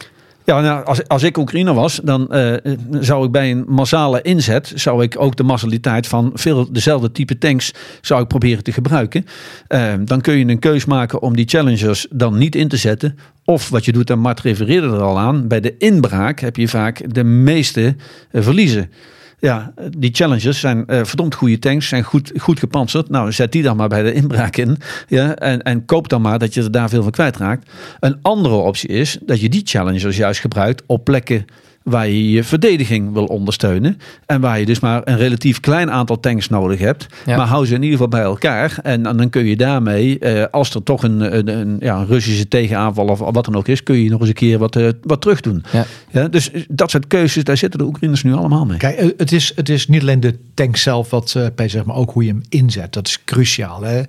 Ja, 0.47 0.61
nou, 0.61 0.85
als, 0.85 1.07
als 1.07 1.23
ik 1.23 1.37
Oekraïner 1.37 1.73
was, 1.73 1.99
dan 2.03 2.31
eh, 2.31 2.53
zou 2.99 3.25
ik 3.25 3.31
bij 3.31 3.51
een 3.51 3.63
massale 3.67 4.21
inzet, 4.21 4.71
zou 4.75 5.03
ik 5.03 5.19
ook 5.19 5.35
de 5.35 5.43
massaliteit 5.43 6.07
van 6.07 6.31
veel 6.33 6.71
dezelfde 6.71 7.11
type 7.11 7.37
tanks 7.37 7.73
zou 8.01 8.21
ik 8.21 8.27
proberen 8.27 8.63
te 8.63 8.71
gebruiken. 8.71 9.25
Eh, 9.67 9.93
dan 9.99 10.21
kun 10.21 10.37
je 10.37 10.45
een 10.45 10.59
keus 10.59 10.85
maken 10.85 11.21
om 11.21 11.35
die 11.35 11.47
challengers 11.47 12.07
dan 12.09 12.37
niet 12.37 12.55
in 12.55 12.67
te 12.67 12.77
zetten. 12.77 13.17
Of 13.45 13.69
wat 13.69 13.85
je 13.85 13.91
doet, 13.91 14.09
en 14.09 14.19
Mart 14.19 14.39
refereerde 14.39 14.87
er 14.87 15.01
al 15.01 15.19
aan, 15.19 15.47
bij 15.47 15.59
de 15.59 15.77
inbraak 15.77 16.39
heb 16.39 16.55
je 16.55 16.67
vaak 16.67 17.13
de 17.13 17.23
meeste 17.23 17.95
eh, 18.31 18.41
verliezen. 18.41 18.91
Ja, 19.39 19.73
die 19.97 20.13
Challengers 20.13 20.59
zijn 20.59 20.87
eh, 20.87 21.03
verdomd 21.03 21.35
goede 21.35 21.59
tanks, 21.59 21.87
zijn 21.87 22.03
goed, 22.03 22.31
goed 22.37 22.59
gepantserd. 22.59 23.09
Nou, 23.09 23.31
zet 23.31 23.51
die 23.51 23.63
dan 23.63 23.77
maar 23.77 23.87
bij 23.87 24.03
de 24.03 24.13
inbraak 24.13 24.55
in. 24.57 24.77
Ja, 25.07 25.35
en, 25.35 25.61
en 25.61 25.85
koop 25.85 26.09
dan 26.09 26.21
maar 26.21 26.39
dat 26.39 26.53
je 26.53 26.63
er 26.63 26.71
daar 26.71 26.89
veel 26.89 27.03
van 27.03 27.11
kwijtraakt. 27.11 27.71
Een 27.99 28.19
andere 28.21 28.55
optie 28.55 28.89
is 28.89 29.17
dat 29.21 29.41
je 29.41 29.49
die 29.49 29.61
Challengers 29.63 30.17
juist 30.17 30.39
gebruikt 30.39 30.83
op 30.85 31.03
plekken 31.03 31.45
waar 31.87 32.07
je 32.07 32.31
je 32.31 32.43
verdediging 32.43 33.13
wil 33.13 33.25
ondersteunen. 33.25 33.97
En 34.25 34.41
waar 34.41 34.59
je 34.59 34.65
dus 34.65 34.79
maar 34.79 35.01
een 35.03 35.17
relatief 35.17 35.59
klein 35.59 35.91
aantal 35.91 36.19
tanks 36.19 36.49
nodig 36.49 36.79
hebt. 36.79 37.07
Ja. 37.25 37.37
Maar 37.37 37.47
hou 37.47 37.65
ze 37.65 37.73
in 37.73 37.81
ieder 37.81 37.97
geval 37.97 38.19
bij 38.19 38.21
elkaar. 38.21 38.79
En, 38.83 39.05
en 39.05 39.17
dan 39.17 39.29
kun 39.29 39.45
je 39.45 39.55
daarmee, 39.55 40.19
eh, 40.19 40.45
als 40.51 40.73
er 40.73 40.83
toch 40.83 41.03
een, 41.03 41.37
een, 41.37 41.47
een, 41.47 41.77
ja, 41.79 41.95
een 41.97 42.07
Russische 42.07 42.47
tegenaanval 42.47 43.07
of 43.07 43.19
wat 43.19 43.45
dan 43.45 43.55
ook 43.55 43.67
is, 43.67 43.83
kun 43.83 44.03
je 44.03 44.09
nog 44.09 44.19
eens 44.19 44.29
een 44.29 44.35
keer 44.35 44.57
wat, 44.57 44.75
eh, 44.75 44.89
wat 45.01 45.21
terug 45.21 45.41
doen. 45.41 45.63
Ja. 45.71 45.85
Ja, 46.11 46.27
dus 46.27 46.51
dat 46.69 46.91
soort 46.91 47.07
keuzes, 47.07 47.43
daar 47.43 47.57
zitten 47.57 47.79
de 47.79 47.85
Oekraïners 47.85 48.23
nu 48.23 48.33
allemaal 48.33 48.65
mee. 48.65 48.77
Kijk, 48.77 48.97
eh, 48.97 49.09
het 49.17 49.31
is, 49.31 49.51
het 49.55 49.69
is 49.69 49.87
niet 49.87 50.01
alleen 50.01 50.19
de 50.19 50.35
tank 50.53 50.77
zelf 50.77 51.09
wat 51.09 51.33
eh 51.35 51.43
Peter 51.43 51.69
zegt, 51.69 51.85
maar 51.85 51.95
ook 51.95 52.11
hoe 52.11 52.23
je 52.23 52.29
hem 52.29 52.41
inzet. 52.49 52.93
Dat 52.93 53.07
is 53.07 53.23
cruciaal. 53.23 53.83
Hè? 53.83 54.01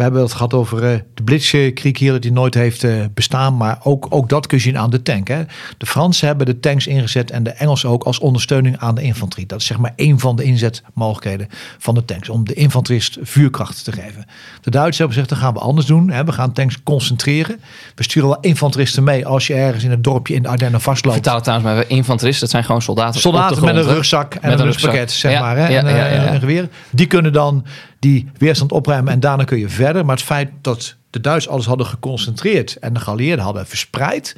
We 0.00 0.06
hebben 0.06 0.24
het 0.24 0.32
gehad 0.32 0.54
over 0.54 0.84
eh, 0.84 0.98
de 1.14 1.22
Blitzkrieg 1.22 1.98
hier, 1.98 2.12
dat 2.12 2.22
die 2.22 2.32
nooit 2.32 2.54
heeft 2.54 2.84
eh, 2.84 3.04
bestaan. 3.14 3.56
Maar 3.56 3.78
ook, 3.82 4.06
ook 4.08 4.28
dat 4.28 4.46
kun 4.46 4.56
je 4.56 4.62
zien 4.62 4.78
aan 4.78 4.90
de 4.90 5.02
tank. 5.02 5.28
Hè? 5.28 5.42
De 5.78 5.86
Fransen 5.86 6.26
hebben 6.26 6.46
de 6.46 6.60
tanks 6.60 6.86
ingezet 6.86 7.30
en 7.30 7.42
de 7.42 7.50
Engelsen 7.50 7.88
ook 7.88 8.02
als 8.04 8.18
ondersteuning 8.18 8.78
aan 8.78 8.94
de 8.94 9.02
infanterie. 9.02 9.46
Dat 9.46 9.60
is 9.60 9.66
zeg 9.66 9.78
maar 9.78 9.92
één 9.96 10.18
van 10.18 10.36
de 10.36 10.42
inzetmogelijkheden 10.42 11.48
van 11.78 11.94
de 11.94 12.04
tanks. 12.04 12.28
Om 12.28 12.44
de 12.44 12.54
infanterist 12.54 13.18
vuurkracht 13.22 13.84
te 13.84 13.92
geven. 13.92 14.26
De 14.60 14.70
Duitsers 14.70 14.98
hebben 14.98 15.16
gezegd, 15.16 15.28
dat 15.28 15.38
gaan 15.38 15.52
we 15.52 15.60
anders 15.60 15.86
doen. 15.86 16.10
Hè? 16.10 16.24
We 16.24 16.32
gaan 16.32 16.52
tanks 16.52 16.82
concentreren. 16.82 17.60
We 17.94 18.02
sturen 18.02 18.28
wel 18.28 18.40
infanteristen 18.40 19.04
mee 19.04 19.26
als 19.26 19.46
je 19.46 19.54
ergens 19.54 19.84
in 19.84 19.90
het 19.90 20.04
dorpje 20.04 20.34
in 20.34 20.42
de 20.42 20.48
Ardennen 20.48 20.80
vastloopt. 20.80 21.14
Vertaal 21.14 21.34
het 21.34 21.44
trouwens 21.44 21.72
maar 21.72 21.88
infanteristen. 21.88 22.40
Dat 22.40 22.50
zijn 22.50 22.64
gewoon 22.64 22.82
soldaten. 22.82 23.20
Soldaten 23.20 23.64
met 23.64 23.76
een 23.76 23.82
rugzak 23.82 24.34
en 24.34 24.50
Met 24.50 24.58
een 24.58 24.64
rugpakket, 24.64 25.12
zeg 25.12 25.32
Ja, 25.32 25.40
maar. 25.40 25.56
Hè? 25.56 25.68
ja, 25.68 25.78
en, 25.78 25.88
ja, 25.88 25.96
ja, 25.96 26.06
eh, 26.06 26.24
ja. 26.24 26.32
een 26.32 26.40
geweer. 26.40 26.68
Die 26.90 27.06
kunnen 27.06 27.32
dan 27.32 27.64
die 28.00 28.28
weerstand 28.38 28.72
opruimen 28.72 29.12
en 29.12 29.20
daarna 29.20 29.44
kun 29.44 29.58
je 29.58 29.68
verder. 29.68 30.04
Maar 30.04 30.16
het 30.16 30.24
feit 30.24 30.50
dat 30.60 30.96
de 31.10 31.20
Duitsers 31.20 31.52
alles 31.54 31.66
hadden 31.66 31.86
geconcentreerd 31.86 32.76
en 32.76 32.92
de 32.92 33.00
geallieerden 33.00 33.44
hadden 33.44 33.66
verspreid, 33.66 34.36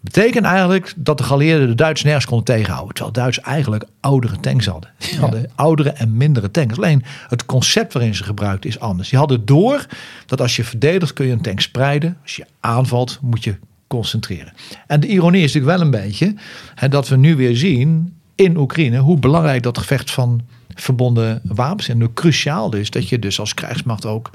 betekent 0.00 0.44
eigenlijk 0.44 0.94
dat 0.96 1.18
de 1.18 1.24
geallieerden 1.24 1.68
de 1.68 1.74
Duitsers 1.74 2.04
nergens 2.04 2.26
konden 2.26 2.46
tegenhouden. 2.46 2.94
Terwijl 2.94 3.14
Duitsers 3.14 3.46
eigenlijk 3.46 3.84
oudere 4.00 4.40
tanks 4.40 4.66
hadden. 4.66 4.90
Die 4.98 5.18
hadden 5.18 5.50
oudere 5.54 5.90
en 5.90 6.16
mindere 6.16 6.50
tanks. 6.50 6.76
Alleen 6.76 7.04
het 7.28 7.46
concept 7.46 7.92
waarin 7.92 8.14
ze 8.14 8.24
gebruikt 8.24 8.64
is 8.64 8.80
anders. 8.80 9.08
Die 9.08 9.18
hadden 9.18 9.44
door 9.44 9.86
dat 10.26 10.40
als 10.40 10.56
je 10.56 10.64
verdedigt 10.64 11.12
kun 11.12 11.26
je 11.26 11.32
een 11.32 11.40
tank 11.40 11.60
spreiden. 11.60 12.16
Als 12.22 12.36
je 12.36 12.46
aanvalt 12.60 13.18
moet 13.22 13.44
je 13.44 13.56
concentreren. 13.86 14.52
En 14.86 15.00
de 15.00 15.06
ironie 15.06 15.42
is 15.42 15.52
natuurlijk 15.52 15.78
wel 15.78 15.86
een 15.86 16.06
beetje 16.06 16.34
hè, 16.74 16.88
dat 16.88 17.08
we 17.08 17.16
nu 17.16 17.36
weer 17.36 17.56
zien 17.56 18.14
in 18.34 18.56
Oekraïne 18.56 18.98
hoe 18.98 19.18
belangrijk 19.18 19.62
dat 19.62 19.78
gevecht 19.78 20.10
van 20.10 20.40
verbonden 20.80 21.40
wapens 21.44 21.88
en 21.88 22.12
cruciaal 22.14 22.74
is 22.74 22.90
dat 22.90 23.08
je 23.08 23.18
dus 23.18 23.40
als 23.40 23.54
krijgsmacht 23.54 24.06
ook 24.06 24.30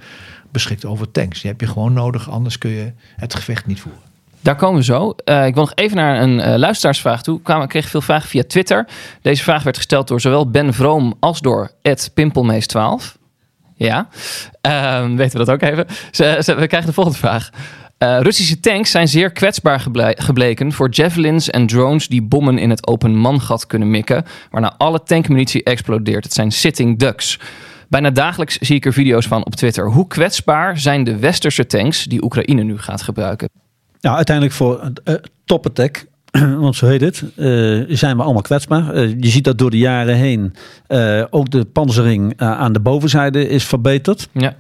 beschikt 0.52 0.86
over 0.86 1.12
tanks. 1.12 1.42
Die 1.42 1.52
heb 1.52 1.62
je 1.62 1.68
gewoon 1.68 1.94
nodig, 1.94 2.30
anders 2.30 2.58
kun 2.58 2.72
je 2.72 2.92
het 3.16 3.36
gevecht 3.36 3.66
niet 3.66 3.82
voeren. 3.82 4.02
Daar 4.42 4.56
komen 4.56 4.78
we 4.78 4.84
zo. 4.84 5.16
Eh, 5.24 5.46
ik 5.46 5.54
wil 5.54 5.64
nog 5.64 5.76
even 5.76 5.98
naar 5.98 6.22
een 6.22 6.40
eh, 6.40 6.58
luisteraarsvraag 6.58 7.24
toe. 7.24 7.40
Ik 7.40 7.68
kreeg 7.68 7.90
veel 7.90 8.02
vragen 8.02 8.30
via 8.30 8.44
Twitter. 8.48 8.88
Deze 9.22 9.44
vraag 9.44 9.64
werd 9.64 9.78
gesteld 9.78 10.08
door 10.08 10.22
zowel 10.22 10.50
Ben 10.50 10.74
Vroom 10.74 11.14
als 11.20 11.42
door 11.42 11.72
Ed 11.82 12.12
Pimpelmees12. 12.14 13.22
Ja, 13.76 14.08
Ehm, 14.64 15.16
weten 15.16 15.40
we 15.40 15.46
dat 15.46 15.56
ook 15.56 15.62
even. 15.62 15.88
We 16.58 16.68
krijgen 16.68 16.86
de 16.86 16.94
volgende 16.94 17.20
vraag. 17.20 17.50
Eh, 18.04 18.20
Russische 18.22 18.60
tanks 18.60 18.92
zijn 18.92 19.08
zeer 19.08 19.32
kwetsbaar 19.32 19.80
geble- 19.80 20.16
gebleken 20.18 20.72
voor 20.72 20.90
javelins 20.90 21.50
en 21.50 21.68
drones 21.68 22.08
die 22.08 22.22
bommen 22.22 22.58
in 22.58 22.70
het 22.70 22.88
open 22.88 23.16
mangat 23.16 23.68
kunnen 23.68 23.90
mikken, 23.90 24.26
waarna 24.52 24.74
alle 24.78 25.04
tankmunitie 25.04 25.64
explodeert. 25.64 26.24
Het 26.24 26.34
zijn 26.34 26.52
sitting 26.52 27.00
ducks. 27.00 27.40
Bijna 27.90 28.10
dagelijks 28.10 28.58
zie 28.58 28.76
ik 28.76 28.86
er 28.86 28.94
video's 28.94 29.28
van 29.28 29.46
op 29.46 29.56
Twitter. 29.56 29.90
Hoe 29.92 30.08
kwetsbaar 30.08 30.80
zijn 30.80 31.04
de 31.04 31.18
westerse 31.18 31.66
tanks 31.66 32.04
die 32.04 32.24
Oekraïne 32.24 32.64
nu 32.64 32.78
gaat 32.78 33.02
gebruiken? 33.02 33.50
Nou, 34.02 34.16
uiteindelijk 34.16 34.56
voor 34.56 34.92
uh, 35.06 35.16
top 35.46 35.66
attack, 35.66 36.06
want 36.60 36.76
zo 36.76 36.88
heet 36.88 37.02
het, 37.02 37.24
uh, 37.36 37.84
zijn 37.88 38.18
we 38.18 38.24
allemaal 38.24 38.42
kwetsbaar. 38.42 38.96
Uh, 38.96 39.16
je 39.20 39.30
ziet 39.30 39.44
dat 39.44 39.58
door 39.58 39.72
de 39.72 39.78
jaren 39.78 40.16
heen 40.16 40.54
uh, 40.88 41.24
ook 41.30 41.50
de 41.50 41.66
panzering 41.66 42.34
aan 42.38 42.74
de 42.74 42.80
bovenzijde 42.80 43.48
is 43.48 43.64
verbeterd. 43.64 44.30
Ja. 44.32 44.56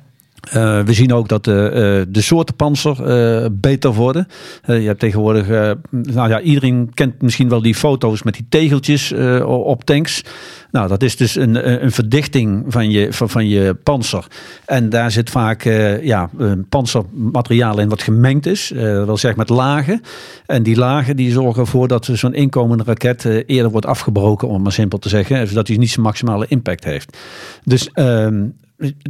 Uh, 0.47 0.81
we 0.81 0.93
zien 0.93 1.13
ook 1.13 1.27
dat 1.27 1.43
de, 1.43 1.71
uh, 2.07 2.13
de 2.13 2.21
soorten 2.21 2.55
panzer 2.55 2.97
uh, 2.99 3.45
beter 3.51 3.93
worden. 3.93 4.27
je 4.65 4.73
hebt 4.73 4.99
tegenwoordig, 4.99 5.47
nou 5.89 6.29
ja, 6.29 6.41
iedereen 6.41 6.91
kent 6.93 7.21
misschien 7.21 7.49
wel 7.49 7.61
die 7.61 7.75
foto's 7.75 8.23
met 8.23 8.33
die 8.33 8.45
tegeltjes 8.49 9.13
op 9.45 9.83
tanks. 9.83 10.23
Nou, 10.71 10.87
dat 10.87 11.03
is 11.03 11.15
dus 11.15 11.35
een, 11.35 11.83
een 11.83 11.91
verdichting 11.91 12.65
van 12.67 12.91
je, 12.91 13.13
van, 13.13 13.29
van 13.29 13.47
je 13.47 13.73
panzer. 13.73 14.27
En 14.65 14.89
daar 14.89 15.11
zit 15.11 15.29
vaak 15.29 15.63
ja, 16.01 16.29
panzermateriaal 16.69 17.79
in 17.79 17.89
wat 17.89 18.01
gemengd 18.01 18.45
is, 18.45 18.71
dat 18.75 19.05
wil 19.05 19.17
zeggen 19.17 19.39
met 19.39 19.49
lagen. 19.49 20.01
En 20.45 20.63
die 20.63 20.75
lagen 20.75 21.15
die 21.15 21.31
zorgen 21.31 21.61
ervoor 21.61 21.87
dat 21.87 22.09
zo'n 22.11 22.33
inkomende 22.33 22.83
raket 22.83 23.25
eerder 23.25 23.71
wordt 23.71 23.85
afgebroken, 23.85 24.47
om 24.47 24.61
maar 24.61 24.71
simpel 24.71 24.99
te 24.99 25.09
zeggen, 25.09 25.47
zodat 25.47 25.67
hij 25.67 25.77
niet 25.77 25.89
zijn 25.89 26.05
maximale 26.05 26.45
impact 26.47 26.83
heeft. 26.83 27.17
Dus 27.63 27.89
ehm, 27.93 28.43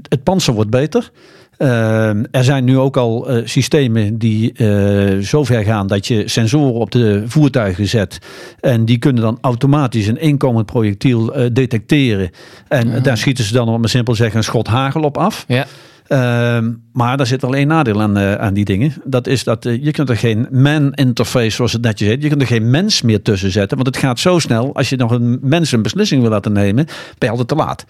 het 0.10 0.24
panzer 0.24 0.54
wordt 0.54 0.70
beter. 0.70 1.12
Ehm, 1.58 2.24
er 2.32 2.44
zijn 2.44 2.64
nu 2.64 2.78
ook 2.78 2.98
al 2.98 3.30
eh, 3.30 3.42
systemen 3.46 4.18
die 4.18 4.54
eh 4.54 5.18
zover 5.20 5.64
gaan 5.64 5.88
dat 5.88 6.08
je 6.08 6.28
sensoren 6.28 6.74
op 6.74 6.92
de 6.92 7.24
voertuigen 7.26 7.88
zet. 7.88 8.18
En 8.60 8.86
die 8.86 8.98
kunnen 8.98 9.24
dan 9.24 9.38
automatisch 9.42 10.08
een 10.08 10.20
inkomend 10.20 10.66
projectiel 10.66 11.34
eh, 11.34 11.46
detecteren. 11.54 12.30
En 12.68 13.04
daar 13.04 13.18
schieten 13.18 13.44
ze 13.44 13.54
dan, 13.54 13.70
om 13.70 13.80
maar 13.80 13.90
simpel 13.90 14.16
zeggen, 14.16 14.38
een 14.38 14.44
schot 14.44 14.68
hagel 14.68 15.02
op 15.02 15.18
af. 15.18 15.46
Ja. 15.48 15.66
Ehm, 16.08 16.72
maar 16.94 17.18
daar 17.18 17.26
zit 17.26 17.44
één 17.44 17.68
nadeel 17.68 18.02
aan, 18.02 18.18
eh, 18.18 18.36
aan 18.36 18.54
die 18.54 18.66
dingen. 18.66 18.94
Dat 19.04 19.28
is 19.28 19.44
dat 19.44 19.66
eh, 19.66 19.84
je 19.84 19.92
kunt 19.92 20.10
er 20.10 20.18
geen 20.18 20.48
man-interface, 20.52 21.50
zoals 21.50 21.74
het 21.74 21.82
netjes 21.82 22.08
heet. 22.08 22.24
Je 22.24 22.30
kunt 22.30 22.42
er 22.42 22.48
geen 22.48 22.70
mens 22.70 23.02
meer 23.02 23.22
tussen 23.22 23.52
zetten. 23.52 23.78
Want 23.78 23.96
het 23.96 23.98
gaat 23.98 24.20
zo 24.20 24.40
snel. 24.40 24.76
Als 24.76 24.90
je 24.90 24.96
nog 24.96 25.12
een 25.12 25.40
mens 25.42 25.72
een 25.72 25.82
beslissing 25.82 26.22
wil 26.22 26.30
laten 26.30 26.52
nemen, 26.52 26.86
ben 26.86 26.96
je 27.18 27.30
altijd 27.30 27.48
te 27.48 27.56
laat. 27.56 27.86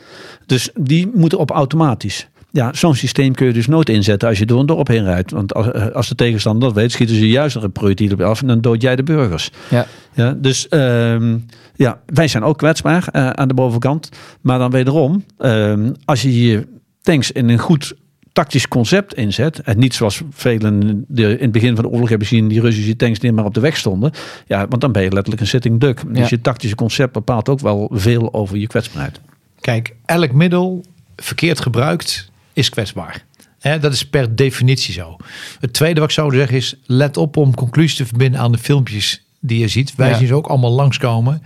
Dus 0.45 0.69
die 0.79 1.09
moeten 1.13 1.39
op 1.39 1.51
automatisch. 1.51 2.27
Ja, 2.51 2.73
zo'n 2.73 2.95
systeem 2.95 3.33
kun 3.33 3.47
je 3.47 3.53
dus 3.53 3.67
nooit 3.67 3.89
inzetten 3.89 4.29
als 4.29 4.39
je 4.39 4.45
door 4.45 4.59
een 4.59 4.65
dorp 4.65 4.87
heen 4.87 5.03
rijdt. 5.03 5.31
Want 5.31 5.53
als, 5.53 5.71
eh, 5.71 5.87
als 5.87 6.07
de 6.07 6.15
tegenstander 6.15 6.67
dat 6.67 6.77
weet, 6.77 6.91
schieten 6.91 7.15
ze 7.15 7.27
juist 7.27 7.55
er 7.55 7.63
een 7.63 7.71
projectiel 7.71 8.11
op 8.11 8.19
je 8.19 8.25
af 8.25 8.41
en 8.41 8.47
dan 8.47 8.61
dood 8.61 8.81
jij 8.81 8.95
de 8.95 9.03
burgers. 9.03 9.51
Ja. 9.69 9.85
Ja, 10.15 10.35
dus 10.37 10.67
ehm, 10.67 11.37
ja, 11.75 11.99
wij 12.05 12.27
zijn 12.27 12.43
ook 12.43 12.57
kwetsbaar 12.57 13.11
aan 13.11 13.47
de 13.47 13.53
bovenkant. 13.53 14.09
Maar 14.41 14.59
dan 14.59 14.71
wederom, 14.71 15.25
ehm, 15.37 15.91
als 16.05 16.21
je 16.21 16.41
je 16.41 16.67
tanks 17.01 17.31
in 17.31 17.49
een 17.49 17.59
goed 17.59 17.93
tactisch 18.33 18.67
concept 18.67 19.13
inzet. 19.13 19.59
En 19.59 19.79
niet 19.79 19.93
zoals 19.93 20.21
velen 20.31 21.05
de, 21.07 21.23
in 21.23 21.41
het 21.41 21.51
begin 21.51 21.75
van 21.75 21.83
de 21.83 21.89
oorlog 21.89 22.09
hebben 22.09 22.27
zien, 22.27 22.47
die 22.47 22.61
Russische 22.61 22.95
tanks 22.95 23.19
niet 23.19 23.33
maar 23.33 23.45
op 23.45 23.53
de 23.53 23.59
weg 23.59 23.77
stonden. 23.77 24.11
Ja, 24.47 24.67
want 24.67 24.81
dan 24.81 24.91
ben 24.91 25.03
je 25.03 25.11
letterlijk 25.11 25.41
een 25.41 25.47
sitting 25.47 25.79
duck. 25.79 26.01
Dus 26.07 26.17
Ja. 26.17 26.27
je 26.29 26.41
tactische 26.41 26.75
concept 26.75 27.13
bepaalt 27.13 27.49
ook 27.49 27.59
wel 27.59 27.89
veel 27.93 28.33
over 28.33 28.57
je 28.57 28.67
kwetsbaarheid. 28.67 29.19
Kijk, 29.59 29.95
elk 30.05 30.31
middel 30.31 30.85
verkeerd 31.15 31.59
gebruikt 31.61 32.31
is 32.53 32.69
kwetsbaar. 32.69 33.25
Hè, 33.59 33.79
dat 33.79 33.93
is 33.93 34.07
per 34.07 34.35
definitie 34.35 34.93
zo. 34.93 35.15
Het 35.59 35.73
tweede 35.73 35.99
wat 35.99 36.09
ik 36.09 36.15
zou 36.15 36.35
zeggen 36.35 36.57
is, 36.57 36.75
let 36.85 37.17
op 37.17 37.37
om 37.37 37.55
conclusies 37.55 37.95
te 37.95 38.05
verbinden 38.05 38.39
aan 38.39 38.51
de 38.51 38.57
filmpjes 38.57 39.22
die 39.45 39.59
je 39.59 39.67
ziet. 39.67 39.95
Wij 39.95 40.09
Ja. 40.09 40.17
zien 40.17 40.27
ze 40.27 40.33
ook 40.33 40.47
allemaal 40.47 40.71
langskomen. 40.71 41.43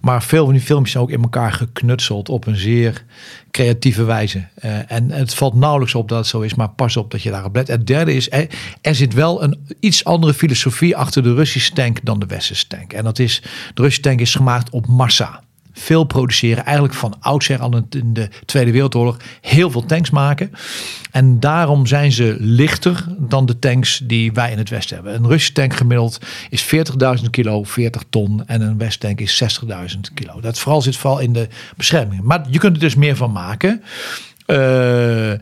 Maar 0.00 0.22
veel 0.22 0.44
van 0.44 0.54
die 0.54 0.62
filmpjes 0.62 0.92
zijn 0.92 1.04
ook 1.04 1.10
in 1.10 1.22
elkaar 1.22 1.52
geknutseld 1.52 2.28
op 2.28 2.46
een 2.46 2.56
zeer 2.56 3.04
creatieve 3.50 4.04
wijze. 4.04 4.44
Eh, 4.54 4.92
en 4.92 5.10
het 5.10 5.34
valt 5.34 5.54
nauwelijks 5.54 5.94
op 5.94 6.08
dat 6.08 6.18
het 6.18 6.26
zo 6.26 6.40
is, 6.40 6.54
maar 6.54 6.68
pas 6.70 6.96
op 6.96 7.10
dat 7.10 7.22
je 7.22 7.30
daarop 7.30 7.54
let. 7.54 7.68
Het 7.68 7.86
derde 7.86 8.14
is, 8.14 8.30
er, 8.30 8.46
er 8.80 8.94
zit 8.94 9.14
wel 9.14 9.42
een 9.42 9.66
iets 9.80 10.04
andere 10.04 10.34
filosofie 10.34 10.96
achter 10.96 11.22
de 11.22 11.34
Russische 11.34 11.72
tank 11.72 11.98
dan 12.02 12.18
de 12.18 12.26
Westerse 12.26 12.66
tank. 12.66 12.92
En 12.92 13.04
dat 13.04 13.18
is, 13.18 13.40
de 13.74 13.82
Russische 13.82 14.00
tank 14.02 14.20
is 14.20 14.34
gemaakt 14.34 14.70
op 14.70 14.86
massa. 14.86 15.42
Veel 15.76 16.04
produceren, 16.04 16.64
eigenlijk 16.64 16.94
van 16.94 17.14
oudsher 17.20 17.60
al 17.60 17.82
in- 17.90 18.12
de 18.14 18.28
Tweede 18.44 18.70
Wereldoorlog 18.70 19.16
heel 19.40 19.70
veel 19.70 19.84
tanks 19.86 20.10
maken. 20.10 20.50
En 21.10 21.40
daarom 21.40 21.86
zijn 21.86 22.12
ze 22.12 22.36
lichter 22.38 23.04
dan 23.18 23.46
de 23.46 23.58
tanks 23.58 24.00
die 24.04 24.32
wij 24.32 24.50
in 24.52 24.58
het 24.58 24.68
Westen 24.70 24.94
hebben. 24.96 25.14
Een 25.14 25.26
Russische 25.26 25.52
tank 25.52 25.74
gemiddeld 25.76 26.18
is 26.50 26.62
40.000 26.62 27.30
kilo, 27.30 27.62
40 27.64 28.02
ton. 28.10 28.46
En 28.46 28.60
een 28.60 28.78
Westtank 28.78 29.20
is 29.20 29.36
60.000 29.36 30.10
kilo. 30.14 30.40
Dat 30.40 30.58
vooral 30.58 30.82
zit 30.82 30.96
vooral 30.96 31.18
in 31.18 31.32
de 31.32 31.48
bescherming. 31.76 32.22
Maar 32.22 32.44
je 32.50 32.58
kunt 32.58 32.74
er 32.74 32.80
dus 32.80 32.94
meer 32.94 33.16
van 33.16 33.32
maken. 33.32 33.82
Eh, 34.46 35.32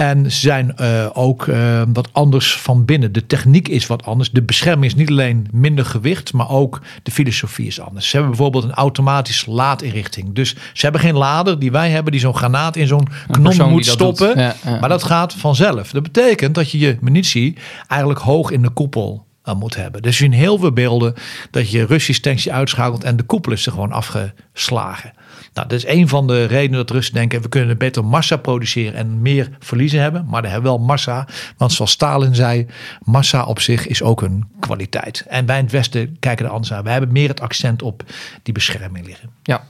en 0.00 0.30
ze 0.30 0.40
zijn 0.40 0.76
eh, 0.76 1.06
ook 1.12 1.46
eh, 1.46 1.82
wat 1.92 2.08
anders 2.12 2.56
van 2.56 2.84
binnen. 2.84 3.12
De 3.12 3.26
techniek 3.26 3.68
is 3.68 3.86
wat 3.86 4.04
anders. 4.04 4.30
De 4.30 4.42
bescherming 4.42 4.84
is 4.92 4.94
niet 4.94 5.08
alleen 5.10 5.46
minder 5.52 5.84
gewicht, 5.84 6.32
maar 6.32 6.50
ook 6.50 6.80
de 7.02 7.10
filosofie 7.10 7.66
is 7.66 7.80
anders. 7.80 8.08
Ze 8.08 8.16
hebben 8.16 8.36
bijvoorbeeld 8.36 8.64
een 8.64 8.74
automatische 8.74 9.50
laadinrichting. 9.50 10.34
Dus 10.34 10.50
ze 10.72 10.80
hebben 10.80 11.00
geen 11.00 11.16
lader 11.16 11.58
die 11.58 11.72
wij 11.72 11.90
hebben, 11.90 12.12
die 12.12 12.20
zo'n 12.20 12.36
granaat 12.36 12.76
in 12.76 12.86
zo'n 12.86 13.08
persoon 13.42 13.70
moet 13.70 13.86
stoppen. 13.86 14.38
Ja, 14.38 14.54
ja. 14.64 14.78
Maar 14.80 14.88
dat 14.88 15.04
gaat 15.04 15.34
vanzelf. 15.34 15.90
Dat 15.90 16.02
betekent 16.02 16.54
dat 16.54 16.70
je 16.70 16.78
je 16.78 16.96
munitie 17.00 17.56
eigenlijk 17.86 18.20
hoog 18.20 18.50
in 18.50 18.62
de 18.62 18.70
koepel 18.70 19.26
eh, 19.42 19.54
moet 19.54 19.76
hebben. 19.76 20.02
Dus 20.02 20.20
in 20.20 20.32
heel 20.32 20.58
veel 20.58 20.72
beelden 20.72 21.14
dat 21.50 21.70
je 21.70 21.86
Russisch 21.86 22.20
tankje 22.20 22.52
uitschakelt 22.52 23.04
en 23.04 23.16
de 23.16 23.22
koepel 23.22 23.52
is 23.52 23.66
er 23.66 23.72
gewoon 23.72 23.92
afgeslagen. 23.92 25.12
Nou, 25.54 25.68
dat 25.68 25.78
is 25.78 25.86
een 25.86 26.08
van 26.08 26.26
de 26.26 26.44
redenen 26.44 26.78
dat 26.78 26.90
Russen 26.90 27.14
denken 27.14 27.42
we 27.42 27.48
kunnen 27.48 27.78
beter 27.78 28.04
massa 28.04 28.36
produceren 28.36 28.94
en 28.94 29.22
meer 29.22 29.48
verliezen 29.58 30.00
hebben. 30.00 30.26
Maar 30.28 30.42
dan 30.42 30.50
hebben 30.50 30.70
we 30.70 30.76
wel 30.76 30.86
massa. 30.86 31.28
Want 31.56 31.72
zoals 31.72 31.90
Stalin 31.90 32.34
zei, 32.34 32.66
massa 33.04 33.44
op 33.44 33.60
zich 33.60 33.86
is 33.86 34.02
ook 34.02 34.22
een 34.22 34.44
kwaliteit. 34.60 35.24
En 35.28 35.46
wij 35.46 35.56
in 35.58 35.62
het 35.62 35.72
Westen 35.72 36.16
kijken 36.20 36.46
er 36.46 36.50
anders 36.50 36.72
aan. 36.72 36.82
Wij 36.82 36.92
hebben 36.92 37.12
meer 37.12 37.28
het 37.28 37.40
accent 37.40 37.82
op 37.82 38.02
die 38.42 38.54
bescherming 38.54 39.06
liggen. 39.06 39.30
Ja, 39.42 39.64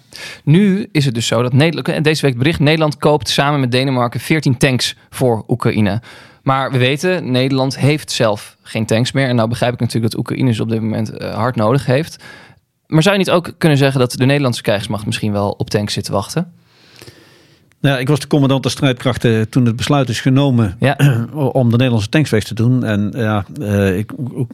nu 0.44 0.88
is 0.92 1.04
het 1.04 1.14
dus 1.14 1.26
zo 1.26 1.42
dat 1.42 1.52
Nederland, 1.52 1.88
en 1.88 2.02
deze 2.02 2.26
week 2.26 2.38
bericht, 2.38 2.60
Nederland 2.60 2.96
koopt 2.96 3.28
samen 3.28 3.60
met 3.60 3.72
Denemarken 3.72 4.20
14 4.20 4.56
tanks 4.56 4.96
voor 5.10 5.44
Oekraïne. 5.48 6.02
Maar 6.42 6.70
we 6.70 6.78
weten, 6.78 7.30
Nederland 7.30 7.78
heeft 7.78 8.10
zelf 8.10 8.56
geen 8.62 8.86
tanks 8.86 9.12
meer. 9.12 9.28
En 9.28 9.36
nou 9.36 9.48
begrijp 9.48 9.72
ik 9.72 9.80
natuurlijk 9.80 10.12
dat 10.12 10.20
Oekraïne 10.20 10.52
ze 10.52 10.62
op 10.62 10.68
dit 10.68 10.80
moment 10.80 11.10
eh, 11.10 11.34
hard 11.34 11.56
nodig 11.56 11.86
heeft. 11.86 12.24
Maar 12.90 13.02
zou 13.02 13.14
je 13.14 13.20
niet 13.20 13.30
ook 13.30 13.52
kunnen 13.58 13.78
zeggen 13.78 14.00
dat 14.00 14.12
de 14.12 14.26
Nederlandse 14.26 14.62
krijgsmacht 14.62 15.06
misschien 15.06 15.32
wel 15.32 15.50
op 15.50 15.70
tanks 15.70 15.94
zit 15.94 16.04
te 16.04 16.12
wachten? 16.12 16.52
Nou, 17.80 17.94
ja, 17.94 18.00
ik 18.00 18.08
was 18.08 18.20
de 18.20 18.26
commandant 18.26 18.62
der 18.62 18.72
strijdkrachten 18.72 19.48
toen 19.48 19.66
het 19.66 19.76
besluit 19.76 20.08
is 20.08 20.20
genomen 20.20 20.76
Ja. 20.78 20.96
om 21.32 21.70
de 21.70 21.76
Nederlandse 21.76 22.08
tanks 22.08 22.30
weg 22.30 22.44
te 22.44 22.54
doen. 22.54 22.84
En 22.84 23.12
ja, 23.16 23.44
eh, 23.60 23.98
ik, 23.98 24.12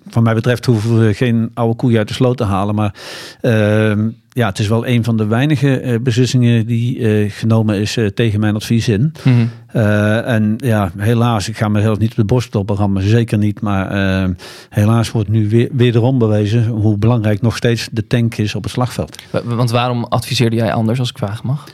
van 0.09 0.23
mij 0.23 0.35
betreft 0.35 0.67
hoeven 0.67 1.07
we 1.07 1.15
geen 1.15 1.51
oude 1.55 1.77
koeien 1.77 1.99
uit 1.99 2.09
de 2.09 2.15
sloot 2.15 2.37
te 2.37 2.45
halen. 2.45 2.75
Maar 2.75 2.95
ehm, 3.41 4.09
ja, 4.37 4.47
het 4.49 4.59
is 4.59 4.69
wel 4.69 4.87
een 4.87 5.05
van 5.05 5.17
de 5.17 5.27
weinige 5.27 5.81
eh, 5.81 5.99
beslissingen 6.01 6.67
die 6.67 6.99
eh, 6.99 7.31
genomen 7.31 7.81
is 7.81 7.97
eh, 7.97 8.07
tegen 8.07 8.41
mijn 8.41 8.55
advies 8.55 8.89
in. 8.89 9.13
Eh, 9.67 10.29
en 10.29 10.55
ja, 10.57 10.91
helaas, 10.97 11.49
ik 11.49 11.57
ga 11.57 11.69
mezelf 11.69 11.99
niet 11.99 12.11
op 12.11 12.17
de 12.17 12.25
borst 12.25 12.49
kloppen, 12.49 12.77
rammen, 12.77 13.03
zeker 13.03 13.39
niet. 13.39 13.61
Maar 13.61 13.91
helaas 14.71 15.11
wordt 15.11 15.29
nu 15.29 15.49
weer, 15.49 15.69
wederom 15.73 16.19
bewezen 16.19 16.67
hoe 16.67 16.99
belangrijk 16.99 17.43
nog 17.43 17.57
steeds 17.57 17.89
de 17.93 18.07
tank 18.07 18.37
is 18.37 18.55
op 18.55 18.63
het 18.63 18.73
slagveld. 18.73 19.17
Wa- 19.31 19.43
Want 19.45 19.71
waarom 19.71 20.05
adviseerde 20.05 20.57
jij 20.57 20.73
anders, 20.73 20.99
als 20.99 21.11
ik 21.11 21.19
vragen 21.19 21.47
mag? 21.47 21.65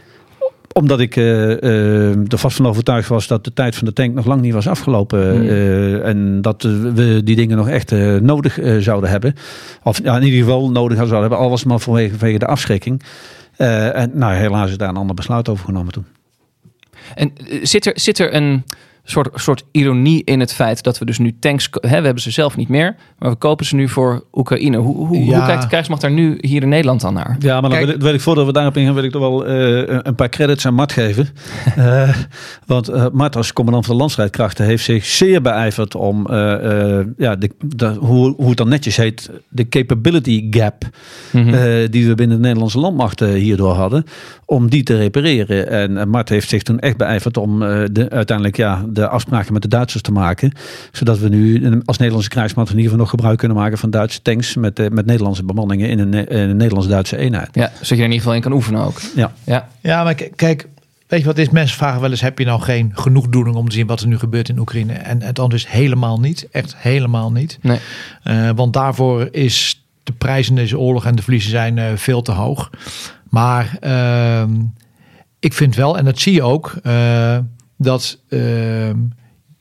Omdat 0.73 1.01
ik 1.01 1.16
eh, 1.16 1.62
eh, 1.62 2.33
er 2.33 2.39
vast 2.39 2.57
van 2.57 2.66
overtuigd 2.66 3.09
was 3.09 3.27
dat 3.27 3.45
de 3.45 3.53
tijd 3.53 3.77
van 3.77 3.87
de 3.87 3.93
tank 3.93 4.14
nog 4.14 4.27
lang 4.27 4.41
niet 4.41 4.53
was 4.53 4.68
afgelopen. 4.68 5.31
Hmm. 5.31 5.49
eh, 5.49 6.09
en 6.09 6.43
dat 6.43 6.62
we 6.62 7.20
die 7.25 7.37
dingen 7.37 7.57
nog 7.57 7.68
echt 7.68 7.91
nodig 8.20 8.59
zouden 8.79 9.11
hebben. 9.11 9.35
Of 9.83 10.03
ja, 10.03 10.16
in 10.16 10.23
ieder 10.23 10.39
geval 10.39 10.70
nodig 10.70 10.97
zouden 10.97 11.20
hebben. 11.20 11.39
Al 11.39 11.51
was 11.51 11.61
het 11.61 11.68
maar 11.68 11.81
vanwege, 11.81 12.39
de 12.39 12.47
afschrikking. 12.47 13.03
En 13.57 14.11
nou, 14.14 14.35
helaas 14.35 14.70
is 14.70 14.77
daar 14.77 14.89
een 14.89 14.97
ander 14.97 15.14
besluit 15.14 15.49
over 15.49 15.64
genomen 15.64 15.93
toen. 15.93 16.07
En 17.14 17.33
zit 17.62 17.87
er, 17.87 17.93
zit 17.95 18.18
er 18.18 18.35
een 18.35 18.64
soort, 19.05 19.29
soort 19.41 19.65
ironie 19.71 20.25
in 20.25 20.41
het 20.41 20.53
feit 20.55 20.83
dat 20.83 20.99
we 20.99 21.05
dus 21.05 21.19
nu 21.19 21.35
tanks... 21.41 21.69
Hè, 21.73 21.99
we 21.99 22.05
hebben 22.05 22.23
ze 22.23 22.31
zelf 22.31 22.57
niet 22.57 22.69
meer, 22.69 22.97
maar 23.19 23.31
we 23.31 23.37
kopen 23.37 23.67
ze 23.67 23.75
nu 23.75 23.89
voor 23.89 24.25
Oekraïne. 24.33 24.77
Hoe, 24.77 24.97
hoe, 24.97 25.17
hoe 25.33 25.45
kijkt 25.47 25.63
de 25.63 25.69
krijgsmacht 25.69 26.01
daar 26.01 26.11
nu 26.11 26.39
hier 26.41 26.63
in 26.63 26.69
Nederland 26.69 27.01
dan 27.01 27.15
naar? 27.15 27.37
Ja, 27.39 27.53
maar 27.61 27.71
dan 27.71 27.79
Kijk- 27.79 27.85
wil, 27.87 27.95
ik, 27.95 28.01
wil 28.03 28.15
ik 28.15 28.21
voordat 28.21 28.47
we 28.47 28.53
daarop 28.53 28.77
ingaan, 28.77 28.95
wil 28.95 29.05
ik 29.05 29.11
toch 29.11 29.21
wel 29.21 29.47
eh, 29.47 29.99
een 30.03 30.15
paar 30.15 30.29
credits 30.29 30.67
aan 30.67 30.75
Mart 30.75 30.93
geven. 30.93 31.29
Eh, 31.77 32.17
want 32.67 32.89
eh, 32.89 33.07
Mart 33.13 33.37
als 33.37 33.53
commandant 33.53 33.85
van 33.87 33.95
de 33.95 34.01
landstrijdkrachten 34.01 34.65
heeft 34.65 34.85
zich 34.85 35.05
zeer 35.05 35.43
beijverd 35.43 35.95
om, 35.95 36.27
eh, 36.27 36.99
eh, 37.01 37.07
ja, 37.17 37.37
de, 37.37 37.51
de, 37.59 37.87
hoe, 37.87 38.35
hoe 38.37 38.49
het 38.49 38.57
dan 38.57 38.69
netjes 38.69 38.97
heet, 38.97 39.31
de 39.49 39.69
capability 39.69 40.47
gap 40.51 40.85
Mhm. 41.33 41.55
eh, 41.55 41.89
die 41.91 42.07
we 42.09 42.15
binnen 42.15 42.37
de 42.37 42.43
Nederlandse 42.43 42.79
landmacht 42.79 43.21
hierdoor 43.21 43.75
hadden, 43.75 44.05
om 44.45 44.71
die 44.71 44.83
te 44.83 44.97
repareren. 44.97 45.69
En 45.69 46.09
Mart 46.09 46.29
heeft 46.29 46.49
zich 46.49 46.63
toen 46.63 46.79
echt 46.79 46.97
beijverd 46.97 47.37
om 47.37 47.63
eh, 47.63 47.83
de, 47.93 48.11
uiteindelijk 48.11 48.57
ja, 48.57 48.85
de 48.93 49.09
afspraken 49.09 49.53
met 49.53 49.62
de 49.62 49.68
Duitsers 49.68 50.03
te 50.03 50.12
maken. 50.12 50.53
Zodat 50.93 51.18
we 51.18 51.28
nu 51.28 51.80
als 51.84 51.97
Nederlandse 51.97 52.30
krijgsmacht 52.30 52.70
in 52.70 52.76
ieder 52.76 52.90
geval 52.90 53.05
nog 53.05 53.14
gebruik 53.14 53.38
kunnen 53.38 53.57
maken 53.57 53.78
van 53.78 53.90
Duitse 53.90 54.22
tanks 54.22 54.55
met, 54.55 54.78
eh, 54.78 54.88
met 54.88 55.07
Nederlandse 55.07 55.45
bemanningen 55.45 55.88
in 55.88 55.99
een, 55.99 56.14
in 56.14 56.38
een 56.38 56.57
Nederlands-Duitse 56.57 57.16
eenheid. 57.16 57.49
Ja, 57.53 57.70
zodat 57.74 57.88
je 57.88 57.95
er 57.95 58.01
in 58.01 58.05
ieder 58.05 58.18
geval 58.18 58.34
in 58.34 58.40
kan 58.40 58.53
oefenen 58.53 58.80
ook. 58.80 59.01
Ja. 59.16 59.32
Ja, 59.45 59.68
Ja, 59.80 60.05
maar 60.05 60.14
kijk, 60.14 60.68
weet 61.09 61.20
je 61.20 61.26
wat 61.26 61.38
is? 61.38 61.51
Mensen 61.51 61.76
vragen 61.76 62.01
wel 62.01 62.11
eens, 62.11 62.20
heb 62.20 62.38
je 62.38 62.45
nou 62.45 62.61
geen 62.61 62.90
genoegdoening 62.95 63.57
om 63.57 63.68
te 63.68 63.74
zien 63.74 63.86
wat 63.86 64.01
er 64.01 64.07
nu 64.07 64.18
gebeurt 64.18 64.49
in 64.49 64.59
Oekraïne? 64.59 64.93
En 64.93 65.22
het 65.22 65.38
antwoord 65.38 65.64
is 65.64 65.66
helemaal 65.66 66.20
niet. 66.20 66.49
Echt 66.51 66.76
helemaal 66.76 67.32
niet. 67.32 67.59
nee. 67.62 67.78
Eh, 68.22 68.51
want 68.55 68.72
daarvoor 68.72 69.28
is 69.30 69.82
de 70.03 70.12
prijs 70.12 70.49
in 70.49 70.55
deze 70.55 70.78
oorlog 70.78 71.05
en 71.07 71.14
de 71.14 71.22
verliezen 71.22 71.51
zijn 71.51 71.78
eh, 71.78 71.86
veel 71.95 72.22
te 72.22 72.32
hoog. 72.32 72.70
Maar 73.28 73.76
ehm, 73.80 74.51
ik 75.40 75.53
vind 75.53 75.74
wel, 75.74 75.99
en 75.99 76.05
dat 76.05 76.18
zie 76.18 76.32
je 76.32 76.43
ook, 76.43 76.74
eh, 76.82 77.38
dat 77.83 78.18
ehm, 78.28 78.97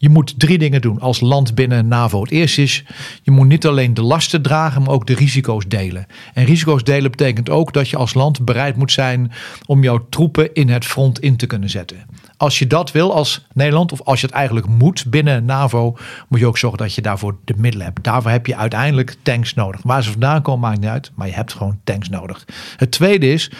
je 0.02 0.10
moet 0.10 0.40
drie 0.40 0.58
dingen 0.58 0.82
doen 0.82 1.00
als 1.00 1.20
land 1.20 1.56
binnen 1.56 1.88
NAVO. 1.88 2.22
Het 2.22 2.32
eerste 2.32 2.62
is, 2.62 2.84
je 3.24 3.32
moet 3.32 3.48
niet 3.48 3.66
alleen 3.66 3.94
de 3.94 4.02
lasten 4.02 4.42
dragen, 4.42 4.82
maar 4.82 4.94
ook 4.94 5.08
de 5.08 5.14
risico's 5.14 5.68
delen. 5.68 6.06
En 6.34 6.46
risico's 6.46 6.84
delen 6.84 7.12
betekent 7.12 7.50
ook 7.50 7.74
dat 7.74 7.90
je 7.90 7.98
als 7.98 8.14
land 8.14 8.46
bereid 8.46 8.76
moet 8.76 8.92
zijn 8.92 9.32
om 9.66 9.84
jouw 9.84 10.06
troepen 10.10 10.54
in 10.54 10.70
het 10.70 10.86
front 10.86 11.20
in 11.20 11.36
te 11.36 11.46
kunnen 11.46 11.70
zetten. 11.70 12.06
Als 12.42 12.60
je 12.60 12.68
dat 12.68 12.92
wil 12.92 13.14
als 13.14 13.46
Nederland, 13.54 13.92
of 13.92 14.02
als 14.02 14.22
je 14.22 14.26
het 14.26 14.36
eigenlijk 14.36 14.68
moet 14.68 15.06
binnen 15.08 15.46
NAVO, 15.46 15.98
moet 16.28 16.40
je 16.40 16.46
ook 16.46 16.58
zorgen 16.58 16.80
dat 16.80 16.96
je 16.96 17.02
daarvoor 17.02 17.36
de 17.46 17.54
middelen 17.58 17.86
hebt. 17.86 18.04
Daarvoor 18.04 18.32
heb 18.32 18.46
je 18.46 18.56
uiteindelijk 18.56 19.16
tanks 19.22 19.54
nodig. 19.54 19.82
Waar 19.84 20.04
ze 20.04 20.12
vandaan 20.12 20.42
komen 20.42 20.70
maakt 20.70 20.80
niet 20.80 20.90
uit, 20.90 21.12
maar 21.16 21.28
je 21.28 21.34
hebt 21.34 21.54
gewoon 21.54 21.80
tanks 21.84 22.10
nodig. 22.10 22.46
Het 22.78 22.92
tweede 22.92 23.32
is, 23.32 23.52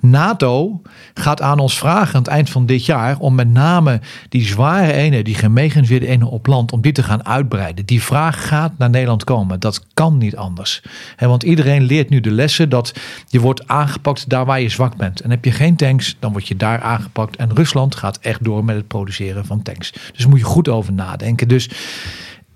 NATO 0.00 0.82
gaat 1.14 1.42
aan 1.42 1.58
ons 1.58 1.78
vragen 1.78 2.14
aan 2.14 2.22
het 2.22 2.30
eind 2.30 2.50
van 2.50 2.66
dit 2.66 2.86
jaar 2.86 3.18
om 3.18 3.34
met 3.34 3.48
name 3.48 4.00
die 4.28 4.46
zware 4.46 4.92
eenheden, 4.92 5.24
die 5.24 5.34
gemechaniseerde 5.34 6.06
eenheden 6.06 6.32
op 6.32 6.46
land, 6.46 6.72
om 6.72 6.80
die 6.80 6.92
te 6.92 7.02
gaan 7.02 7.26
uitbreiden. 7.26 7.86
Die 7.86 8.02
vraag 8.02 8.48
gaat 8.48 8.72
naar 8.78 8.90
Nederland 8.90 9.24
komen. 9.24 9.60
Dat 9.60 9.86
kan 9.94 10.18
niet 10.18 10.36
anders. 10.36 10.82
He, 11.16 11.26
want 11.28 11.42
iedereen 11.42 11.82
leert 11.82 12.08
nu 12.08 12.20
de 12.20 12.30
lessen 12.30 12.68
dat 12.68 12.92
je 13.28 13.40
wordt 13.40 13.68
aangepakt 13.68 14.28
daar 14.28 14.44
waar 14.44 14.60
je 14.60 14.68
zwak 14.68 14.96
bent. 14.96 15.20
En 15.20 15.30
heb 15.30 15.44
je 15.44 15.50
geen 15.50 15.76
tanks, 15.76 16.16
dan 16.18 16.32
word 16.32 16.48
je 16.48 16.56
daar 16.56 16.80
aangepakt. 16.80 17.36
En 17.36 17.54
Rusland 17.54 17.94
gaat 17.94 18.18
echt 18.28 18.44
door 18.44 18.64
met 18.64 18.76
het 18.76 18.86
produceren 18.86 19.44
van 19.44 19.62
tanks. 19.62 19.92
Dus 20.12 20.26
moet 20.26 20.38
je 20.38 20.44
goed 20.44 20.68
over 20.68 20.92
nadenken. 20.92 21.48
Dus 21.48 21.68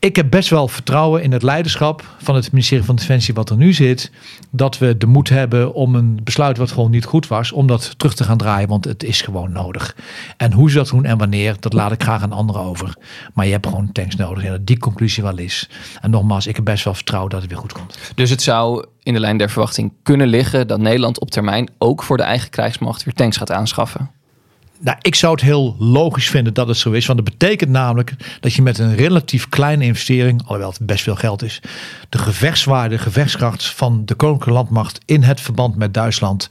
ik 0.02 0.16
heb 0.16 0.30
best 0.30 0.48
wel 0.48 0.68
vertrouwen 0.68 1.22
in 1.22 1.32
het 1.32 1.42
leiderschap 1.42 2.04
van 2.18 2.34
het 2.34 2.52
ministerie 2.52 2.84
van 2.84 2.96
Defensie 2.96 3.34
wat 3.34 3.50
er 3.50 3.56
nu 3.56 3.72
zit. 3.72 4.10
Dat 4.50 4.78
we 4.78 4.96
de 4.96 5.06
moed 5.06 5.28
hebben 5.28 5.74
om 5.74 5.94
een 5.94 6.20
besluit 6.22 6.56
wat 6.56 6.72
gewoon 6.72 6.90
niet 6.90 7.04
goed 7.04 7.28
was, 7.28 7.52
om 7.52 7.66
dat 7.66 7.98
terug 7.98 8.14
te 8.14 8.24
gaan 8.24 8.36
draaien. 8.36 8.68
Want 8.68 8.84
het 8.84 9.02
is 9.02 9.20
gewoon 9.20 9.52
nodig. 9.52 9.96
En 10.36 10.52
hoe 10.52 10.70
ze 10.70 10.76
dat 10.76 10.88
doen 10.88 11.04
en 11.04 11.18
wanneer, 11.18 11.56
dat 11.60 11.72
laat 11.72 11.92
ik 11.92 12.02
graag 12.02 12.22
aan 12.22 12.32
anderen 12.32 12.62
over. 12.62 12.94
Maar 13.34 13.46
je 13.46 13.52
hebt 13.52 13.66
gewoon 13.66 13.92
tanks 13.92 14.16
nodig. 14.16 14.44
En 14.44 14.50
dat 14.50 14.66
die 14.66 14.78
conclusie 14.78 15.22
wel 15.22 15.38
is. 15.38 15.68
En 16.00 16.10
nogmaals, 16.10 16.46
ik 16.46 16.56
heb 16.56 16.64
best 16.64 16.84
wel 16.84 16.94
vertrouwen 16.94 17.30
dat 17.30 17.40
het 17.40 17.50
weer 17.50 17.60
goed 17.60 17.72
komt. 17.72 17.98
Dus 18.14 18.30
het 18.30 18.42
zou 18.42 18.86
in 19.02 19.12
de 19.12 19.20
lijn 19.20 19.36
der 19.36 19.50
verwachting 19.50 19.92
kunnen 20.02 20.26
liggen 20.26 20.66
dat 20.66 20.80
Nederland 20.80 21.20
op 21.20 21.30
termijn 21.30 21.70
ook 21.78 22.02
voor 22.02 22.16
de 22.16 22.22
eigen 22.22 22.50
krijgsmacht 22.50 23.04
weer 23.04 23.14
tanks 23.14 23.36
gaat 23.36 23.52
aanschaffen. 23.52 24.10
Nou, 24.82 24.96
ik 25.00 25.14
zou 25.14 25.32
het 25.32 25.40
heel 25.40 25.76
logisch 25.78 26.30
vinden 26.30 26.54
dat 26.54 26.68
het 26.68 26.76
zo 26.76 26.90
is. 26.90 27.06
Want 27.06 27.18
dat 27.24 27.38
betekent 27.38 27.70
namelijk 27.70 28.14
dat 28.40 28.52
je 28.52 28.62
met 28.62 28.78
een 28.78 28.94
relatief 28.94 29.48
kleine 29.48 29.84
investering, 29.84 30.40
alhoewel 30.42 30.70
het 30.70 30.86
best 30.86 31.02
veel 31.02 31.14
geld 31.14 31.42
is, 31.42 31.60
de 32.08 32.18
gevechtswaarde, 32.18 32.98
gevechtskracht 32.98 33.66
van 33.66 34.02
de 34.04 34.14
Koninklijke 34.14 34.54
Landmacht 34.54 35.00
in 35.04 35.22
het 35.22 35.40
verband 35.40 35.76
met 35.76 35.94
Duitsland 35.94 36.48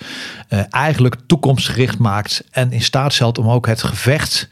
eh, 0.47 0.59
eigenlijk 0.69 1.15
toekomstgericht 1.25 1.97
maakt. 1.97 2.43
En 2.51 2.71
in 2.71 2.81
staat 2.81 3.13
stelt 3.13 3.37
om 3.37 3.49
ook 3.49 3.67
het 3.67 3.83
gevecht 3.83 4.49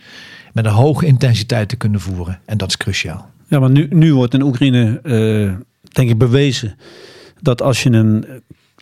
met 0.53 0.65
een 0.65 0.71
hoge 0.71 1.05
intensiteit 1.05 1.69
te 1.69 1.75
kunnen 1.75 2.01
voeren. 2.01 2.39
En 2.45 2.57
dat 2.57 2.69
is 2.69 2.77
cruciaal. 2.77 3.29
Ja, 3.47 3.59
maar 3.59 3.71
nu, 3.71 3.87
nu 3.89 4.13
wordt 4.13 4.33
in 4.33 4.41
Oekraïne, 4.41 4.99
eh, 5.03 5.65
denk 5.93 6.09
ik, 6.09 6.17
bewezen 6.17 6.77
dat 7.41 7.61
als 7.61 7.83
je 7.83 7.89
een 7.89 8.25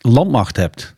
landmacht 0.01 0.55
hebt 0.55 0.95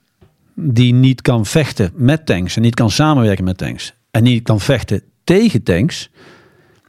die 0.62 0.94
niet 0.94 1.22
kan 1.22 1.46
vechten 1.46 1.92
met 1.96 2.26
tanks 2.26 2.56
en 2.56 2.62
niet 2.62 2.76
kan 2.76 2.92
samenwerken 2.92 3.44
met 3.44 3.58
tanks 3.58 3.94
en 4.12 4.24
niet 4.24 4.44
kan 4.44 4.60
vechten 4.60 5.02
tegen 5.24 5.64
tanks, 5.64 6.10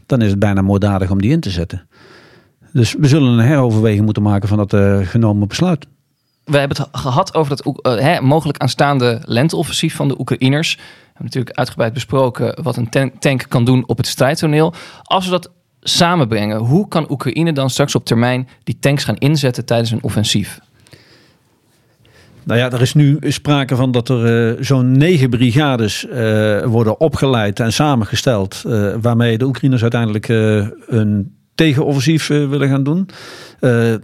dan 0.06 0.22
is 0.22 0.30
het 0.30 0.38
bijna 0.38 0.62
moorddadig 0.62 1.10
om 1.10 1.20
die 1.20 1.30
in 1.30 1.40
te 1.40 1.50
zetten. 1.50 1.88
Dus 2.72 2.94
we 2.98 3.08
zullen 3.08 3.32
een 3.32 3.46
heroverweging 3.46 4.04
moeten 4.04 4.22
maken 4.22 4.48
van 4.48 4.56
dat 4.56 4.72
uh, 4.72 4.98
genomen 5.06 5.48
besluit. 5.48 5.86
We 6.44 6.58
hebben 6.58 6.76
het 6.76 6.88
gehad 6.92 7.34
over 7.34 7.52
het 7.52 7.66
uh, 7.66 7.98
hè, 7.98 8.20
mogelijk 8.20 8.58
aanstaande 8.58 9.22
lenteoffensief 9.24 9.96
van 9.96 10.08
de 10.08 10.20
Oekraïners. 10.20 10.74
We 10.76 10.82
hebben 11.04 11.24
natuurlijk 11.24 11.56
uitgebreid 11.56 11.92
besproken 11.92 12.62
wat 12.62 12.76
een 12.76 13.12
tank 13.18 13.44
kan 13.48 13.64
doen 13.64 13.84
op 13.86 13.96
het 13.96 14.06
strijdtoneel. 14.06 14.74
Als 15.02 15.24
we 15.24 15.30
dat 15.30 15.50
samenbrengen, 15.80 16.58
hoe 16.58 16.88
kan 16.88 17.10
Oekraïne 17.10 17.52
dan 17.52 17.70
straks 17.70 17.94
op 17.94 18.04
termijn 18.04 18.48
die 18.64 18.78
tanks 18.78 19.04
gaan 19.04 19.16
inzetten 19.16 19.64
tijdens 19.64 19.90
een 19.90 20.02
offensief? 20.02 20.60
Nou 22.50 22.62
ja, 22.62 22.70
er 22.70 22.80
is 22.80 22.94
nu 22.94 23.18
sprake 23.20 23.76
van 23.76 23.90
dat 23.90 24.08
er 24.08 24.50
uh, 24.50 24.56
zo'n 24.60 24.92
negen 24.92 25.30
brigades 25.30 26.06
uh, 26.06 26.64
worden 26.64 27.00
opgeleid 27.00 27.60
en 27.60 27.72
samengesteld. 27.72 28.62
Uh, 28.66 28.94
waarmee 29.00 29.38
de 29.38 29.44
Oekraïners 29.44 29.82
uiteindelijk 29.82 30.28
een 30.86 31.34
tegenoffensief 31.54 32.26
willen 32.26 32.68
gaan 32.68 32.82
doen. 32.82 33.08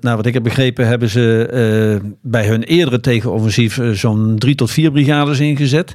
nou, 0.01 0.17
wat 0.17 0.27
ik 0.27 0.35
heb 0.35 0.43
begrepen, 0.43 0.87
hebben 0.87 1.09
ze 1.09 2.15
bij 2.23 2.47
hun 2.47 2.63
eerdere 2.63 3.01
tegenoffensief 3.01 3.81
zo'n 3.93 4.39
drie 4.39 4.55
tot 4.55 4.71
vier 4.71 4.91
brigades 4.91 5.41
ingezet. 5.41 5.95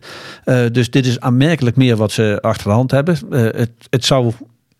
dus 0.71 0.89
dit 0.89 1.05
is 1.05 1.19
aanmerkelijk 1.19 1.75
meer 1.75 1.95
wat 1.95 2.11
ze 2.11 2.37
achter 2.41 2.67
de 2.67 2.73
hand 2.73 2.91
hebben. 2.91 3.17
het, 3.29 3.71
het 3.89 4.05
zou 4.05 4.33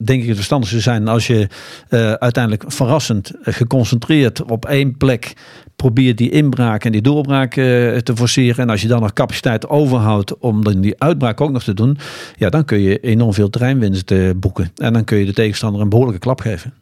denk 0.06 0.22
ik 0.22 0.28
het 0.28 0.36
verstandigste 0.36 0.80
zijn 0.80 1.08
als 1.08 1.28
je 1.28 1.47
uh, 1.89 2.12
uiteindelijk 2.12 2.64
verrassend 2.68 3.32
geconcentreerd 3.41 4.43
op 4.43 4.66
één 4.66 4.97
plek 4.97 5.34
probeert 5.76 6.18
die 6.18 6.30
inbraak 6.30 6.86
en 6.86 6.91
die 6.91 7.02
doorbraak 7.02 7.56
uh, 7.56 7.97
te 7.97 8.16
forceren. 8.16 8.64
En 8.64 8.70
als 8.70 8.82
je 8.82 8.88
dan 8.88 9.02
nog 9.02 9.14
capaciteit 9.14 9.70
overhoudt 9.70 10.38
om 10.38 10.64
dan 10.64 10.82
die 10.82 10.99
uitbraak 10.99 11.41
ook 11.41 11.52
nog 11.52 11.64
te 11.64 11.74
doen, 11.74 11.97
ja, 12.36 12.49
dan 12.49 12.66
kun 12.66 12.80
je 12.80 12.99
enorm 12.99 13.34
veel 13.34 13.49
terreinwinst 13.49 14.12
uh, 14.12 14.30
boeken. 14.36 14.72
En 14.76 14.93
dan 14.93 15.04
kun 15.04 15.18
je 15.18 15.26
de 15.26 15.34
tegenstander 15.34 15.82
een 15.82 15.89
behoorlijke 15.89 16.20
klap 16.20 16.39
geven. 16.39 16.74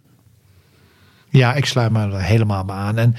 Ja, 1.29 1.53
ik 1.53 1.65
sluit 1.65 1.91
me 1.91 2.15
helemaal 2.15 2.71
aan. 2.71 2.97
En 2.97 3.15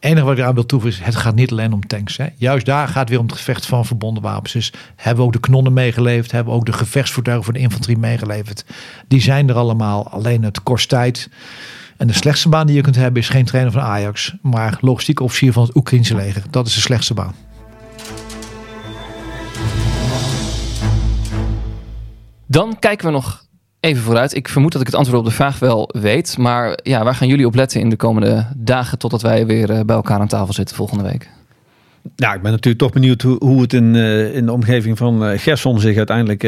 enige 0.00 0.24
wat 0.24 0.32
ik 0.32 0.38
eraan 0.38 0.54
wil 0.54 0.66
toevoegen 0.66 1.00
is, 1.00 1.06
het 1.06 1.16
gaat 1.16 1.34
niet 1.34 1.50
alleen 1.50 1.72
om 1.72 1.86
tanks. 1.86 2.16
Hè. 2.16 2.26
Juist 2.36 2.66
daar 2.66 2.88
gaat 2.88 3.00
het 3.00 3.08
weer 3.08 3.18
om 3.18 3.26
het 3.26 3.36
gevecht 3.36 3.66
van 3.66 3.86
verbonden 3.86 4.22
wapens. 4.22 4.52
Dus 4.52 4.72
hebben 4.96 5.20
we 5.20 5.26
ook 5.26 5.32
de 5.32 5.40
knonnen 5.40 5.72
meegeleverd, 5.72 6.32
hebben 6.32 6.52
we 6.52 6.58
ook 6.58 6.66
de 6.66 6.72
gevechtsvoertuigen 6.72 7.44
voor 7.44 7.54
de 7.54 7.60
infanterie 7.60 7.98
meegeleverd. 7.98 8.64
Die 9.08 9.20
zijn 9.20 9.48
er 9.48 9.54
allemaal, 9.54 10.08
alleen 10.08 10.42
het 10.42 10.62
kost 10.62 10.88
tijd. 10.88 11.28
En 11.96 12.06
de 12.06 12.12
slechtste 12.12 12.48
baan 12.48 12.66
die 12.66 12.76
je 12.76 12.82
kunt 12.82 12.96
hebben 12.96 13.22
is 13.22 13.28
geen 13.28 13.44
trainer 13.44 13.72
van 13.72 13.82
Ajax, 13.82 14.34
maar 14.42 14.78
logistiek 14.80 15.20
officier 15.20 15.52
van 15.52 15.62
het 15.62 15.76
Oekraïnse 15.76 16.14
leger. 16.14 16.42
Dat 16.50 16.66
is 16.66 16.74
de 16.74 16.80
slechtste 16.80 17.14
baan. 17.14 17.34
Dan 22.46 22.78
kijken 22.78 23.06
we 23.06 23.12
nog 23.12 23.46
even 23.80 24.02
vooruit. 24.02 24.34
Ik 24.34 24.48
vermoed 24.48 24.72
dat 24.72 24.80
ik 24.80 24.86
het 24.86 24.96
antwoord 24.96 25.20
op 25.20 25.26
de 25.26 25.34
vraag 25.34 25.58
wel 25.58 25.90
weet. 25.92 26.38
Maar 26.38 26.78
ja, 26.82 27.04
waar 27.04 27.14
gaan 27.14 27.28
jullie 27.28 27.46
op 27.46 27.54
letten 27.54 27.80
in 27.80 27.90
de 27.90 27.96
komende 27.96 28.46
dagen 28.56 28.98
totdat 28.98 29.22
wij 29.22 29.46
weer 29.46 29.70
eh, 29.70 29.80
bij 29.80 29.96
elkaar 29.96 30.20
aan 30.20 30.28
tafel 30.28 30.54
zitten 30.54 30.76
volgende 30.76 31.04
week? 31.04 31.30
Ja, 32.16 32.34
ik 32.34 32.42
ben 32.42 32.50
natuurlijk 32.50 32.82
toch 32.82 32.92
benieuwd 32.92 33.22
hoe, 33.22 33.60
het 33.60 33.72
in, 33.72 33.94
uh, 33.94 34.34
in 34.34 34.46
de 34.46 34.52
omgeving 34.52 34.98
van 34.98 35.24
uh, 35.24 35.38
Gerson 35.38 35.80
zich 35.80 35.96
uiteindelijk 35.96 36.42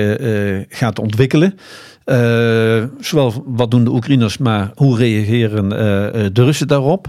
gaat 0.68 0.98
ontwikkelen. 0.98 1.58
Uh, 2.10 2.84
zowel 3.00 3.44
wat 3.46 3.70
doen 3.70 3.84
de 3.84 3.90
Oekraïners, 3.90 4.38
maar 4.38 4.70
hoe 4.74 4.96
reageren 4.96 5.64
uh, 5.64 6.26
de 6.32 6.44
Russen 6.44 6.68
daarop? 6.68 7.08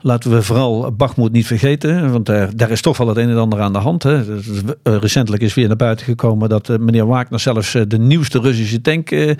Laten 0.00 0.30
we 0.30 0.42
vooral 0.42 0.92
Bachmoed 0.92 1.32
niet 1.32 1.46
vergeten, 1.46 2.12
want 2.12 2.28
uh, 2.28 2.44
daar 2.56 2.70
is 2.70 2.80
toch 2.80 2.96
wel 2.96 3.08
het 3.08 3.16
een 3.16 3.30
en 3.30 3.36
ander 3.36 3.60
aan 3.60 3.72
de 3.72 3.78
hand. 3.78 4.02
Hè. 4.02 4.22
recentelijk 4.82 5.42
is 5.42 5.54
weer 5.54 5.66
naar 5.66 5.76
buiten 5.76 6.06
gekomen 6.06 6.48
dat 6.48 6.68
meneer 6.68 7.06
Wagner 7.06 7.40
zelfs 7.40 7.72
de 7.88 7.98
nieuwste 7.98 8.40
Russische 8.40 8.80
tank 8.80 9.36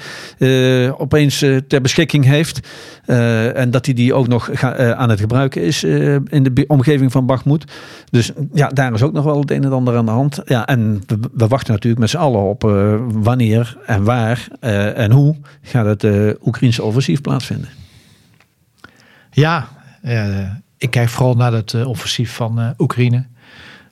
opeens 0.99 1.39
ter 1.69 1.81
beschikking 1.81 2.25
heeft. 2.25 2.69
en 3.55 3.71
dat 3.71 3.87
hij 3.87 3.95
die 3.95 4.15
ook 4.15 4.29
nog 4.29 4.63
aan 4.63 5.11
het 5.11 5.21
gebruiken 5.21 5.63
is 5.63 5.85
in 5.85 6.43
de 6.43 6.65
omgeving 6.67 7.13
van 7.13 7.27
Bachmoed. 7.27 7.65
Dus 8.11 8.33
ja, 8.53 8.69
daar 8.69 8.95
is 8.95 9.03
ook 9.03 9.13
nog 9.13 9.25
wel 9.25 9.41
het 9.41 9.51
een 9.51 9.65
en 9.65 9.73
ander 9.73 9.97
aan 9.97 10.07
de 10.07 10.11
hand. 10.11 10.41
Ja, 10.45 10.67
en 10.67 11.03
we, 11.07 11.19
we 11.33 11.47
wachten 11.47 11.73
natuurlijk 11.73 12.01
met 12.01 12.11
z'n 12.11 12.17
allen 12.17 12.41
op 12.41 12.63
wanneer 13.13 13.77
en 13.87 14.05
waar 14.05 14.49
en 14.97 15.11
hoe 15.11 15.37
gaat 15.63 15.87
het 15.87 16.05
uh, 16.05 16.33
Oekraïnse 16.45 16.83
offensief 16.83 17.21
plaatsvinden? 17.21 17.69
Ja, 19.31 19.69
uh, 20.05 20.51
ik 20.79 20.91
kijk 20.91 21.09
vooral 21.09 21.35
naar 21.35 21.53
het 21.53 21.73
uh, 21.73 21.89
offensief 21.89 22.35
van 22.35 22.75
Oekraïne. 22.79 23.25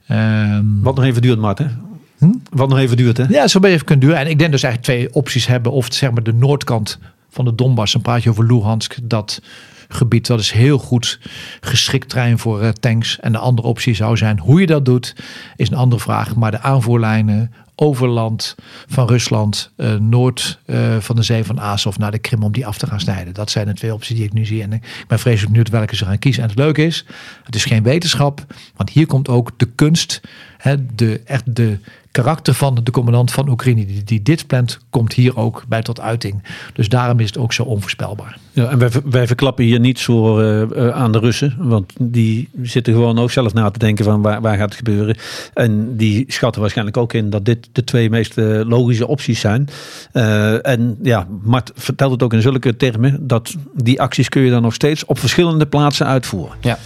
Um, 0.08 0.82
Wat 0.82 0.94
nog 0.94 1.04
even 1.04 1.22
duurt, 1.22 1.38
Marten. 1.38 1.80
Hm? 2.18 2.32
Wat 2.50 2.68
nog 2.68 2.78
even 2.78 2.96
duurt, 2.96 3.16
hè? 3.16 3.24
Ja, 3.28 3.48
zo 3.48 3.60
ben 3.60 3.68
je 3.68 3.74
even 3.74 3.86
kunnen 3.86 4.06
duren. 4.06 4.20
En 4.22 4.30
ik 4.30 4.38
denk 4.38 4.50
dus 4.50 4.62
eigenlijk 4.62 4.94
twee 4.94 5.14
opties 5.14 5.46
hebben. 5.46 5.72
Of 5.72 5.86
zeg 5.90 6.10
maar 6.10 6.22
de 6.22 6.32
noordkant 6.32 6.98
van 7.30 7.44
de 7.44 7.54
Donbass. 7.54 7.92
Dan 7.92 8.02
praat 8.02 8.22
je 8.22 8.30
over 8.30 8.46
Luhansk. 8.46 8.96
Dat 9.02 9.42
gebied. 9.88 10.26
Dat 10.26 10.40
is 10.40 10.50
heel 10.50 10.78
goed 10.78 11.20
geschikt 11.60 12.08
terrein 12.08 12.38
voor 12.38 12.62
uh, 12.62 12.68
tanks. 12.68 13.20
En 13.20 13.32
de 13.32 13.38
andere 13.38 13.68
optie 13.68 13.94
zou 13.94 14.16
zijn 14.16 14.38
hoe 14.38 14.60
je 14.60 14.66
dat 14.66 14.84
doet, 14.84 15.16
is 15.56 15.70
een 15.70 15.76
andere 15.76 16.00
vraag. 16.00 16.36
Maar 16.36 16.50
de 16.50 16.60
aanvoerlijnen 16.60 17.52
overland 17.76 18.54
van 18.86 19.06
Rusland, 19.06 19.72
uh, 19.76 19.94
noord 19.94 20.58
uh, 20.66 20.96
van 20.98 21.16
de 21.16 21.22
zee 21.22 21.44
van 21.44 21.60
Azov 21.60 21.96
naar 21.96 22.10
de 22.10 22.18
Krim 22.18 22.42
om 22.42 22.52
die 22.52 22.66
af 22.66 22.78
te 22.78 22.86
gaan 22.86 23.00
snijden. 23.00 23.34
Dat 23.34 23.50
zijn 23.50 23.66
de 23.66 23.74
twee 23.74 23.94
opties 23.94 24.16
die 24.16 24.24
ik 24.24 24.32
nu 24.32 24.44
zie. 24.44 24.62
En 24.62 24.72
ik 24.72 25.04
ben 25.08 25.18
vreselijk 25.18 25.50
benieuwd 25.50 25.70
welke 25.70 25.96
ze 25.96 26.04
gaan 26.04 26.18
kiezen. 26.18 26.42
En 26.42 26.48
het 26.48 26.58
leuke 26.58 26.84
is, 26.84 27.04
het 27.42 27.54
is 27.54 27.64
geen 27.64 27.82
wetenschap, 27.82 28.46
want 28.76 28.90
hier 28.90 29.06
komt 29.06 29.28
ook 29.28 29.50
de 29.56 29.70
kunst, 29.74 30.20
hè, 30.56 30.94
de, 30.94 31.20
echt 31.24 31.56
de 31.56 31.78
karakter 32.14 32.54
van 32.54 32.74
de 32.82 32.90
commandant 32.90 33.32
van 33.32 33.48
Oekraïne, 33.48 33.86
die, 33.86 34.04
die 34.04 34.22
dit 34.22 34.46
plant, 34.46 34.78
komt 34.90 35.12
hier 35.12 35.36
ook 35.36 35.64
bij 35.68 35.82
tot 35.82 36.00
uiting. 36.00 36.42
Dus 36.72 36.88
daarom 36.88 37.20
is 37.20 37.26
het 37.26 37.38
ook 37.38 37.52
zo 37.52 37.62
onvoorspelbaar. 37.62 38.38
Ja, 38.52 38.68
en 38.68 38.78
wij, 38.78 38.90
wij 39.04 39.26
verklappen 39.26 39.64
hier 39.64 39.80
niet 39.80 39.98
zo 39.98 40.40
uh, 40.40 40.88
aan 40.88 41.12
de 41.12 41.18
Russen, 41.18 41.54
want 41.58 41.92
die 41.98 42.48
zitten 42.62 42.92
gewoon 42.92 43.18
ook 43.18 43.30
zelf 43.30 43.52
na 43.52 43.70
te 43.70 43.78
denken 43.78 44.04
van 44.04 44.22
waar, 44.22 44.40
waar 44.40 44.56
gaat 44.56 44.68
het 44.68 44.74
gebeuren. 44.74 45.16
En 45.54 45.96
die 45.96 46.24
schatten 46.28 46.60
waarschijnlijk 46.60 46.96
ook 46.96 47.12
in 47.12 47.30
dat 47.30 47.44
dit 47.44 47.68
de 47.72 47.84
twee 47.84 48.10
meest 48.10 48.36
logische 48.66 49.06
opties 49.06 49.40
zijn. 49.40 49.68
Uh, 50.12 50.66
en 50.66 50.98
ja, 51.02 51.26
Mart 51.42 51.72
vertelt 51.74 52.12
het 52.12 52.22
ook 52.22 52.32
in 52.32 52.42
zulke 52.42 52.76
termen, 52.76 53.26
dat 53.26 53.54
die 53.74 54.00
acties 54.00 54.28
kun 54.28 54.42
je 54.42 54.50
dan 54.50 54.62
nog 54.62 54.74
steeds 54.74 55.04
op 55.04 55.18
verschillende 55.18 55.66
plaatsen 55.66 56.06
uitvoeren. 56.06 56.56
Ja. 56.60 56.78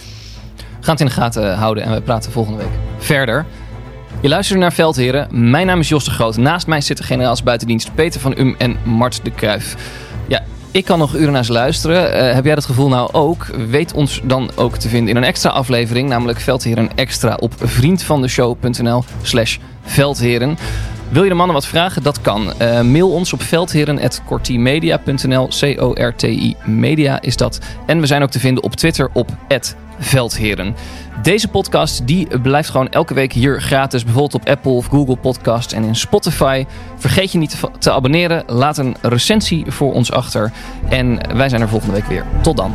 We 0.55 0.85
gaan 0.85 0.93
het 0.93 0.99
in 0.99 1.05
de 1.05 1.11
gaten 1.11 1.55
houden 1.55 1.83
en 1.83 1.93
we 1.93 2.01
praten 2.01 2.31
volgende 2.31 2.57
week 2.57 2.71
verder. 2.97 3.45
Je 4.21 4.29
luistert 4.29 4.59
naar 4.59 4.73
Veldheren. 4.73 5.49
Mijn 5.49 5.65
naam 5.65 5.79
is 5.79 5.89
Jos 5.89 6.03
de 6.03 6.11
Groot. 6.11 6.37
Naast 6.37 6.67
mij 6.67 6.81
zitten 6.81 7.05
generaals 7.05 7.43
buitendienst 7.43 7.95
Peter 7.95 8.19
van 8.19 8.37
Um 8.37 8.55
en 8.57 8.77
Mart 8.83 9.19
de 9.23 9.31
Kruif. 9.31 9.75
Ja, 10.27 10.43
ik 10.71 10.85
kan 10.85 10.99
nog 10.99 11.15
uren 11.15 11.33
naar 11.33 11.45
ze 11.45 11.51
luisteren. 11.51 12.13
Eh, 12.13 12.33
heb 12.33 12.45
jij 12.45 12.55
dat 12.55 12.65
gevoel 12.65 12.87
nou 12.87 13.09
ook? 13.11 13.45
Weet 13.45 13.93
ons 13.93 14.21
dan 14.23 14.51
ook 14.55 14.77
te 14.77 14.89
vinden 14.89 15.09
in 15.09 15.15
een 15.15 15.23
extra 15.23 15.49
aflevering, 15.49 16.09
namelijk 16.09 16.39
Veldheren 16.39 16.89
Extra 16.95 17.35
op 17.35 17.53
vriendvandeshow.nl 17.57 19.03
slash 19.21 19.57
Veldheren. 19.81 20.57
Wil 21.09 21.23
je 21.23 21.29
de 21.29 21.35
mannen 21.35 21.55
wat 21.55 21.67
vragen? 21.67 22.03
Dat 22.03 22.21
kan. 22.21 22.53
Uh, 22.61 22.81
mail 22.81 23.11
ons 23.11 23.33
op 23.33 23.41
veldheren.cortimedia.nl. 23.41 25.47
C-O-R-T-I 25.47 26.55
media 26.65 27.21
is 27.21 27.37
dat. 27.37 27.59
En 27.85 27.99
we 27.99 28.05
zijn 28.05 28.23
ook 28.23 28.31
te 28.31 28.39
vinden 28.39 28.63
op 28.63 28.75
Twitter 28.75 29.09
op 29.13 29.29
Veldheren. 29.99 30.75
Deze 31.21 31.47
podcast 31.47 32.07
die 32.07 32.39
blijft 32.39 32.69
gewoon 32.69 32.89
elke 32.89 33.13
week 33.13 33.33
hier 33.33 33.61
gratis. 33.61 34.03
Bijvoorbeeld 34.03 34.41
op 34.41 34.49
Apple 34.49 34.71
of 34.71 34.85
Google 34.85 35.15
Podcast 35.15 35.71
en 35.71 35.83
in 35.83 35.95
Spotify. 35.95 36.65
Vergeet 36.95 37.31
je 37.31 37.37
niet 37.37 37.59
te 37.79 37.91
abonneren. 37.91 38.43
Laat 38.47 38.77
een 38.77 38.95
recensie 39.01 39.71
voor 39.71 39.93
ons 39.93 40.11
achter. 40.11 40.51
En 40.89 41.19
wij 41.35 41.49
zijn 41.49 41.61
er 41.61 41.69
volgende 41.69 41.93
week 41.93 42.05
weer. 42.05 42.25
Tot 42.41 42.57
dan. 42.57 42.73